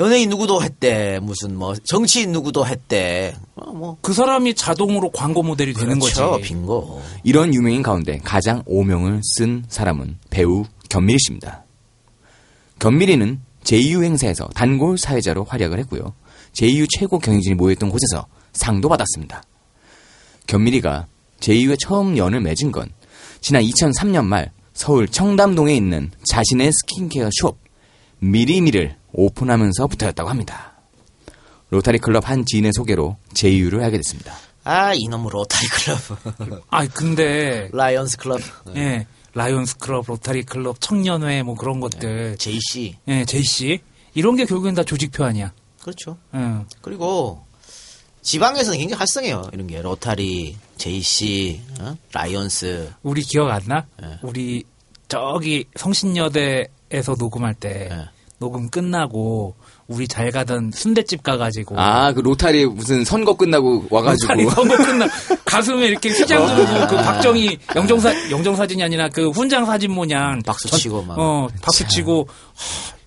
[0.00, 1.18] 연예인 누구도 했대.
[1.20, 3.34] 무슨 뭐 정치인 누구도 했대.
[3.54, 6.30] 어, 뭐그 사람이 자동으로 광고 모델이 되는 그렇죠.
[6.30, 6.44] 거지.
[6.44, 7.02] 빙고.
[7.22, 11.64] 이런 유명인 가운데 가장 오명을 쓴 사람은 배우 견미리 씨입니다.
[12.78, 16.14] 견미리는 제2유 행사에서 단골 사회자로 활약을 했고요.
[16.54, 19.42] 제2유 최고 경영진이 모였던 곳에서 상도 받았습니다.
[20.46, 21.08] 견미리가
[21.40, 22.90] 제2유에 처음 연을 맺은 건
[23.42, 27.58] 지난 2003년 말 서울 청담동에 있는 자신의 스킨케어 숍
[28.18, 30.72] 미리미를 오픈하면서부터였다고 합니다.
[31.70, 34.34] 로타리 클럽 한 지인의 소개로 제이유를 하게 됐습니다.
[34.64, 36.64] 아 이놈 로타리 클럽.
[36.68, 38.40] 아 근데 라이언스 클럽.
[38.76, 42.36] 예, 라이온스 클럽, 로타리 클럽, 청년회 뭐 그런 것들.
[42.38, 42.96] JC.
[43.08, 43.80] 예, JC.
[44.14, 45.52] 이런 게 결국엔 다 조직표 아니야.
[45.80, 46.18] 그렇죠.
[46.34, 46.64] 예.
[46.82, 47.44] 그리고
[48.22, 49.50] 지방에서는 굉장히 활성해요.
[49.52, 51.96] 이런 게 로타리, JC, 어?
[52.12, 52.92] 라이언스.
[53.02, 53.86] 우리 기억 안 나?
[54.02, 54.18] 예.
[54.22, 54.64] 우리
[55.08, 58.08] 저기 성신여대에서 녹음할 때 예.
[58.40, 59.54] 녹음 끝나고
[59.86, 64.32] 우리 잘 가던 순대집 가가지고 아, 그 로타리 무슨 선거 끝나고 와가지고.
[64.32, 65.06] 로타리 선거 끝나
[65.44, 70.78] 가슴에 이렇게 휘장 두르고 그 박정희 영정사 영정사진이 아니라 그 훈장 사진 모양 박수 전-
[70.78, 71.18] 치고 막.
[71.18, 73.00] 어 박수 치고 하,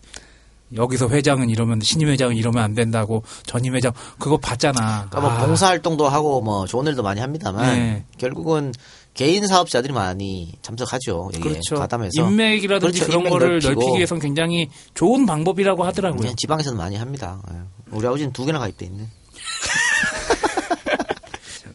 [0.76, 5.07] 여기서 회장은 이러면 신임 회장은 이러면 안 된다고 전임 회장 그거 봤잖아.
[5.10, 8.05] 그러니까 뭐 아, 봉사활동도 하고 뭐 좋은 일도 많이 합니다만 네.
[8.19, 8.72] 결국은
[9.14, 11.30] 개인 사업자들이 많이 참석하죠.
[11.35, 11.76] 여기에 그렇죠.
[11.76, 13.06] 가담해서 인맥이라든지 그렇죠.
[13.06, 13.73] 그런 인맥 거를 넓히고.
[13.73, 16.30] 넓히기 위해서는 굉장히 좋은 방법이라고 하더라고요.
[16.30, 17.41] 네, 지방에서는 많이 합니다.
[17.52, 17.57] 예.
[17.91, 19.03] 우리 아버지는 두 개나 가입돼 있네.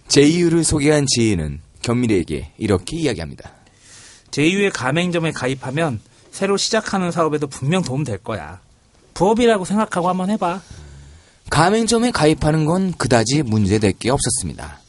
[0.08, 3.52] 제2유를 소개한 지인은 견미리에게 이렇게 이야기합니다.
[4.30, 6.00] 제2의 가맹점에 가입하면
[6.30, 8.60] 새로 시작하는 사업에도 분명 도움 될 거야.
[9.14, 10.60] 부업이라고 생각하고 한번 해봐.
[11.50, 14.80] 가맹점에 가입하는 건 그다지 문제될 게 없었습니다.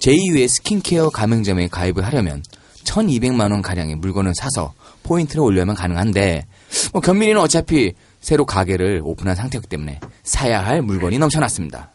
[0.00, 2.42] 제이유의 스킨케어 가맹점에 가입을 하려면
[2.84, 6.46] 1200만 원 가량의 물건을 사서 포인트를 올려야만 가능한데
[6.92, 11.90] 뭐 견민이는 어차피 새로 가게를 오픈한 상태였기 때문에 사야 할 물건이 넘쳐났습니다.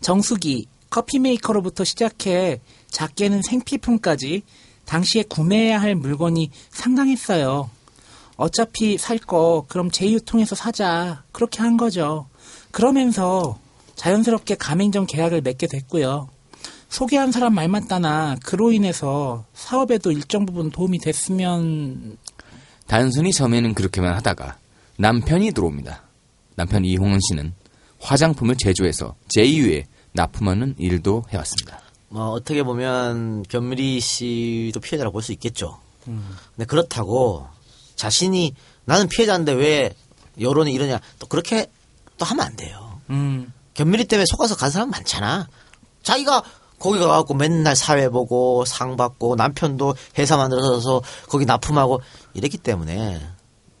[0.00, 2.60] 정수기, 커피 메이커로부터 시작해
[2.90, 4.42] 작게는 생필품까지
[4.84, 7.70] 당시에 구매해야 할 물건이 상당했어요.
[8.36, 12.26] 어차피 살 거 그럼 제이유 통해서 사자 그렇게 한 거죠.
[12.70, 13.58] 그러면서
[13.94, 16.28] 자연스럽게 가맹점 계약을 맺게 됐고요.
[16.94, 22.16] 소개한 사람 말 맞다나 그로 인해서 사업에도 일정 부분 도움이 됐으면
[22.86, 24.58] 단순히 처음에는 그렇게만 하다가
[24.98, 26.04] 남편이 들어옵니다.
[26.54, 27.52] 남편 이홍은 씨는
[27.98, 31.80] 화장품을 제조해서 제2유에 납품하는 일도 해왔습니다.
[32.10, 35.80] 뭐 어떻게 보면 변미리 씨도 피해자라고 볼 수 있겠죠.
[36.04, 37.48] 근데 그렇다고
[37.96, 38.54] 자신이
[38.84, 39.92] 나는 피해자인데 왜
[40.40, 41.66] 여론이 이러냐 또 그렇게
[42.18, 43.00] 또 하면 안 돼요.
[43.10, 45.48] 음, 견미리 때문에 속아서 간 사람 많잖아.
[46.04, 46.44] 자기가
[46.84, 51.00] 거기 가갖고 맨날 사회 보고 상 받고 남편도 회사 만들어서
[51.30, 52.02] 거기 납품하고
[52.34, 53.22] 이랬기 때문에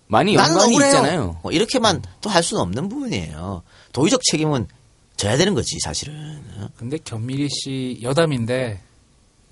[0.06, 0.74] 많이 연관이.
[0.76, 1.38] 있잖아요.
[1.42, 3.62] 뭐 이렇게만 또 할 수는 없는 부분이에요.
[3.92, 4.68] 도의적 책임은
[5.16, 6.42] 져야 되는 거지 사실은.
[6.56, 6.68] 어?
[6.78, 8.80] 근데 견미리 씨 여담인데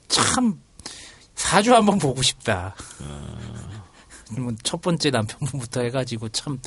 [0.08, 0.58] 참
[1.34, 2.74] 사주 한번 보고 싶다.
[3.00, 3.08] 뭐
[4.62, 6.58] 첫 번째 남편분부터 해가지고 참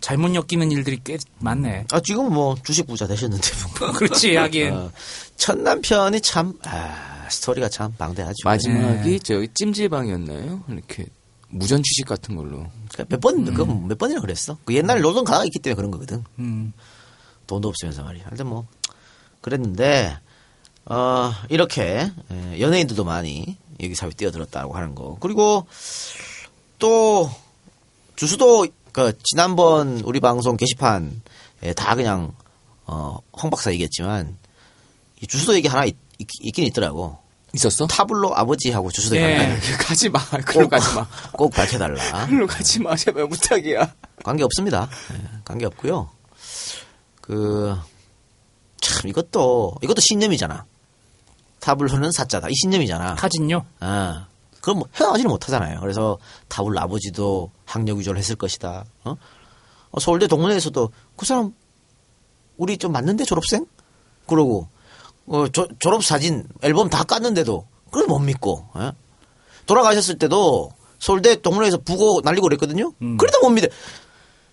[0.00, 1.86] 잘못 엮이는 일들이 꽤 많네.
[1.90, 3.48] 아 지금 뭐 주식 부자 되셨는데
[3.80, 3.92] 뭐.
[3.92, 4.72] 그렇지 하긴.
[4.72, 4.90] 어,
[5.36, 8.36] 첫 남편이 참 아, 스토리가 참 방대하죠.
[8.44, 9.18] 마지막이 네.
[9.18, 10.64] 저기 찜질방이었나요?
[10.68, 11.06] 이렇게
[11.52, 12.66] 무전 취식 같은 걸로.
[13.08, 14.56] 몇 번, 그몇 번이나 그랬어.
[14.64, 16.24] 그 옛날에 노동 가다가 있기 때문에 그런 거거든.
[16.38, 16.72] 음.
[17.46, 18.24] 돈도 없으면서 말이야.
[18.24, 18.66] 하여튼 뭐,
[19.42, 20.16] 그랬는데,
[20.86, 25.18] 어, 이렇게, 예, 연예인들도 많이 여기 사회 뛰어들었다고 하는 거.
[25.20, 25.66] 그리고
[26.82, 27.30] 또,
[28.16, 31.12] 주수도, 그, 지난번 우리 방송 게시판에
[31.76, 32.34] 다 그냥,
[32.86, 34.36] 어, 황 박사 얘기했지만,
[35.20, 35.96] 이 주수도 얘기 하나 있,
[36.52, 37.18] 긴 있더라고.
[37.54, 37.86] 있었어?
[37.86, 39.22] 타블로 아버지하고 주수도 예.
[39.22, 39.60] 얘기 하나.
[39.78, 40.18] 가지 마.
[40.44, 41.06] 그걸로 가지 마.
[41.38, 42.26] 꼭 밝혀달라.
[42.26, 42.96] 그걸로 가지 마.
[42.96, 43.94] 제발 부탁이야.
[44.24, 44.88] 관계 없습니다.
[45.12, 46.10] 예, 관계 없고요.
[47.20, 47.78] 그,
[48.80, 50.64] 참, 이것도, 이것도 신념이잖아.
[51.60, 52.48] 타블로는 사자다.
[52.48, 53.14] 이 신념이잖아.
[53.14, 53.66] 타진요?
[53.78, 54.26] 아.
[54.62, 55.80] 그럼 뭐 헤어나지는 못하잖아요.
[55.80, 56.18] 그래서
[56.48, 58.84] 타블로 아버지도 학력 위조를 했을 것이다.
[59.04, 59.16] 어?
[59.90, 61.52] 어, 서울대 동문회에서도 그 사람,
[62.56, 63.66] 우리 좀 맞는데 졸업생?
[64.26, 64.68] 그러고,
[65.26, 68.92] 어, 조- 졸업 사진 앨범 다 깠는데도 그걸 못 믿고, 예?
[69.66, 72.92] 돌아가셨을 때도 서울대 동문회에서 부고 날리고 그랬거든요?
[73.18, 73.66] 그래도 못 믿어.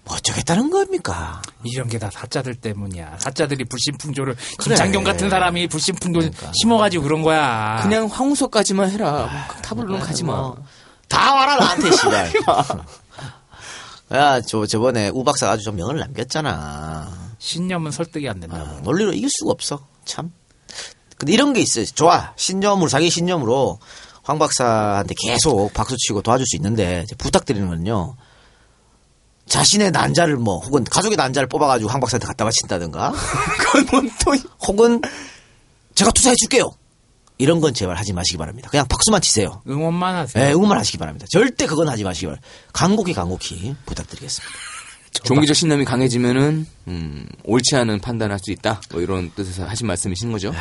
[0.09, 1.41] 뭐 어쩌겠다는 겁니까?
[1.63, 3.17] 이런 게 다 사자들 때문이야.
[3.19, 4.75] 사자들이 불신풍조를 그래.
[4.75, 6.31] 김창경 같은 사람이 불신풍조
[6.61, 7.79] 심어가지고 그런 거야.
[7.83, 9.29] 그냥 황우석까지만 해라.
[9.61, 10.35] 타블로는 가지 마.
[10.37, 10.57] 뭐,
[11.07, 12.31] 다 와라 나한테 씨발.
[14.13, 17.29] 야, 저 저번에 우 박사 아주 좀 명을 남겼잖아.
[17.37, 18.57] 신념은 설득이 안 된다.
[18.57, 19.85] 아, 논리로 이길 수가 없어.
[20.05, 20.31] 참.
[21.17, 21.85] 근데 이런 게 있어요.
[21.85, 22.33] 좋아.
[22.37, 23.79] 신념으로 자기 신념으로
[24.23, 28.15] 황 박사한테 계속 박수 치고 도와줄 수 있는데 부탁드리는 건요.
[29.49, 33.11] 자신의 난자를 뭐 혹은 가족의 난자를 뽑아가지고 황 박사한테 갖다 바친다든가.
[33.59, 35.01] 그건 뭔또 혹은
[35.95, 36.71] 제가 투자해 줄게요.
[37.39, 38.69] 이런 건 제발 하지 마시기 바랍니다.
[38.69, 39.61] 그냥 박수만 치세요.
[39.67, 40.43] 응원만 하세요.
[40.43, 41.25] 네, 응원만 하시기 바랍니다.
[41.31, 42.47] 절대 그건 하지 마시기 바랍니다.
[42.73, 44.55] 간곡히 간곡히 부탁드리겠습니다.
[45.23, 48.81] 종교적 신념이 강해지면은 음, 옳지 않은 판단할 수 있다.
[48.91, 50.53] 뭐 이런 뜻에서 하신 말씀이신 거죠?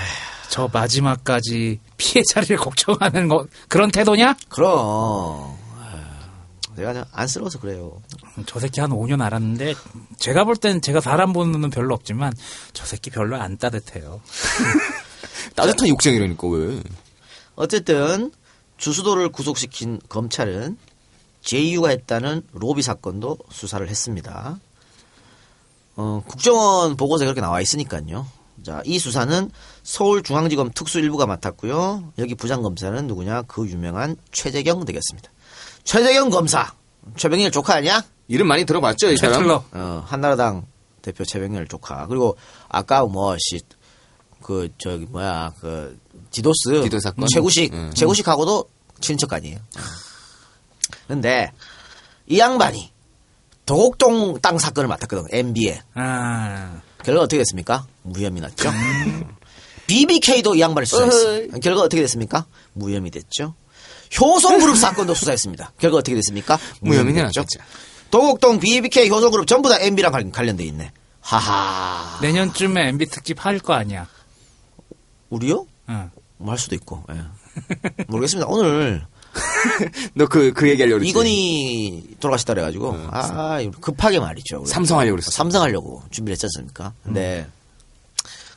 [0.49, 4.37] 저 마지막까지 피해자를 걱정하는 거 그런 태도냐?
[4.49, 5.59] 그럼
[6.79, 8.01] 내가 좀 안쓰러워서 그래요.
[8.47, 9.75] 저 새끼 한 5년 알았는데
[10.19, 12.33] 제가 볼 땐 제가 사람 보는 눈은 별로 없지만
[12.73, 14.21] 저 새끼 별로 안 따뜻해요.
[15.55, 16.83] 따뜻한 욕쟁이라니까 왜?
[17.57, 18.33] 어쨌든
[18.77, 20.79] 주수도를 구속시킨 검찰은
[21.43, 24.59] 제이유가 했다는 로비 사건도 수사를 했습니다.
[25.97, 28.27] 어, 국정원 보고서에 그렇게 나와 있으니까요.
[28.65, 29.51] 자, 이 수사는
[29.83, 32.13] 서울중앙지검 특수일부가 맡았고요.
[32.19, 33.43] 여기 부장검사는 누구냐?
[33.43, 35.31] 그 유명한 최재경 되겠습니다.
[35.89, 36.75] 최재경 검사.
[37.17, 38.05] 최병렬 조카 아니야?
[38.29, 39.37] 이름 많이 들어봤죠, 이 사람?
[39.37, 39.65] 최틀러.
[39.73, 40.67] 어, 한나라당
[41.01, 42.07] 대표 최병렬 조카.
[42.09, 42.37] 그리고
[42.69, 43.63] 아까 뭐, 씨,
[44.43, 45.99] 그, 저기, 뭐야, 그,
[46.31, 46.83] 디도스.
[46.83, 47.27] 디도스 사건?
[47.33, 47.73] 최구식.
[47.73, 47.91] 음.
[47.95, 48.69] 최구식하고도
[49.01, 49.61] 친척 아니에요.
[51.07, 51.53] 근데,
[52.27, 52.93] 이 양반이
[53.65, 55.81] 도곡동 땅 사건을 맡았거든, MB에.
[55.95, 57.87] 아, 결과 어떻게 됐습니까?
[58.03, 58.71] 무혐의 났죠.
[59.89, 61.49] BBK도 이 양반을 수사했어요.
[61.63, 62.45] 결과 어떻게 됐습니까?
[62.75, 63.55] 무혐의 됐죠.
[64.21, 65.73] 효성그룹 사건도 수사했습니다.
[65.79, 66.59] 결과 어떻게 됐습니까?
[66.81, 67.41] 무혐의 됐죠.
[67.41, 67.61] 났겠죠.
[68.11, 70.93] 도곡동 BBK 효성그룹 전부 다 MB랑 관- 관련돼 있네.
[71.21, 72.19] 하하.
[72.23, 74.07] 내년쯤에 MB 특집 할 거 아니야.
[75.31, 75.67] 우리요?
[75.91, 76.11] 응.
[76.39, 77.05] 뭐 할 수도 있고.
[77.13, 77.21] 예.
[78.07, 78.47] 모르겠습니다.
[78.49, 79.05] 오늘
[80.15, 81.11] 너 그, 그 얘기하려고 그랬지?
[81.11, 84.61] 이건희 돌아가셨다 그래가지고 아 급하게 말이죠.
[84.61, 84.67] 우리.
[84.71, 85.31] 삼성 하려고 그랬어.
[85.31, 86.93] 삼성 하려고 준비를 했지 않습니까?
[87.05, 87.47] 근데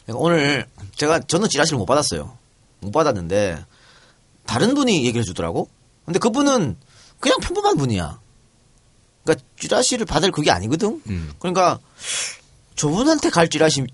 [0.05, 0.65] 내가 오늘
[0.95, 2.37] 제가 저는 지라시를 못 받았어요.
[2.79, 3.63] 못 받았는데
[4.45, 5.69] 다른 분이 얘기를 해주더라고.
[6.05, 6.77] 근데 그분은
[7.19, 8.19] 그냥 평범한 분이야.
[9.23, 11.01] 그러니까 쥐라시를 받을 그게 아니거든.
[11.07, 11.31] 음.
[11.39, 11.79] 그러니까
[12.75, 13.85] 저분한테 갈 쥐라시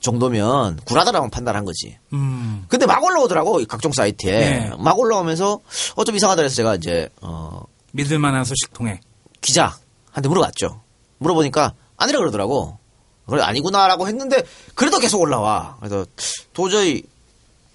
[0.00, 1.96] 정도면 굴하다라고 판단한 거지.
[2.12, 2.66] 음.
[2.68, 4.70] 근데 막 올라오더라고 이 각종 사이트에 네.
[4.78, 5.60] 막 올라오면서
[5.96, 7.62] 어 좀 이상하다 그래서 제가 이제 어
[7.92, 9.00] 믿을 만한 소식 통해.
[9.40, 10.82] 기자한테 물어봤죠.
[11.18, 12.78] 물어보니까 아니라 그러더라고.
[13.26, 14.42] 그래 아니구나라고 했는데
[14.74, 15.76] 그래도 계속 올라와.
[15.80, 16.04] 그래서
[16.52, 17.02] 도저히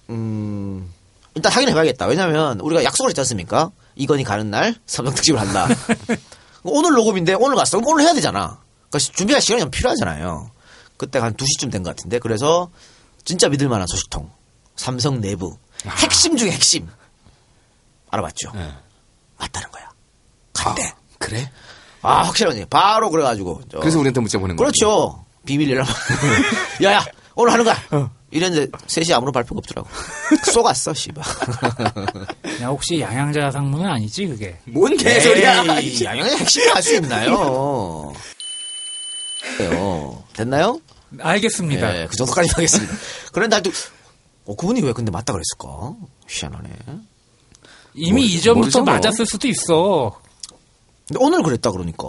[0.08, 0.92] 음
[1.34, 2.06] 일단 확인해 봐야겠다.
[2.06, 3.70] 왜냐면 우리가 약속을 했지 않습니까?
[3.96, 5.68] 이건이 가는 날 삼성 특집을 한다.
[6.64, 7.78] 오늘 녹음인데 오늘 갔어.
[7.78, 8.58] 그럼 오늘 해야 되잖아.
[8.90, 10.50] 그러니까 준비할 시간이 좀 필요하잖아요.
[10.96, 12.70] 그때 한 2시쯤 된 것 같은데 그래서
[13.24, 14.30] 진짜 믿을 만한 소식통
[14.76, 16.88] 삼성 내부 핵심 중에 핵심
[18.10, 18.52] 알아봤죠.
[19.38, 19.90] 맞다는 거야.
[20.52, 20.92] 간대.
[21.18, 21.50] 그래?
[22.02, 22.64] 아, 확실하니.
[22.66, 23.62] 바로 그래가지고.
[23.70, 24.64] 저- 그래서 우리한테 문자 보낸 거야.
[24.66, 25.24] 그렇죠.
[25.46, 25.84] 비밀이라.
[26.82, 27.04] 야야,
[27.34, 28.10] 오늘 하는 거야.
[28.32, 29.88] 이랬는데 셋이 아무런 발표가 없더라고.
[30.52, 31.24] 쏘갔어, 씨발.
[32.62, 34.58] 야, 혹시 양양자 상무는 아니지, 그게?
[34.66, 38.12] 뭔 에이, 양양의 핵심이 할수 있나요?
[39.62, 40.80] 요 됐나요?
[41.18, 41.96] 알겠습니다.
[42.02, 42.94] 예, 그 정도까지 하겠습니다.
[43.32, 43.72] 그런데 하여튼,
[44.46, 45.94] 어, 그분이 왜 근데 맞다 그랬을까?
[46.28, 46.70] 희한하네.
[47.94, 48.94] 이미 모르- 이전부터 뭐.
[48.94, 50.20] 맞았을 수도 있어.
[51.08, 52.04] 근데 오늘 그랬다 그러니까.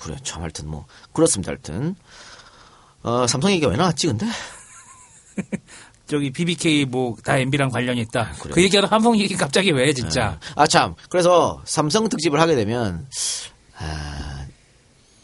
[0.00, 0.86] 그래, 참, 하여튼 뭐.
[1.12, 1.94] 그렇습니다, 하여튼.
[3.02, 4.26] 어, 삼성 얘기가 왜 나왔지, 근데?
[6.06, 8.32] 저기 BBK 뭐 다 MB랑 관련이 있다.
[8.52, 10.38] 그 얘기하다 삼성 얘기 갑자기 왜 진짜?
[10.54, 10.94] 아, 참.
[11.10, 13.06] 그래서 삼성 특집을 하게 되면,
[13.76, 14.46] 아,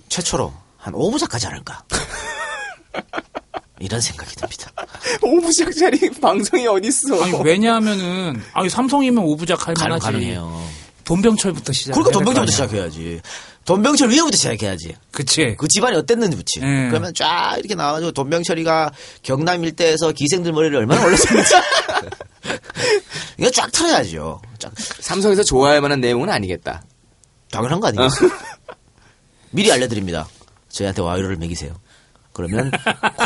[0.09, 1.85] 최초로 한 5부작 하지 않을까.
[3.79, 4.71] 이런 생각이 듭니다.
[5.23, 7.23] 오부작짜리 방송이 어딨어.
[7.25, 10.05] 아니 왜냐하면은 아니 삼성이면 오부작 할 가능, 만하지.
[10.07, 10.69] 가능해요.
[11.05, 11.93] 돈병철부터 시작.
[11.93, 13.21] 그러니까 돈병철부터 시작해야지.
[13.65, 14.97] 돈병철 위에부터 시작해야지.
[15.13, 15.55] 그치.
[15.57, 16.61] 그 집안이 어땠는지 붙지.
[16.61, 16.89] 음.
[16.91, 21.55] 그러면 쫙 이렇게 나와가지고 돈병철이가 경남 일대에서 기생들 머리를 얼마나 올렸었는지.
[23.39, 24.41] 이거 쫙 털어야죠.
[24.59, 24.73] 쫙.
[24.77, 26.83] 삼성에서 좋아할 만한 내용은 아니겠다.
[27.51, 28.31] 당연한 거 아니겠어요?
[29.51, 30.29] 미리 알려드립니다.
[30.71, 31.75] 저희한테 와이로를 먹이세요.
[32.33, 32.71] 그러면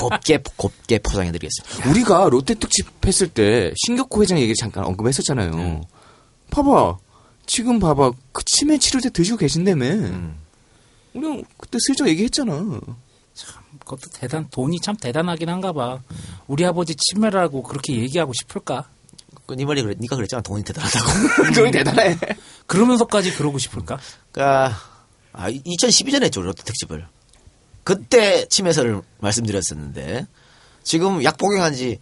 [0.01, 1.91] 곱게 곱게 포장해드리겠습니다.
[1.91, 5.51] 우리가 롯데 특집 했을 때 신격호 회장 얘기 잠깐 언급했었잖아요.
[5.55, 5.81] 네.
[6.51, 6.97] 봐봐.
[7.47, 8.13] 지금 봐봐.
[8.33, 9.87] 그 치매 치료제 드시고 계신다며.
[9.87, 10.37] 음.
[11.15, 12.53] 우리 그때 슬쩍 얘기했잖아.
[13.81, 16.01] 그것도 대단 돈이 참 대단하긴 한가 봐.
[16.47, 18.89] 우리 아버지 치매라고 그렇게 얘기하고 싶을까?
[19.47, 20.43] 그네 말이 그래, 니가 그랬잖아.
[20.43, 21.53] 돈이 대단하다고.
[21.55, 22.19] 돈이 대단해.
[22.67, 23.99] 그러면서까지 그러고 싶을까?
[24.33, 24.77] 그러니까
[25.33, 27.07] 아, 2012년에 했죠 롯데 특집을.
[27.85, 30.27] 그때 치매설을 말씀드렸었는데
[30.83, 31.99] 지금 약 복용한 지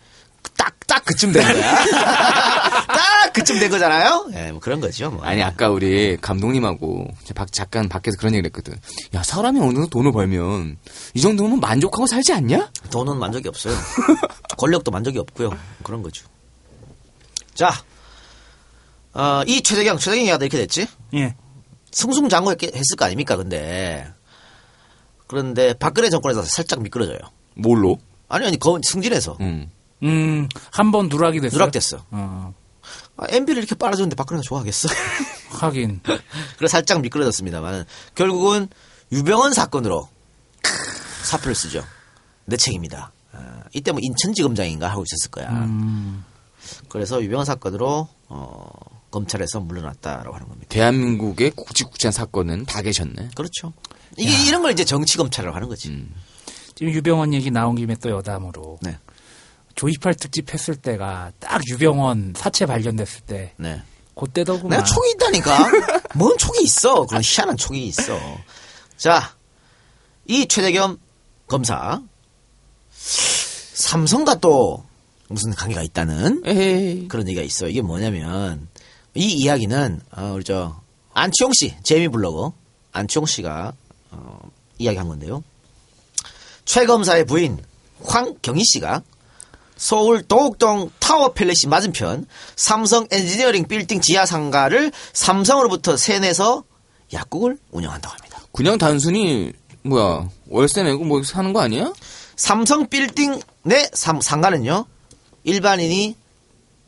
[0.57, 1.85] 딱 딱 그쯤 된 거야.
[2.87, 4.29] 딱 그쯤 된 거잖아요.
[4.35, 5.11] 예, 뭐 그런 거죠.
[5.11, 5.23] 뭐.
[5.25, 8.75] 아니 아까 우리 감독님하고 박 잠깐 밖에서 그런 얘기를 했거든.
[9.15, 10.79] 야 사람이 어느 정도 돈을 벌면
[11.15, 12.71] 이 정도면 만족하고 살지 않냐?
[12.91, 13.75] 돈은 만족이 없어요.
[14.57, 15.51] 권력도 만족이 없고요.
[15.83, 16.27] 그런 거죠.
[17.55, 17.71] 자,
[19.13, 20.87] 어, 이 최재경, 최재경이 하다 이렇게 됐지?
[21.15, 21.35] 예.
[21.93, 24.09] 승승장구 했을 거 아닙니까, 근데.
[25.27, 27.19] 그런데 박근혜 정권에서 살짝 미끄러져요.
[27.55, 27.99] 뭘로?
[28.29, 29.37] 아니, 아니, 거, 승진해서.
[29.41, 29.71] 음.
[30.03, 31.57] 음, 한 번 누락이 됐어.
[31.57, 32.05] 누락됐어.
[32.11, 32.53] 어,
[33.17, 34.89] 아, MB를 이렇게 빨아주는데 박근혜가 좋아하겠어?
[35.61, 36.01] 하긴.
[36.57, 37.85] 그래서 살짝 미끄러졌습니다만,
[38.15, 38.69] 결국은
[39.13, 40.09] 유병헌 사건으로
[41.23, 41.85] 사표를 쓰죠.
[42.45, 43.13] 내 책입니다.
[43.33, 45.49] 아, 이때 뭐 인천지검장인가 하고 있었을 거야.
[45.51, 46.25] 음,
[46.89, 48.71] 그래서 유병헌 사건으로 어,
[49.11, 50.67] 검찰에서 물러났다라고 하는 겁니다.
[50.71, 53.31] 대한민국의 굵직굵직한 사건은 다 계셨네.
[53.37, 53.73] 그렇죠.
[54.17, 55.91] 이게 이런 걸 이제 정치 검찰이라고 하는 거지.
[55.91, 56.13] 음.
[56.75, 58.79] 지금 유병헌 얘기 나온 김에 또 여담으로.
[58.83, 58.99] 네.
[59.75, 63.53] 조이팔 특집 했을 때가 딱 유병헌 사체 발견됐을 때.
[63.57, 63.83] 네.
[64.15, 64.71] 그때 더구만.
[64.71, 65.71] 내가 촉이 있다니까.
[66.15, 67.07] 뭔 촉이 있어.
[67.07, 68.19] 그런 희한한 촉이 있어.
[68.97, 69.35] 자,
[70.27, 70.99] 이 최대겸
[71.49, 72.01] 검사
[72.95, 74.85] 삼성과 또
[75.29, 77.09] 무슨 관계가 있다는 에헤이.
[77.09, 77.69] 그런 얘기가 있어.
[77.69, 78.69] 이게 뭐냐면
[79.15, 80.81] 이 이야기는 어, 우리 저
[81.13, 82.53] 안치홍 씨 재미 블로거
[82.93, 83.73] 안치홍 씨가
[84.13, 84.39] 어,
[84.79, 85.43] 이야기한 건데요.
[86.65, 87.59] 최 검사의 부인
[88.05, 89.03] 황경희 씨가
[89.77, 92.27] 서울 도곡동 타워 팰리스 맞은편
[92.57, 96.65] 삼성 엔지니어링 빌딩 지하 상가를 삼성으로부터 세내서
[97.13, 98.39] 약국을 운영한다고 합니다.
[98.53, 99.53] 그냥 단순히
[99.83, 101.93] 뭐야 월세 내고 뭐 사는 거 아니야?
[102.37, 104.87] 삼성 빌딩 내 삼- 상가는요
[105.45, 106.17] 일반인이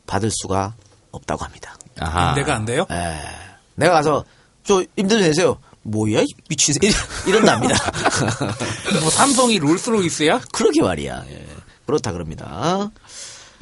[0.07, 0.73] 받을 수가
[1.11, 1.75] 없다고 합니다.
[1.99, 2.33] 아하.
[2.35, 2.85] 내가 안 돼요?
[2.89, 3.17] 에,
[3.75, 4.23] 내가 가서
[4.63, 5.57] 저 임대료 내세요.
[5.83, 6.79] 뭐야 이 미친 새
[7.29, 7.75] 이런답니다.
[9.01, 10.41] 뭐 삼성이 롤스로이스야?
[10.51, 11.23] 그러게 말이야.
[11.29, 11.46] 예.
[11.87, 12.91] 그렇다 그럽니다.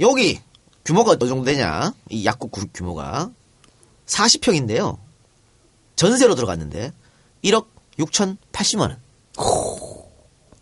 [0.01, 0.41] 여기
[0.83, 1.93] 규모가 어느 정도 되냐?
[2.09, 3.29] 이 약국 구- 규모가
[4.07, 4.97] 40평인데요.
[5.95, 6.91] 전세로 들어갔는데
[7.43, 7.67] 1억
[7.99, 8.97] 6,080만 원.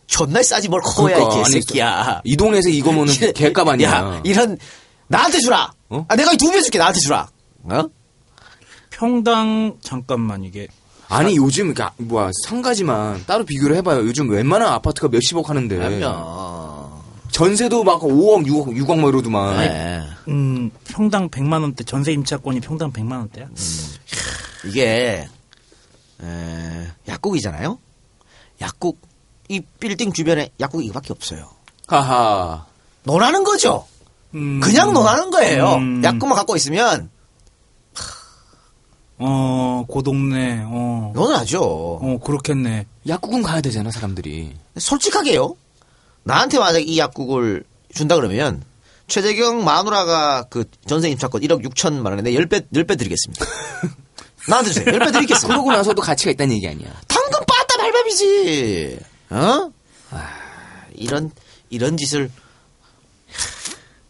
[0.08, 2.22] 존나 싸지 뭘 커야 그러니까, 이 아니, 개새끼야.
[2.24, 3.90] 이 동네에서 이거면은 이래- 개값 아니야.
[3.92, 4.58] 야, 이런
[5.08, 5.74] 나한테 주라.
[5.90, 6.06] 어?
[6.08, 6.78] 아, 내가 두 배 줄게.
[6.78, 7.28] 나한테 주라.
[7.64, 7.84] 어?
[8.92, 10.68] 평당 잠깐만 이게
[11.10, 14.00] 아니 요즘 그 아- 뭐야 상가지만 따로 비교를 해봐요.
[14.06, 16.63] 요즘 웬만한 아파트가 몇십억 하는데 그럼요.
[17.34, 19.58] 전세도 막 5억, 6억, 6억 뭐 이러더만.
[19.58, 20.04] 네.
[20.28, 23.48] 음, 평당 100만 원대 전세 임차권이 평당 100만 원대야.
[24.66, 25.28] 이게
[26.22, 27.80] 에, 약국이잖아요.
[28.62, 29.02] 약국
[29.50, 31.50] 이 빌딩 주변에 약국이 이거밖에 없어요.
[31.88, 32.68] 하하.
[33.04, 33.88] 논하는 거죠.
[34.36, 35.74] 음, 그냥 논하는 거예요.
[35.74, 36.04] 음.
[36.04, 37.10] 약국만 갖고 있으면
[39.18, 40.62] 어, 그 동네.
[40.66, 41.12] 어.
[41.16, 41.62] 논하죠.
[41.64, 42.86] 어, 그렇겠네.
[43.08, 44.54] 약국은 가야 되잖아 사람들이.
[44.78, 45.56] 솔직하게요.
[46.24, 47.64] 나한테 만약 이 약국을
[47.94, 48.64] 준다 그러면
[49.08, 53.46] 최재경 마누라가 그 전세 임차권 1억 6천만 원에 내 10배 10배 드리겠습니다.
[54.48, 54.86] 나한테 주세요.
[54.86, 55.48] 10배 드리겠습니다.
[55.48, 56.88] 그러고 나서도 가치가 있다는 얘기 아니야.
[57.08, 59.00] 당근 빠따 발밥이지.
[59.32, 59.72] 어?
[60.12, 60.30] 아,
[60.96, 61.32] 이런
[61.70, 62.32] 이런 짓을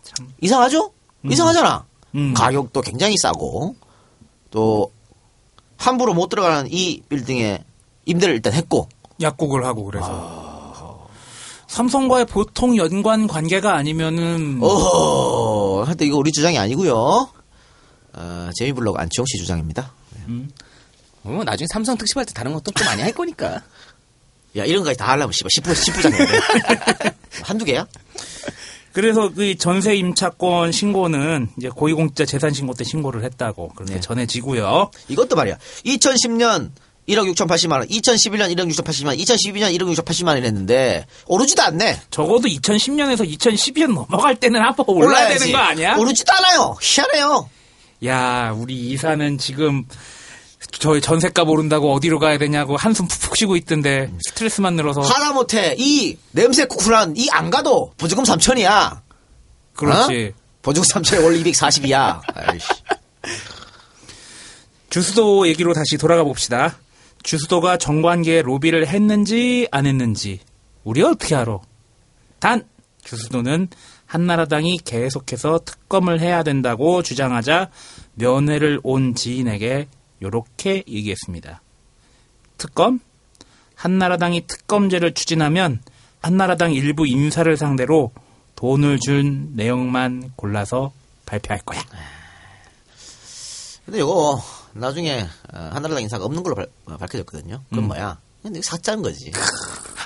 [0.04, 0.28] 참.
[0.42, 0.92] 이상하죠?
[1.30, 1.86] 이상하잖아.
[2.16, 2.34] 음.
[2.34, 3.76] 가격도 굉장히 싸고
[4.52, 4.92] 또
[5.78, 7.64] 함부로 못 들어가는 이 빌딩에
[8.06, 8.88] 임대를 일단 했고
[9.22, 10.43] 약국을 하고 그래서.
[11.74, 17.30] 삼성과의 보통 연관 관계가 아니면은 어허, 하여튼 이거 우리 주장이 아니고요.
[18.14, 19.92] 어, 재미블로그 안치홍 씨 주장입니다.
[21.24, 23.64] 어, 나중에 삼성 특집할 때 다른 것도 좀 많이 할 거니까.
[24.56, 27.16] 야 이런 거까지 다 하려면 씨발 10부 10부장 해야 돼.
[27.42, 27.88] 한두 개야?
[28.92, 34.92] 그래서 그 전세 임차권 신고는 이제 고위공직자 재산 신고 때 신고를 했다고 그렇게 전해지고요.
[35.08, 35.58] 이것도 말이야.
[35.86, 36.70] 2010년
[37.08, 42.02] 1억 6,080만 원, 2011년 1억 6,080만 원, 2012년 1억 6,080만 원 이랬는데 오르지도 않네.
[42.12, 45.40] 적어도 2010년에서 2012년 넘어갈 때는 한번 올라야 올라야지.
[45.40, 45.96] 되는 거 아니야?
[45.98, 46.76] 오르지도 않아요.
[46.82, 47.50] 희한해요.
[48.06, 49.86] 야, 우리 이사는 지금
[50.80, 56.66] 저희 전세값 오른다고 어디로 가야 되냐고 한숨 푹푹 쉬고 있던데 스트레스만 늘어서 하다못해 이 냄새
[56.66, 59.02] 쿠쿠란 이안 가도 보조금 3천이야.
[59.76, 60.34] 그렇지.
[60.62, 62.22] 보조금 3천에 원래 240이야.
[62.34, 62.68] 아이씨.
[64.90, 66.78] 주수도 얘기로 다시 돌아가 봅시다.
[67.24, 70.40] 주수도가 정관계에 로비를 했는지 안 했는지
[70.84, 71.60] 우리 어떻게 알아?
[72.40, 72.68] 단
[73.04, 73.70] 주수도는
[74.06, 77.70] 한나라당이 계속해서 특검을 해야 된다고 주장하자
[78.16, 79.88] 면회를 온 지인에게
[80.22, 81.62] 요렇게 얘기했습니다.
[82.58, 83.00] 특검?
[83.76, 85.82] 한나라당이 특검제를 추진하면
[86.22, 88.12] 한나라당 일부 인사를 상대로
[88.56, 90.94] 돈을 준 내용만 골라서
[91.26, 91.82] 발표할 거야.
[93.86, 94.42] 근데 이거
[94.74, 97.62] 나중에 어, 한나라당 인사가 없는 걸로 발, 어, 밝혀졌거든요.
[97.70, 97.88] 그럼 음.
[97.88, 98.18] 뭐야?
[98.42, 99.32] 그냥 이거 사짜인 거지.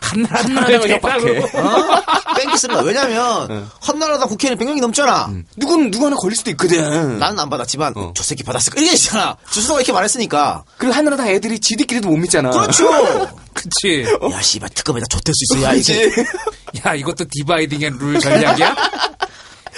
[0.02, 1.40] 한나라당을 협박해.
[1.40, 2.04] 어?
[2.38, 5.30] 뺑기스는 한나라당 한나라당 국회의원 100명이 넘잖아.
[5.58, 7.18] 누군 누구 하나 걸릴 수도 있거든.
[7.20, 9.36] 나는 안 받았지만 저 새끼 받았을 거 이게 있잖아.
[9.50, 10.64] 주수도가 이렇게 말했으니까.
[10.78, 12.52] 그리고 한나라당 애들이 지들끼리도 못 믿잖아.
[12.52, 12.88] 그렇죠.
[13.54, 14.06] 그치.
[14.32, 15.66] 야 씨발 특검에다 좆될 수 있어.
[15.68, 16.12] 야 이게.
[16.86, 18.76] 야, 이것도 dividing and rule 전략이야?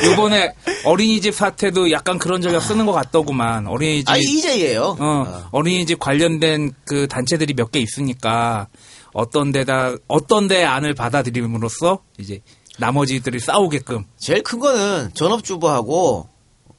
[0.05, 0.53] 요번에
[0.85, 3.67] 어린이집 사태도 약간 그런 전략 쓰는 것 같더구만.
[3.67, 4.09] 어린이집.
[4.09, 4.97] 아 EJ예요.
[4.99, 8.67] 어, 어 린이집 관련된 그 단체들이 몇 개 있으니까
[9.13, 12.41] 어떤 데다, 어떤 데 안을 받아들임으로써 이제
[12.77, 14.05] 나머지들이 싸우게끔.
[14.17, 16.29] 제일 큰 거는 전업주부하고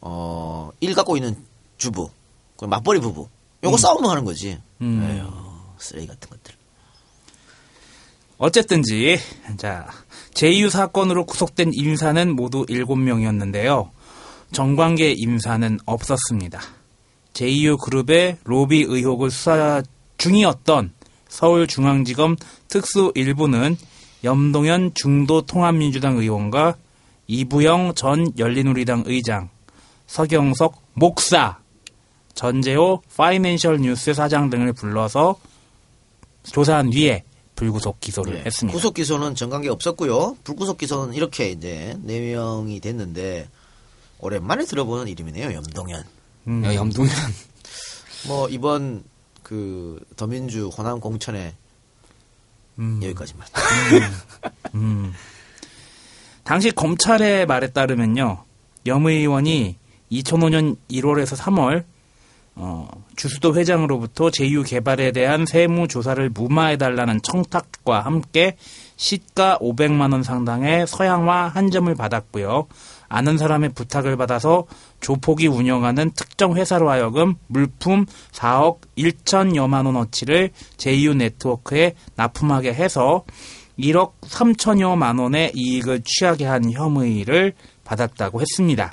[0.01, 1.37] 어, 일 갖고 있는
[1.77, 2.09] 주부,
[2.57, 3.29] 그 맞벌이 부부.
[3.63, 3.79] 요거 음.
[3.79, 4.59] 싸움을 하는 거지.
[4.81, 5.07] 음.
[5.11, 5.27] 에휴,
[5.79, 6.55] 쓰레기 같은 것들.
[8.41, 9.19] 어쨌든지,
[9.59, 9.87] 자,
[10.33, 13.91] 제이유 사건으로 구속된 인사는 모두 7명이었는데요.
[14.51, 16.59] 정관계 인사는 없었습니다.
[17.35, 19.83] 제이유 그룹의 로비 의혹을 수사
[20.17, 20.93] 중이었던
[21.29, 22.37] 서울중앙지검
[22.69, 23.77] 특수 일부는
[24.25, 26.77] 염동현 중도 통합민주당 의원과
[27.27, 29.51] 이부영 전 열린우리당 의장,
[30.07, 31.59] 서경석 목사,
[32.33, 35.37] 전재호 파이낸셜 뉴스 사장 등을 불러서
[36.45, 37.25] 조사한 뒤에
[37.61, 38.75] 불구속 기소를 했습니다.
[38.75, 40.39] 구속 기소는 정관계 없었고요.
[40.45, 43.51] 불구속 기소는 이렇게 이제 네 명이 됐는데
[44.19, 45.53] 오랜만에 들어보는 이름이네요.
[45.53, 46.05] 염동현.
[46.49, 46.65] 음.
[46.65, 47.13] 야, 염동현.
[48.29, 49.05] 뭐 이번
[49.43, 51.55] 그 더민주 호남 공천에
[52.79, 53.47] 여기까지만.
[54.75, 55.13] 음.
[56.43, 58.43] 당시 검찰의 말에 따르면요,
[58.87, 59.77] 염 의원이
[60.11, 61.85] 2005년 1월에서 3월
[62.57, 68.57] 어, 주수도 회장으로부터 제휴 개발에 대한 세무 조사를 무마해달라는 청탁과 함께
[68.97, 72.67] 시가 500만 원 상당의 서양화 한 점을 받았고요.
[73.09, 74.67] 아는 사람의 부탁을 받아서
[75.01, 83.25] 조폭이 운영하는 특정 회사로 하여금 물품 4억 1천여만 원어치를 제휴 네트워크에 납품하게 해서
[83.79, 87.55] 1억 3천여만 원의 이익을 취하게 한 혐의를
[87.85, 88.93] 받았다고 했습니다.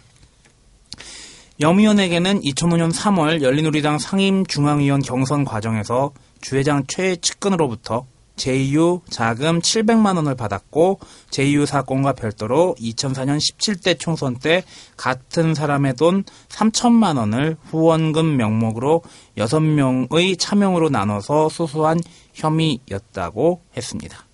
[1.59, 8.05] 염 의원에게는 2005년 3월 열린우리당 상임중앙위원 경선 과정에서 주회장 최 측근으로부터
[8.35, 10.99] 제이유 자금 700만 원을 받았고
[11.31, 14.63] 제이유 사건과 별도로 2004년 17대 총선 때
[14.97, 19.01] 같은 사람의 돈 3천만 원을 후원금 명목으로
[19.39, 21.99] 6명의 차명으로 나눠서 수수한
[22.35, 24.27] 혐의였다고 했습니다.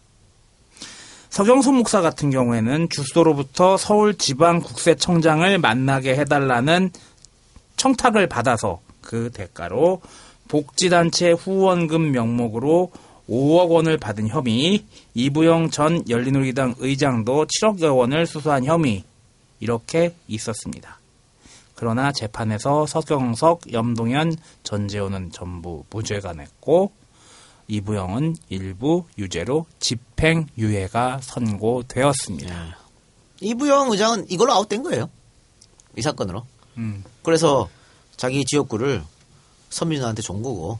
[1.34, 6.92] 서경선 목사 같은 경우에는 주수도로부터 서울지방국세청장을 만나게 해달라는
[7.78, 10.02] 청탁을 받아서 그 대가로
[10.48, 12.92] 복지단체 후원금 명목으로
[13.30, 19.04] 5억 원을 받은 혐의, 이부영 전 열린우리당 의장도 7억 원을 수수한 혐의,
[19.60, 21.00] 이렇게 있었습니다.
[21.76, 26.92] 그러나 재판에서 서경석, 염동현, 전재호는 전부 무죄가 냈고,
[27.68, 32.78] 이부영은 일부 유죄로 집행유예가 선고되었습니다.
[33.40, 35.10] 이부영 의장은 이걸로 아웃된 거예요.
[35.96, 36.46] 이 사건으로.
[36.78, 37.04] 음.
[37.24, 37.70] 그래서
[38.18, 39.04] 자기 지역구를
[39.70, 40.80] 선민우한테 준 거고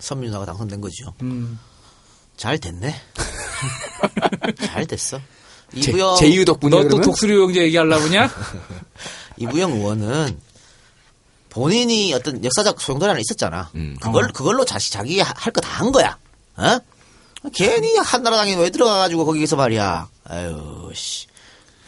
[0.00, 1.14] 선민우가 당선된 거죠.
[1.22, 1.58] 음.
[2.36, 2.94] 잘 됐네.
[4.66, 5.18] 잘 됐어.
[5.80, 8.30] 제- 이부영 제이유 덕분이야, 너또 독수리 용제 얘기하려고 그냐?
[9.38, 10.38] 이부영 의원은
[11.50, 13.70] 본인이 어떤 역사적 소용돌이 하나 있었잖아.
[13.74, 13.96] 음.
[14.00, 14.28] 그걸 어.
[14.32, 16.18] 그걸로 자시 자기 할 거 다 한 거야.
[16.56, 16.78] 어?
[17.54, 20.08] 괜히 한나라당에 왜 들어가가지고 거기서 말이야.
[20.24, 21.27] 아유 씨.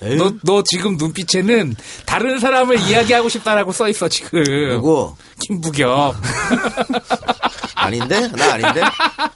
[0.03, 0.17] 에휴.
[0.17, 4.43] 너, 너 지금 눈빛에는 다른 사람을 이야기하고 싶다라고 써 있어, 지금.
[4.43, 5.15] 누구?
[5.41, 6.15] 김부겸.
[7.75, 8.29] 아닌데?
[8.29, 8.83] 나 아닌데?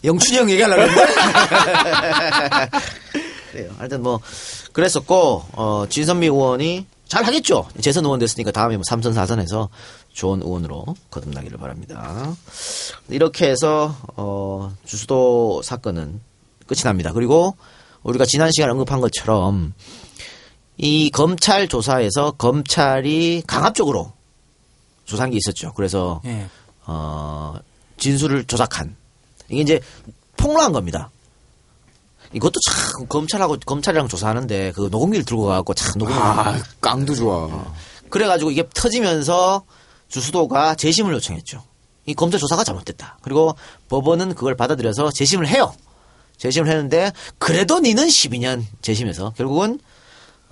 [0.04, 1.12] 영춘이 형 얘기하려고 했는데?
[3.52, 3.70] 그래요.
[3.78, 4.20] 하여튼 뭐,
[4.72, 7.68] 그랬었고 어, 진선미 의원이 잘 하겠죠.
[7.80, 9.68] 재선 의원 됐으니까 다음에 뭐 3선 4선에서
[10.12, 12.34] 좋은 의원으로 거듭나기를 바랍니다.
[13.08, 16.20] 이렇게 해서 어, 주수도 사건은
[16.66, 17.12] 끝이 납니다.
[17.12, 17.56] 그리고
[18.02, 19.74] 우리가 지난 시간에 언급한 것처럼
[20.76, 24.12] 이 검찰 조사에서 검찰이 강압적으로
[25.04, 25.72] 조사한 게 있었죠.
[25.74, 26.46] 그래서 예.
[26.86, 27.54] 어,
[27.98, 28.96] 진술을 조작한
[29.48, 29.80] 이게 이제
[30.36, 31.10] 폭로한 겁니다.
[32.32, 37.72] 이것도 참 검찰하고 검찰이랑 조사하는데 그 녹음기를 들고 가갖고 참 녹음 아, 깡도 좋아.
[38.10, 39.64] 그래가지고 이게 터지면서
[40.08, 41.62] 주수도가 재심을 요청했죠.
[42.06, 43.18] 이 검찰 조사가 잘못됐다.
[43.22, 43.56] 그리고
[43.88, 45.72] 법원은 그걸 받아들여서 재심을 해요.
[46.36, 49.78] 재심을 했는데 그래도 니는 12년 재심에서 결국은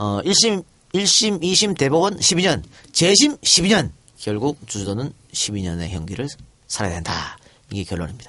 [0.03, 0.65] 어 1심
[0.95, 6.29] 1심 2심 대법원 12년 재심 12년 결국 주수도는 12년의 형기를
[6.67, 7.39] 살아야 된다.
[7.71, 8.29] 이게 결론입니다.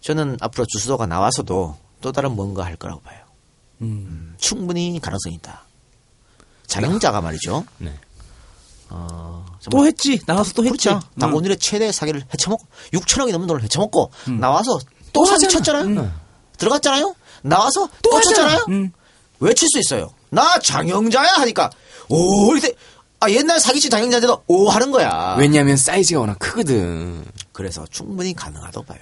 [0.00, 3.18] 저는 앞으로 주수도가 나와서도 또 다른 뭔가 할 거라고 봐요.
[3.82, 5.64] 음, 충분히 가능성이 있다.
[6.66, 7.66] 장영자가 말이죠.
[7.76, 7.92] 네.
[8.88, 10.18] 어, 또 했지.
[10.24, 10.88] 나와서 또 했지.
[10.88, 11.06] 그렇죠.
[11.14, 11.20] 음.
[11.20, 12.64] 당원들의 최대 사기를 헤쳐먹고
[12.94, 14.10] 6천억이 넘는 돈을 헤쳐먹고
[14.40, 14.78] 나와서
[15.12, 16.10] 또 사기 쳤잖아요.
[16.56, 17.14] 들어갔잖아요.
[17.42, 18.66] 나와서 또, 쳤잖아요.
[19.40, 20.14] 외칠 수 있어요.
[20.32, 21.70] 나 장영자야 하니까
[22.08, 22.74] 오 이렇게
[23.20, 25.36] 아 옛날 사기친 장영자인데도 오 하는 거야.
[25.38, 27.24] 왜냐면 사이즈가 워낙 크거든.
[27.52, 28.98] 그래서 충분히 가능하다고 봐요.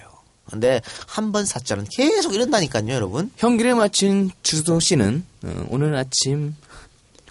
[0.49, 3.31] 근데 한 번 사자는 계속 이런다니까요, 여러분.
[3.37, 6.53] 형기를 마친 주수도 씨는 어, 오늘 아침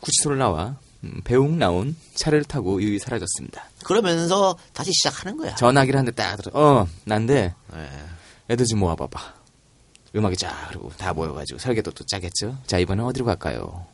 [0.01, 3.63] 구치소를 나와 음, 배웅 나온 차를 타고 유유 사라졌습니다.
[3.85, 5.55] 그러면서 다시 시작하는 거야.
[5.57, 6.51] 전화기를 한 대 딱 들어.
[6.55, 7.89] 어, 난데 네.
[8.49, 9.35] 애들 좀 모아봐봐.
[10.15, 12.59] 음악이 쫙 그리고 다 모여가지고 설계도 또 짜겠죠.
[12.67, 13.87] 자 이번엔 어디로 갈까요?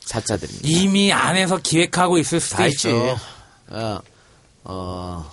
[0.00, 0.68] 사자들입니다.
[0.68, 2.90] 이미 안에서 기획하고 있을 수도 다 있지.
[3.68, 4.00] 어,
[4.64, 5.30] 어,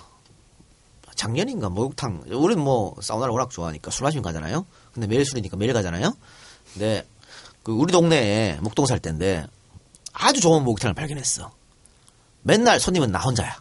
[1.14, 2.24] 작년인가 목욕탕.
[2.30, 4.64] 우리는 뭐 사우나를 워낙 좋아하니까 술 마시면 가잖아요.
[4.92, 6.12] 근데 매일 술이니까 매일 가잖아요.
[6.72, 7.06] 근데
[7.62, 9.46] 그 우리 동네에 목동 살 때인데
[10.12, 11.50] 아주 좋은 목욕탕을 발견했어.
[12.42, 13.60] 맨날 손님은 나 혼자야.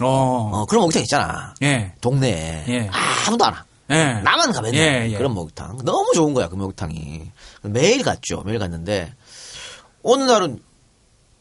[0.00, 0.06] 어.
[0.06, 1.54] 어, 그런 목욕탕 있잖아.
[1.62, 1.94] 예.
[2.00, 2.90] 동네에 예.
[3.26, 3.64] 아무도 안 와.
[3.92, 4.20] 예.
[4.22, 5.16] 나만 가면 예, 예.
[5.16, 5.78] 그런 목욕탕.
[5.84, 7.30] 너무 좋은 거야 그 목욕탕이.
[7.62, 8.42] 매일 갔죠.
[8.44, 9.14] 매일 갔는데
[10.02, 10.60] 어느 날은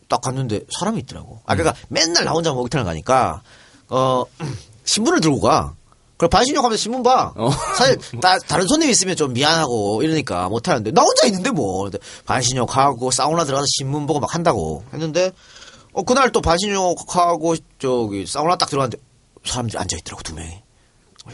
[0.08, 1.42] 딱 갔는데 사람이 있더라고.
[1.46, 3.42] 아 그러니까 맨날 나 혼자 목욕탕을 가니까
[3.90, 4.24] 어
[4.86, 5.74] 신문을 들고 가.
[6.18, 7.34] 그래 반신욕 하면서 신문 봐.
[7.76, 11.84] 사실 다, 다른 손님 있으면 좀 미안하고 이러니까 못 하는데 나 혼자 있는데 뭐.
[11.84, 15.32] 근데 반신욕 하고 사우나 들어가서 신문 보고 막 한다고 했는데
[15.94, 19.04] 어 그날 또 반신욕 하고 저기 사우나 딱 들어갔는데
[19.46, 20.61] 사람들이 앉아 있더라고 두 명이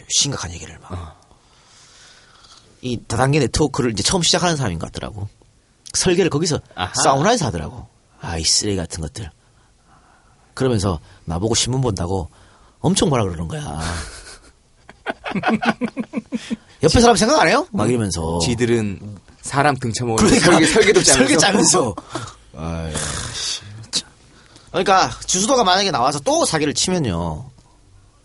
[0.10, 1.22] 심각한 얘기를 막.
[2.82, 5.28] 이 다단계 네트워크를 이제 처음 시작하는 사람인 것 같더라고.
[5.94, 6.60] 설계를 거기서
[7.04, 7.88] 사우나에서 하더라고.
[8.22, 9.30] 아이 쓰레기 같은 것들.
[10.54, 12.30] 그러면서 나보고 신문 본다고
[12.80, 13.82] 엄청 뭐라 그러는 거야.
[16.84, 17.68] 옆에 사람 생각 안 해요?
[17.72, 18.40] 막 이러면서.
[18.40, 21.26] 지들은 사람 등쳐먹는 그러니까 설계, 설계도 짜면서.
[21.26, 21.96] 설계 짜면서.
[22.56, 22.94] 아이,
[23.34, 23.62] 씨.
[24.70, 27.50] 그러니까 주수도가 만약에 나와서 또 사기를 치면요.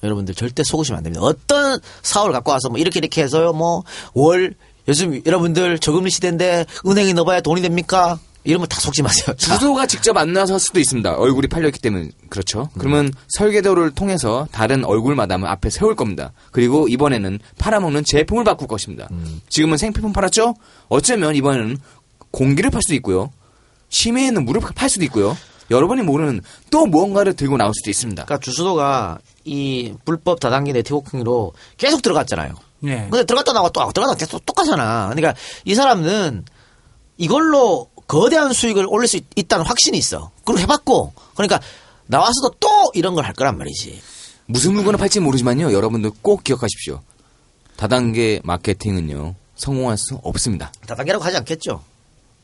[0.02, 1.22] 여러분들 절대 속으시면 안 됩니다.
[1.24, 3.52] 어떤 사업을 갖고 와서 뭐 이렇게 이렇게 해서요.
[3.52, 3.84] 뭐
[4.14, 4.54] 월
[4.88, 8.18] 요즘 여러분들 저금리 시대인데 은행에 넣어봐야 돈이 됩니까?
[8.44, 9.26] 이러면 다 속지 마세요.
[9.26, 9.34] 다.
[9.34, 11.14] 주소가 직접 안 나설 수도 있습니다.
[11.14, 12.68] 얼굴이 팔렸기 때문에 그렇죠.
[12.76, 16.32] 그러면 설계도를 통해서 다른 얼굴 마담을 앞에 세울 겁니다.
[16.50, 19.08] 그리고 이번에는 팔아먹는 제품을 바꿀 것입니다.
[19.48, 20.56] 지금은 생필품 팔았죠?
[20.88, 21.78] 어쩌면 이번에는
[22.32, 23.30] 공기를 팔 수도 있고요.
[23.90, 25.36] 심해에는 물을 팔 수도 있고요.
[25.70, 26.40] 여러분이 모르는
[26.70, 28.24] 또 무언가를 들고 나올 수도 있습니다.
[28.24, 32.54] 그러니까 주수도가 이 불법 다단계 네트워킹으로 계속 들어갔잖아요.
[32.84, 33.06] 예.
[33.10, 35.10] 근데 들어갔다 나와 또 들어갔다 계속 똑같잖아.
[35.14, 35.34] 그러니까
[35.64, 36.44] 이 사람은
[37.18, 40.30] 이걸로 거대한 수익을 올릴 수 있, 있다는 확신이 있어.
[40.44, 41.60] 그리고 해봤고 그러니까
[42.06, 44.02] 나와서도 또 이런 걸 할 거란 말이지.
[44.46, 45.72] 무슨 물건을 팔지 모르지만요.
[45.72, 47.00] 여러분들 꼭 기억하십시오.
[47.76, 49.34] 다단계 마케팅은요.
[49.54, 50.72] 성공할 수 없습니다.
[50.86, 51.82] 다단계라고 하지 않겠죠.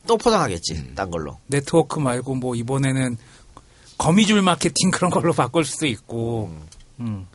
[0.09, 0.95] 또 포장하겠지.
[0.95, 1.37] 딴 걸로.
[1.45, 3.15] 네트워크 말고 뭐 이번에는
[3.99, 6.51] 거미줄 마케팅 그런 걸로 바꿀 수도 있고.
[6.99, 7.27] 음.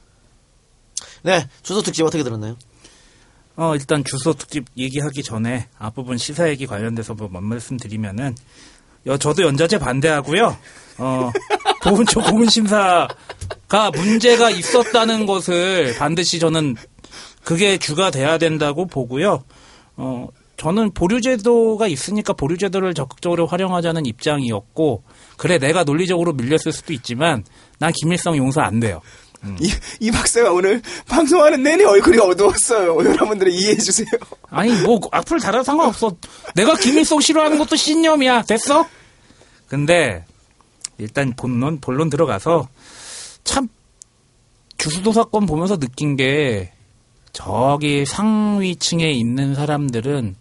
[1.22, 2.56] 네, 주소 특집 어떻게 들었나요?
[3.54, 8.34] 어, 일단 주소 특집 얘기하기 전에 앞부분 시사 얘기 관련돼서 뭐 말씀 드리면은,
[9.06, 10.56] 여, 저도 연자제 반대하고요.
[10.98, 11.30] 어,
[11.84, 13.08] 보훈처 공은심사가
[13.94, 16.74] 문제가 있었다는 것을 반드시 저는
[17.44, 19.44] 그게 주가 돼야 된다고 보고요.
[19.96, 20.26] 어,
[20.56, 25.02] 저는 보류제도가 있으니까 보류제도를 적극적으로 활용하자는 입장이었고,
[25.36, 27.44] 그래, 내가 논리적으로 밀렸을 수도 있지만,
[27.78, 29.00] 난 김일성 용서 안 돼요.
[29.60, 29.70] 이,
[30.00, 32.96] 이 박사가 오늘 방송하는 내내 얼굴이 어두웠어요.
[32.96, 34.08] 여러분들 이해해 주세요.
[34.48, 36.16] 아니 뭐 악플 달아도 상관없어.
[36.54, 38.42] 내가 김일성 싫어하는 것도 신념이야.
[38.42, 38.86] 됐어?
[39.68, 40.24] 근데
[40.98, 42.68] 일단 본론 본론 들어가서
[43.44, 43.68] 참
[44.78, 46.72] 주수도 사건 보면서 느낀 게
[47.32, 50.36] 저기 상위층에 있는 사람들은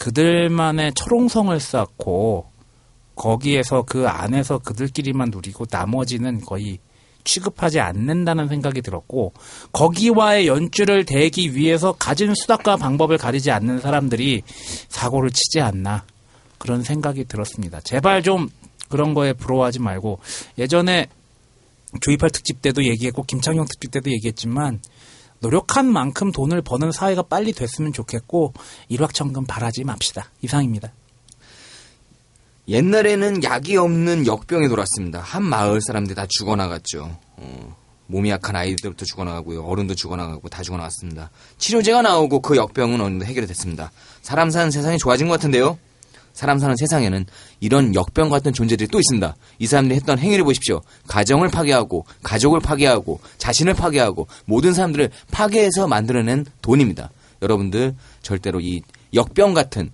[0.00, 2.46] 그들만의 철옹성을 쌓고
[3.14, 6.78] 거기에서 그 안에서 그들끼리만 누리고 나머지는 거의
[7.22, 9.34] 취급하지 않는다는 생각이 들었고
[9.72, 14.42] 거기와의 연주를 대기 위해서 가진 수단과 방법을 가리지 않는 사람들이
[14.88, 16.04] 사고를 치지 않나
[16.56, 17.80] 그런 생각이 들었습니다.
[17.82, 18.48] 제발 좀
[18.88, 20.20] 그런 거에 부러워하지 말고
[20.56, 21.08] 예전에
[22.00, 24.80] 조이팔 특집 때도 얘기했고 김창용 특집 때도 얘기했지만
[25.40, 28.52] 노력한 만큼 돈을 버는 사회가 빨리 됐으면 좋겠고
[28.88, 30.30] 일확천금 바라지 맙시다.
[30.42, 30.92] 이상입니다.
[32.68, 35.20] 옛날에는 약이 없는 역병이 돌았습니다.
[35.20, 37.16] 한 마을 사람들이 다 죽어나갔죠.
[37.36, 37.76] 어,
[38.06, 39.64] 몸이 약한 아이들부터 죽어나가고요.
[39.64, 41.30] 어른도 죽어나가고 다 죽어나갔습니다.
[41.58, 43.90] 치료제가 나오고 그 역병은 어느 정도 해결이 됐습니다.
[44.22, 45.78] 사람 사는 세상이 좋아진 것 같은데요.
[46.40, 47.26] 사람 사는 세상에는
[47.60, 49.36] 이런 역병 같은 존재들이 또 있습니다.
[49.58, 50.80] 이 사람들이 했던 행위를 보십시오.
[51.06, 57.10] 가정을 파괴하고 가족을 파괴하고 자신을 파괴하고 모든 사람들을 파괴해서 만들어낸 돈입니다.
[57.42, 58.80] 여러분들 절대로 이
[59.12, 59.90] 역병 같은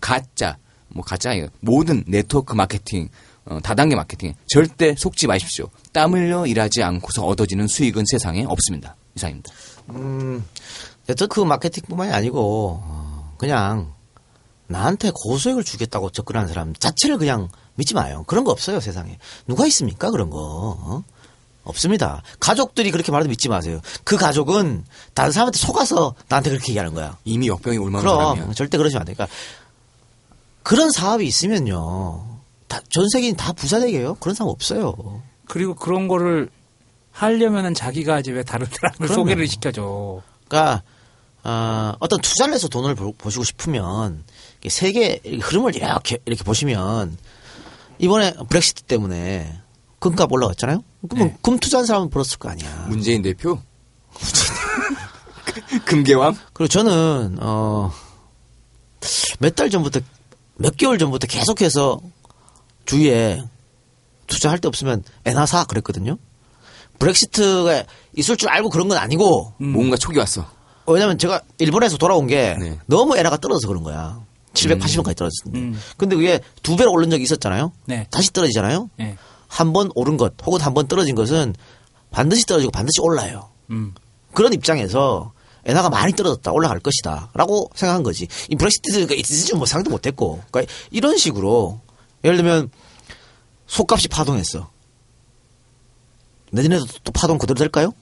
[0.00, 0.56] 가짜
[0.88, 1.48] 뭐 가짜 아니에요.
[1.60, 3.10] 모든 네트워크 마케팅
[3.44, 5.68] 어, 다단계 마케팅 절대 속지 마십시오.
[5.92, 8.96] 땀 흘려 일하지 않고서 얻어지는 수익은 세상에 없습니다.
[9.16, 9.52] 이상입니다.
[9.90, 10.42] 음,
[11.06, 13.93] 네트워크 마케팅뿐만이 아니고 어, 그냥
[14.74, 18.24] 나한테 고소액을 주겠다고 접근하는 사람 자체를 그냥 믿지 마요.
[18.26, 19.18] 그런 거 없어요 세상에.
[19.46, 20.38] 누가 있습니까 그런 거?
[20.40, 21.04] 어?
[21.62, 22.22] 없습니다.
[22.40, 23.80] 가족들이 그렇게 말해도 믿지 마세요.
[24.02, 24.84] 그 가족은
[25.14, 27.16] 다른 사람한테 속아서 나한테 그렇게 얘기하는 거야.
[27.24, 28.54] 이미 역병이 올만한 그럼 사람이야.
[28.54, 29.28] 절대 그러시면 안 되니까
[30.64, 32.26] 그런 사업이 있으면요.
[32.66, 34.16] 다, 전 세계인 다 부자 되게요.
[34.16, 35.22] 그런 사람 없어요.
[35.46, 36.50] 그리고 그런 거를
[37.12, 39.14] 하려면은 자기가 이제 왜 다른 사람을 그럼요.
[39.14, 40.20] 소개를 시켜줘.
[40.48, 40.82] 그러니까
[41.44, 44.24] 어, 어떤 투자를 해서 돈을 보, 보시고 싶으면
[44.68, 47.16] 세계 흐름을 이렇게 이렇게 보시면
[47.98, 49.60] 이번에 브렉시트 때문에
[49.98, 50.82] 금값 올라갔잖아요.
[51.08, 51.38] 그러면 네.
[51.42, 52.86] 금 투자한 사람은 벌었을 거 아니야.
[52.88, 53.60] 문재인 대표?
[55.84, 56.36] 금계왕?
[56.52, 57.92] 그리고 저는 어,
[59.38, 60.00] 몇 달 전부터
[60.56, 62.00] 몇 개월 전부터 계속해서
[62.86, 63.42] 주위에
[64.26, 66.16] 투자할 데 없으면 애나 사 그랬거든요.
[66.98, 67.84] 브렉시트가
[68.16, 70.46] 있을 줄 알고 그런 건 아니고 뭔가 촉이 왔어.
[70.86, 72.78] 왜냐면 제가 일본에서 돌아온 게 네.
[72.86, 74.20] 너무 에라가 떨어져서 그런 거야.
[74.54, 75.78] 780원까지 떨어졌는데.
[75.96, 77.72] 근데 그게 두 배로 오른 적이 있었잖아요.
[77.86, 78.06] 네.
[78.10, 78.90] 다시 떨어지잖아요.
[78.96, 79.16] 네.
[79.48, 81.54] 한번 오른 것 혹은 한 번 떨어진 것은
[82.10, 83.50] 반드시 떨어지고 반드시 올라요.
[83.70, 83.94] 음.
[84.32, 85.32] 그런 입장에서
[85.66, 90.72] 엔화가 많이 떨어졌다 올라갈 것이다 라고 생각한 거지 이 브렉시트가 있을지 뭐 상도 못했고 그러니까
[90.90, 91.80] 이런 식으로
[92.22, 92.70] 예를 들면
[93.66, 94.70] 속값이 파동했어
[96.50, 97.92] 내년에도 또 파동 그대로 될까요?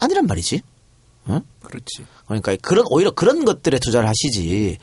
[0.00, 0.62] 아니란 말이지
[1.28, 1.40] 응?
[1.62, 2.04] 그렇지.
[2.26, 4.78] 그러니까 그런 오히려 그런 것들에 투자를 하시지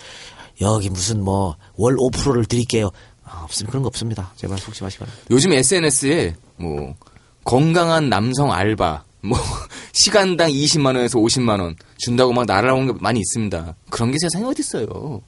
[0.61, 2.89] 여기 무슨 뭐 월 5%를 드릴게요
[3.23, 6.95] 아, 없습니다 그런 거 없습니다 제발 속지 바랍니다 요즘 SNS에 뭐
[7.43, 9.37] 건강한 남성 알바 뭐
[9.93, 13.75] 시간당 20만 원에서 50만 원 준다고 막 날아오는 게 많이 있습니다.
[13.89, 15.21] 그런 게 세상에 어디 있어요?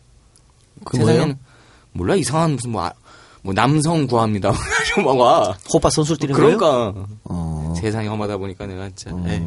[0.86, 1.40] 그 세상에는 뭐예요?
[1.92, 2.94] 몰라 이상한 무슨 뭐, 아-
[3.42, 4.54] 뭐 남성 구합니다.
[5.04, 5.58] 막 와.
[5.74, 6.58] 호빠 선수를 뛰는 거예요?
[6.58, 7.74] 그러니까 어.
[7.78, 9.42] 세상이 험하다 보니까 내가 진짜 에이.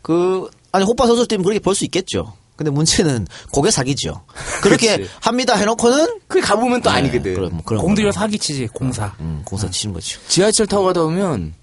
[0.00, 2.32] 그 아니 호빠 선수 때문에 그렇게 벌 수 있겠죠.
[2.56, 4.22] 근데 문제는 고개 사기죠.
[4.62, 5.04] 그렇게.
[5.20, 7.34] 합니다 해놓고는 그 가보면 또 네, 아니거든.
[7.34, 8.12] 그런, 그런 공들여.
[8.12, 9.14] 사기치지 공사.
[9.20, 10.20] 음, 공사 치는 거죠.
[10.28, 11.54] 지하철 타고 가다 보면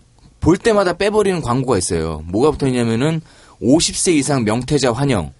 [0.41, 2.23] 볼 때마다 빼버리는 광고가 있어요.
[2.25, 3.21] 뭐가 붙어 있냐면은
[3.61, 5.31] 50세 이상 명퇴자 환영.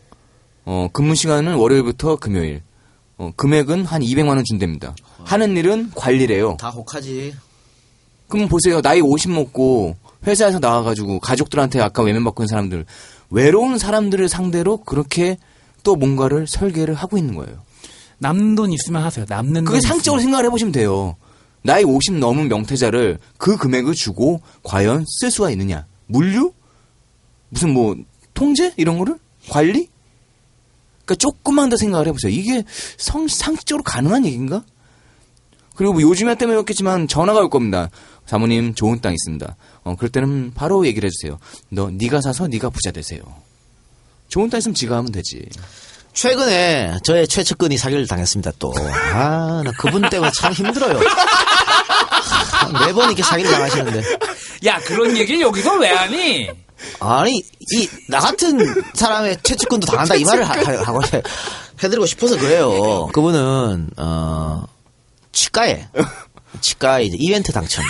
[0.64, 2.62] 어, 근무 시간은 월요일부터 금요일.
[3.18, 4.96] 어, 금액은 한 200만 원 준답니다.
[5.24, 6.58] 하는 일은 관리래요.
[6.60, 7.36] 다 혹하지.
[8.28, 8.82] 그럼 보세요.
[8.82, 9.96] 나이 50 먹고
[10.26, 12.86] 회사에서 나와가지고 가족들한테 아까 외면받고 있는 사람들
[13.32, 15.38] 외로운 사람들을 상대로 그렇게
[15.84, 17.60] 또 뭔가를 설계를 하고 있는 거예요.
[18.20, 19.26] 남는 돈 있으면 하세요.
[19.28, 20.28] 남는 그게 돈 상적으로 있으면.
[20.32, 21.16] 생각을 해보시면 돼요.
[21.64, 25.86] 나이 50 넘은 명퇴자를 그 금액을 주고 과연 쓸 수가 있느냐?
[26.08, 26.54] 물류?
[27.50, 27.96] 무슨 뭐
[28.34, 29.18] 통제 이런 거를
[29.50, 29.90] 관리?
[31.06, 32.32] 그러니까 조금만 더 생각을 해보세요.
[32.32, 32.64] 이게
[32.98, 34.64] 성 상식적으로 가능한 얘기인가?
[35.76, 37.90] 그리고 뭐 요즘에 때문이었겠지만 전화가 올 겁니다.
[38.26, 39.56] 사모님 좋은 땅 있습니다.
[39.84, 41.40] 어 그럴 때는 바로 얘기를 해주세요.
[41.70, 43.22] 너 네가 사서 네가 부자 되세요.
[44.30, 45.44] 좋은 땅 있으면 지가 하면 되지.
[46.14, 48.74] 최근에 저의 최측근이 사기를 당했습니다 또.
[49.14, 51.00] 아, 나 그분 때문에 참 힘들어요.
[51.00, 54.04] 아, 매번 이렇게 사기를 당하시는데.
[54.66, 56.50] 야 그런 얘기를 여기서 왜 하니?
[57.00, 58.58] 아니, 이, 나 같은
[58.94, 61.22] 사람의 최측근도 당한다, 이 말을 하, 하- 하고 해-
[61.84, 63.08] 해드리고 싶어서 그래요.
[63.14, 64.64] 그분은, 어,
[65.32, 65.88] 치과에,
[66.60, 67.84] 치과에 이제 이벤트 당첨.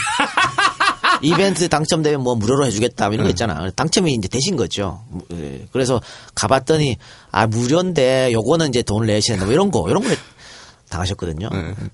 [1.21, 3.69] 이벤트 당첨되면 뭐 무료로 해주겠다, 뭐 이런 거 있잖아.
[3.75, 5.03] 당첨이 이제 되신 거죠.
[5.09, 5.67] 무- 예.
[5.71, 6.01] 그래서
[6.35, 6.97] 가봤더니,
[7.31, 10.17] 아, 무료인데, 요거는 이제 돈을 내셔야 된다, 뭐 이런 거, 이런 걸
[10.89, 11.49] 당하셨거든요.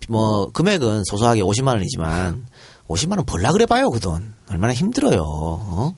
[0.09, 2.45] 뭐, 금액은 소소하게 50만 원이지만,
[2.87, 4.33] 50만 원 벌라 그래 봐요, 그 돈.
[4.49, 5.95] 얼마나 힘들어요, 어?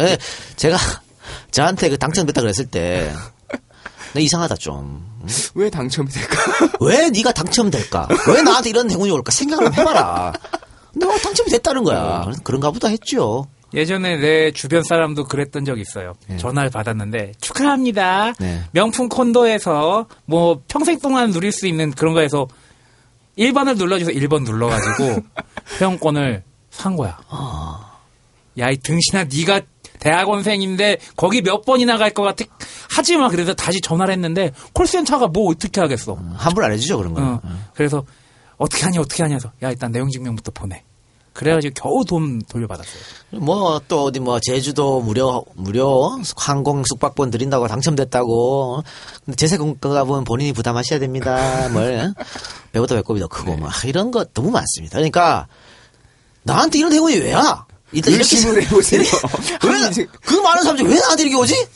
[0.00, 0.16] 예,
[0.56, 0.76] 제가
[1.52, 3.14] 저한테 그 당첨됐다 그랬을 때나
[4.18, 5.06] 이상하다 좀.
[5.54, 6.36] 왜 당첨이 될까?
[6.80, 8.08] 왜 네가 당첨될까?
[8.34, 9.30] 왜 나한테 이런 행운이 올까?
[9.30, 10.32] 생각을 해봐라.
[10.94, 12.22] 내가 당첨이 됐다는 거야.
[12.24, 13.46] 그래서 그런가 보다 했죠.
[13.74, 16.12] 예전에 내 주변 사람도 그랬던 적 있어요.
[16.38, 18.34] 전화를 받았는데 축하합니다.
[18.38, 18.60] 네.
[18.72, 22.46] 명품 콘도에서 뭐 평생 동안 누릴 수 있는 그런 거에서
[23.38, 25.22] 1번을 눌러줘서 1번 눌러가지고
[25.80, 27.18] 회원권을 산 거야.
[28.58, 29.62] 야이 등신아 네가
[30.00, 32.44] 대학원생인데 거기 몇 번이나 갈 것 같아?
[32.90, 33.28] 하지 마.
[33.28, 36.18] 그래서 다시 전화를 했는데 콜센터가 뭐 어떻게 하겠어?
[36.36, 37.22] 환불 안 해주죠 그런 거.
[37.22, 37.40] 어,
[37.74, 38.04] 그래서
[38.62, 40.82] 어떻게 하냐 어떻게 하냐 해서 야 일단 내용 증명부터 보내.
[41.32, 43.40] 그래가지고 겨우 돈 돌려받았어요.
[43.40, 48.82] 뭐 또 어디 뭐 제주도 무료 무료 항공 숙박권 드린다고 당첨됐다고.
[49.24, 51.68] 근데 제세 공과금은 본인이 부담하셔야 됩니다.
[51.70, 52.12] 뭘
[52.72, 54.96] 배보다 배꼽이 더 크고 뭐 이런 거 너무 많습니다.
[54.98, 55.46] 그러니까
[56.42, 57.66] 나한테 이런 행운이 왜야?
[57.92, 59.02] 일단 이렇게 의심을 해보세요.
[59.64, 61.66] 왜그 많은 사람들이 왜 나한테 이렇게 오지?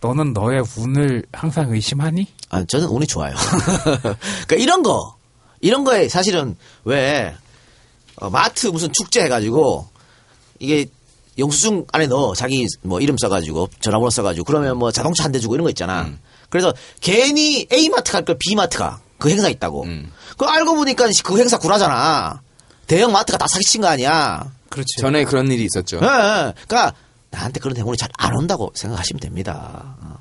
[0.00, 2.26] 너는 너의 운을 항상 의심하니?
[2.50, 3.34] 아, 저는 운이 좋아요.
[4.46, 5.15] 그러니까 이런 거,
[5.66, 7.34] 이런 거에 사실은 왜
[8.16, 9.88] 어, 마트 무슨 축제 해가지고
[10.58, 10.86] 이게
[11.38, 15.54] 영수증 안에 넣어 자기 뭐 이름 써가지고 전화번호 써가지고 그러면 뭐 자동차 한 대 주고
[15.54, 16.08] 이런 거 있잖아.
[16.48, 19.00] 그래서 괜히 A 마트 갈 걸 B 마트 가.
[19.18, 19.84] 그 행사 있다고.
[20.38, 22.40] 그 알고 보니까 그 행사 구라잖아.
[22.86, 24.50] 대형 마트가 다 사기친 거 아니야.
[24.70, 24.86] 그렇지.
[25.00, 25.96] 전에 그런 일이 있었죠.
[25.96, 26.54] 예, 예.
[26.68, 26.94] 그러니까
[27.30, 29.96] 나한테 그런 행운이 잘 안 온다고 생각하시면 됩니다.
[30.00, 30.16] 어.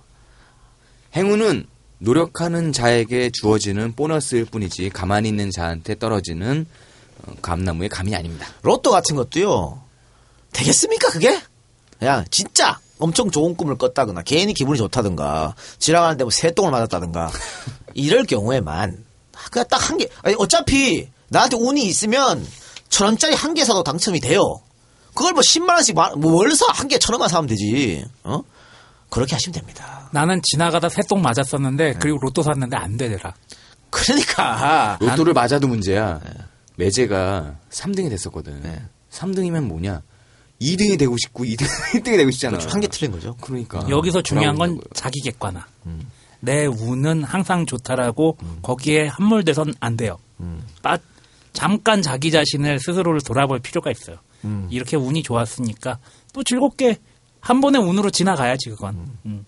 [1.16, 1.66] 행운은
[2.00, 6.66] 노력하는 자에게 주어지는 보너스일 뿐이지 가만히 있는 자한테 떨어지는
[7.26, 8.48] 어, 감나무의 감이 아닙니다.
[8.62, 9.82] 로또 같은 것도요.
[10.54, 11.42] 되겠습니까 그게?
[12.00, 17.32] 그냥 진짜 엄청 좋은 꿈을 꿨다거나 괜히 기분이 좋다든가 지나가는데 뭐 새똥을 맞았다든가
[17.94, 19.04] 이럴 경우에만
[19.52, 20.08] 그냥 딱 한 개.
[20.22, 22.46] 아니 어차피 나한테 운이 있으면
[22.90, 24.62] 천 원짜리 한 개 사도 당첨이 돼요.
[25.14, 28.06] 그걸 뭐 10만 원씩 뭘사한 개 천 원만 사면 되지.
[28.24, 28.42] 어?
[29.16, 30.10] 그렇게 하시면 됩니다.
[30.12, 33.34] 나는 지나가다 새똥 맞았었는데 그리고 로또 샀는데 안 되더라.
[33.90, 36.20] 그러니까 로또를 맞아도 문제야.
[36.76, 38.62] 매제가 3등이 됐었거든.
[39.12, 40.02] 3등이면 뭐냐?
[40.62, 42.58] 2등이 되고 싶고 2등, 1등이 되고 싶잖아.
[42.58, 42.74] 그렇죠.
[42.74, 43.36] 한개 틀린 거죠.
[43.42, 43.86] 그러니까.
[43.90, 44.82] 여기서 중요한 건 거예요.
[44.94, 45.66] 자기 객관화.
[46.42, 50.18] 내 운은 항상 좋다라고 거기에 함몰돼선 안 돼요.
[50.82, 50.98] 빠-
[51.54, 54.18] 잠깐 자기 자신을 스스로를 돌아볼 필요가 있어요.
[54.70, 56.00] 이렇게 운이 좋았으니까
[56.34, 56.98] 또 즐겁게
[57.46, 59.08] 한 번의 운으로 지나가야지 그건.
[59.28, 59.46] 음.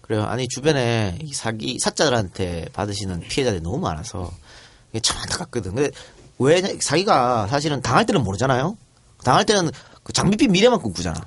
[0.00, 0.24] 그래요.
[0.24, 4.32] 아니 주변에 이 사기 사자들한테 받으시는 피해자들이 너무 많아서
[4.90, 5.74] 이게 참 안타깝거든.
[5.76, 5.90] 근데
[6.40, 8.76] 왜 사기가 사실은 당할 때는 모르잖아요.
[9.22, 9.70] 당할 때는
[10.02, 11.20] 그 장밋빛 미래만 꿈꾸잖아.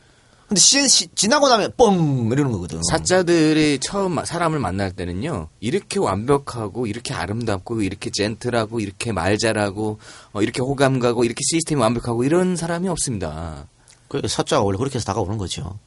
[0.49, 2.81] 근데 시, 시- 지나고 나면 뻥 이러는 거거든.
[2.83, 9.99] 사자들이 처음 마- 사람을 만날 때는요, 이렇게 완벽하고, 이렇게 아름답고, 이렇게 젠틀하고, 이렇게 말 잘하고,
[10.33, 13.67] 어, 이렇게 호감 가고, 이렇게 시스템이 완벽하고, 이런 사람이 없습니다.
[14.07, 15.77] 그 사자가 원래 그렇게 해서 다가오는 거죠.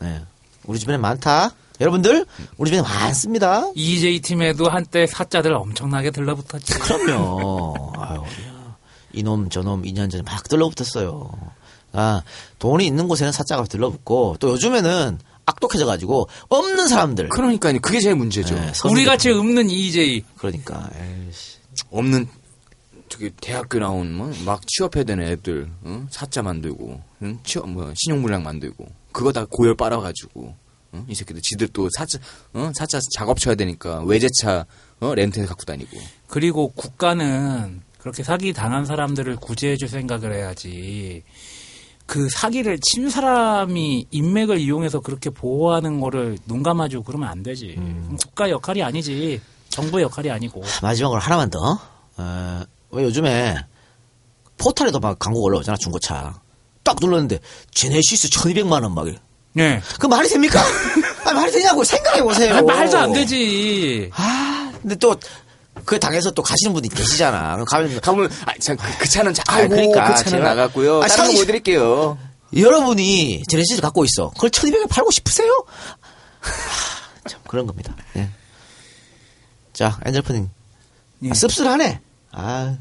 [0.00, 0.22] 네.
[0.66, 1.50] 우리 주변에 많다.
[1.80, 2.26] 여러분들
[2.56, 3.70] 우리 주변에 많습니다.
[3.74, 6.72] EJ 팀에도 한때 사자들 엄청나게 들러붙었지.
[6.74, 7.92] 그럼요.
[7.96, 8.76] 아유, 야.
[9.12, 11.30] 이놈 저놈 2년 전에 막 들러붙었어요.
[11.92, 12.22] 아,
[12.58, 17.28] 돈이 있는 곳에는 사자가 들러붙고 또 요즘에는 악독해져가지고 없는 사람들.
[17.30, 17.78] 그러니까요.
[17.80, 18.54] 그게 제일 문제죠.
[18.54, 20.24] 네, 우리 같이 없는 EJ.
[20.36, 20.90] 그러니까.
[21.00, 21.56] 에이씨.
[21.90, 22.28] 없는
[23.08, 26.06] 저기 대학교 나온 뭐 막 취업해야 되는 애들 응?
[26.10, 27.38] 사자 만들고 응?
[27.44, 28.86] 취업 뭐 신용물량 만들고
[29.18, 30.54] 그거 다 고열 빨아가지고
[30.94, 31.04] 응?
[31.08, 32.20] 이 새끼들 지들 또 사자
[32.52, 32.70] 어?
[32.72, 34.64] 사자 작업 쳐야 되니까 외제차
[35.00, 35.12] 어?
[35.12, 41.24] 렌트해 갖고 다니고 그리고 국가는 그렇게 사기 당한 사람들을 구제해줄 생각을 해야지.
[42.06, 47.74] 그 사기를 친 사람이 인맥을 이용해서 그렇게 보호하는 거를 눈 감아주고 그러면 안 되지.
[47.74, 49.40] 그럼 국가 역할이 아니지.
[49.68, 50.62] 정부의 역할이 아니고.
[50.80, 51.58] 마지막으로 하나만 더.
[52.18, 52.62] 어,
[52.92, 53.56] 왜 요즘에
[54.56, 56.40] 포털에도 막 광고 올라오잖아 중고차.
[56.88, 57.38] 딱 눌렀는데
[57.72, 59.06] 제네시스 1200만 원 막.
[59.06, 59.18] 이래.
[59.52, 59.82] 네.
[59.98, 60.60] 그 말이 됩니까?
[61.24, 62.54] 아, 말이 되냐고 생각해 보세요.
[62.56, 64.10] 아, 말도 안 되지.
[64.14, 65.14] 아, 근데 또
[65.84, 67.52] 그 당에서 또 가시는 분이 계시잖아.
[67.54, 70.44] 그럼 가면 가면 아, 참, 그, 그 차는 자, 아, 아이고 그러니까, 그 차는.
[70.44, 71.02] 나갔고요.
[71.02, 72.18] 아, 다른 거뭐 드릴게요.
[72.54, 74.28] 여러분이 제네시스 갖고 있어.
[74.30, 75.64] 그걸 1200에 팔고 싶으세요?
[76.40, 77.96] 하, 참 그런 겁니다.
[78.16, 78.28] 예.
[79.72, 80.50] 자, 엔젤프님.
[81.24, 81.30] 예.
[81.30, 82.00] 아, 씁쓸하네.
[82.32, 82.76] 아,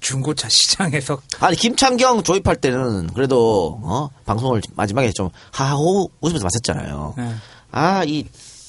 [0.00, 7.14] 중고차 시장에서 아니 김창경 조입할 때는 그래도 어 방송을 마지막에 좀 하하호 웃으면서 마셨잖아요.
[7.16, 7.34] 네.
[7.72, 8.26] 아 이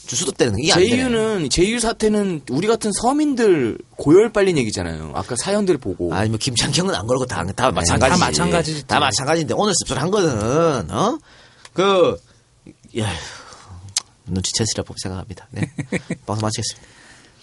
[0.08, 0.90] 주수도 때는 이게 안 되네.
[0.90, 5.12] 제이유는 제이유 사태는 우리 같은 서민들 고열 빨린 얘기잖아요.
[5.16, 8.12] 아까 사연들 보고 아니 뭐 김창경은 안 그러고 다, 다 마찬가지.
[8.12, 8.88] 다 마찬가지지.
[8.88, 11.18] 다 마찬가지인데 오늘 씁쓸한 거는 어
[11.74, 12.20] 그
[13.00, 13.08] 야,
[14.30, 15.48] 눈치챘으리라 고 생각합니다.
[15.52, 15.62] 네.
[16.26, 16.88] 방송 마치겠습니다.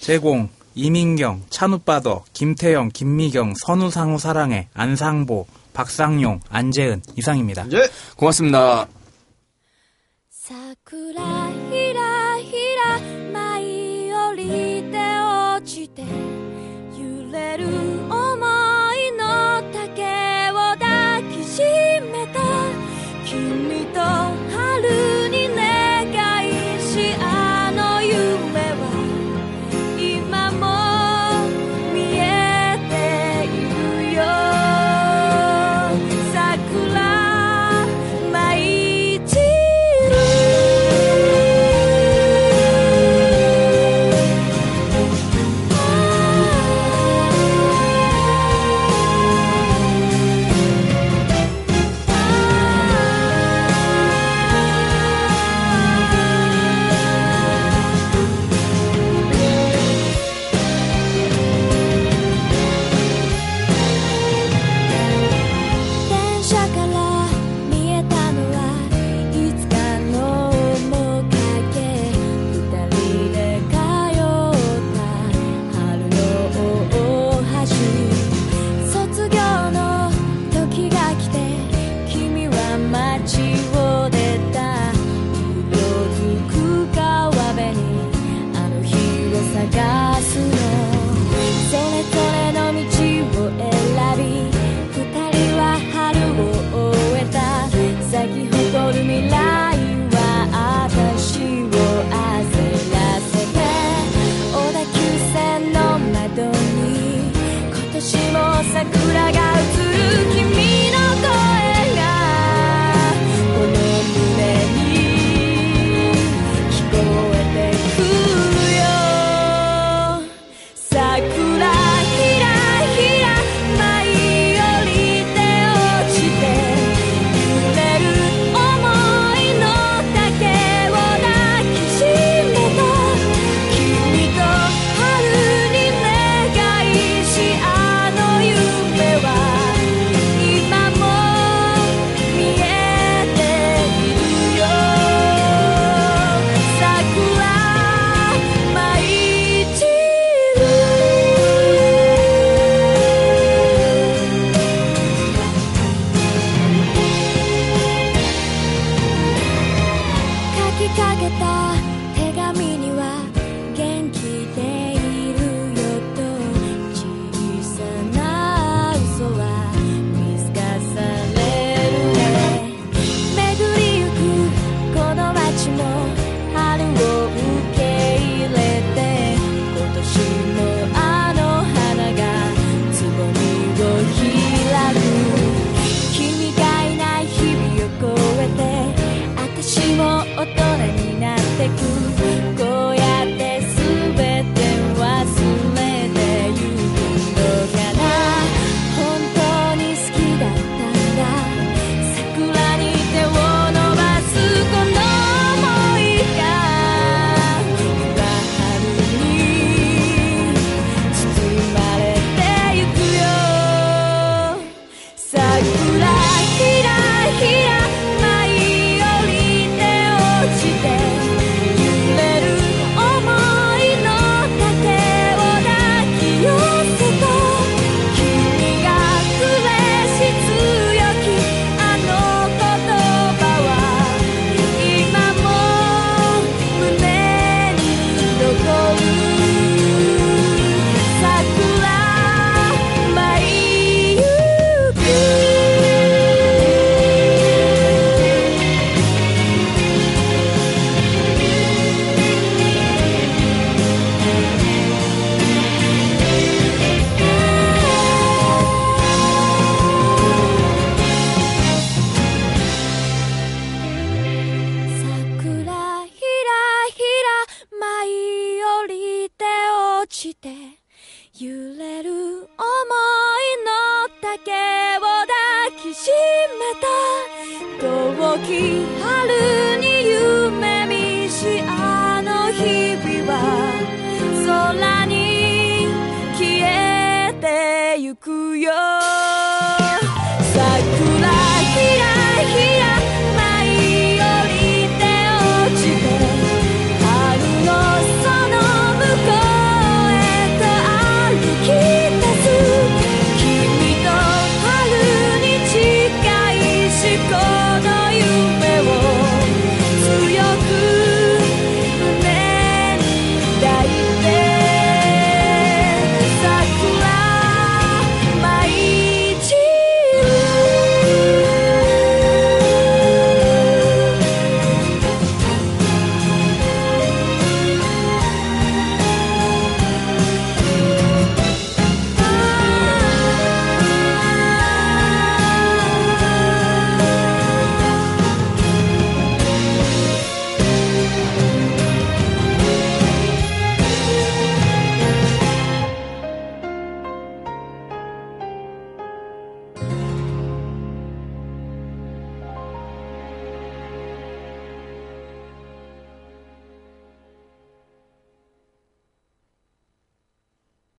[0.00, 0.48] 제공
[0.78, 7.66] 이민경, 찬우빠더, 김태영, 김미경, 선우상우 사랑해, 안상보, 박상용, 안재은 이상입니다.
[7.72, 7.88] 예.
[8.16, 8.86] 고맙습니다.
[10.30, 11.37] 사쿠라.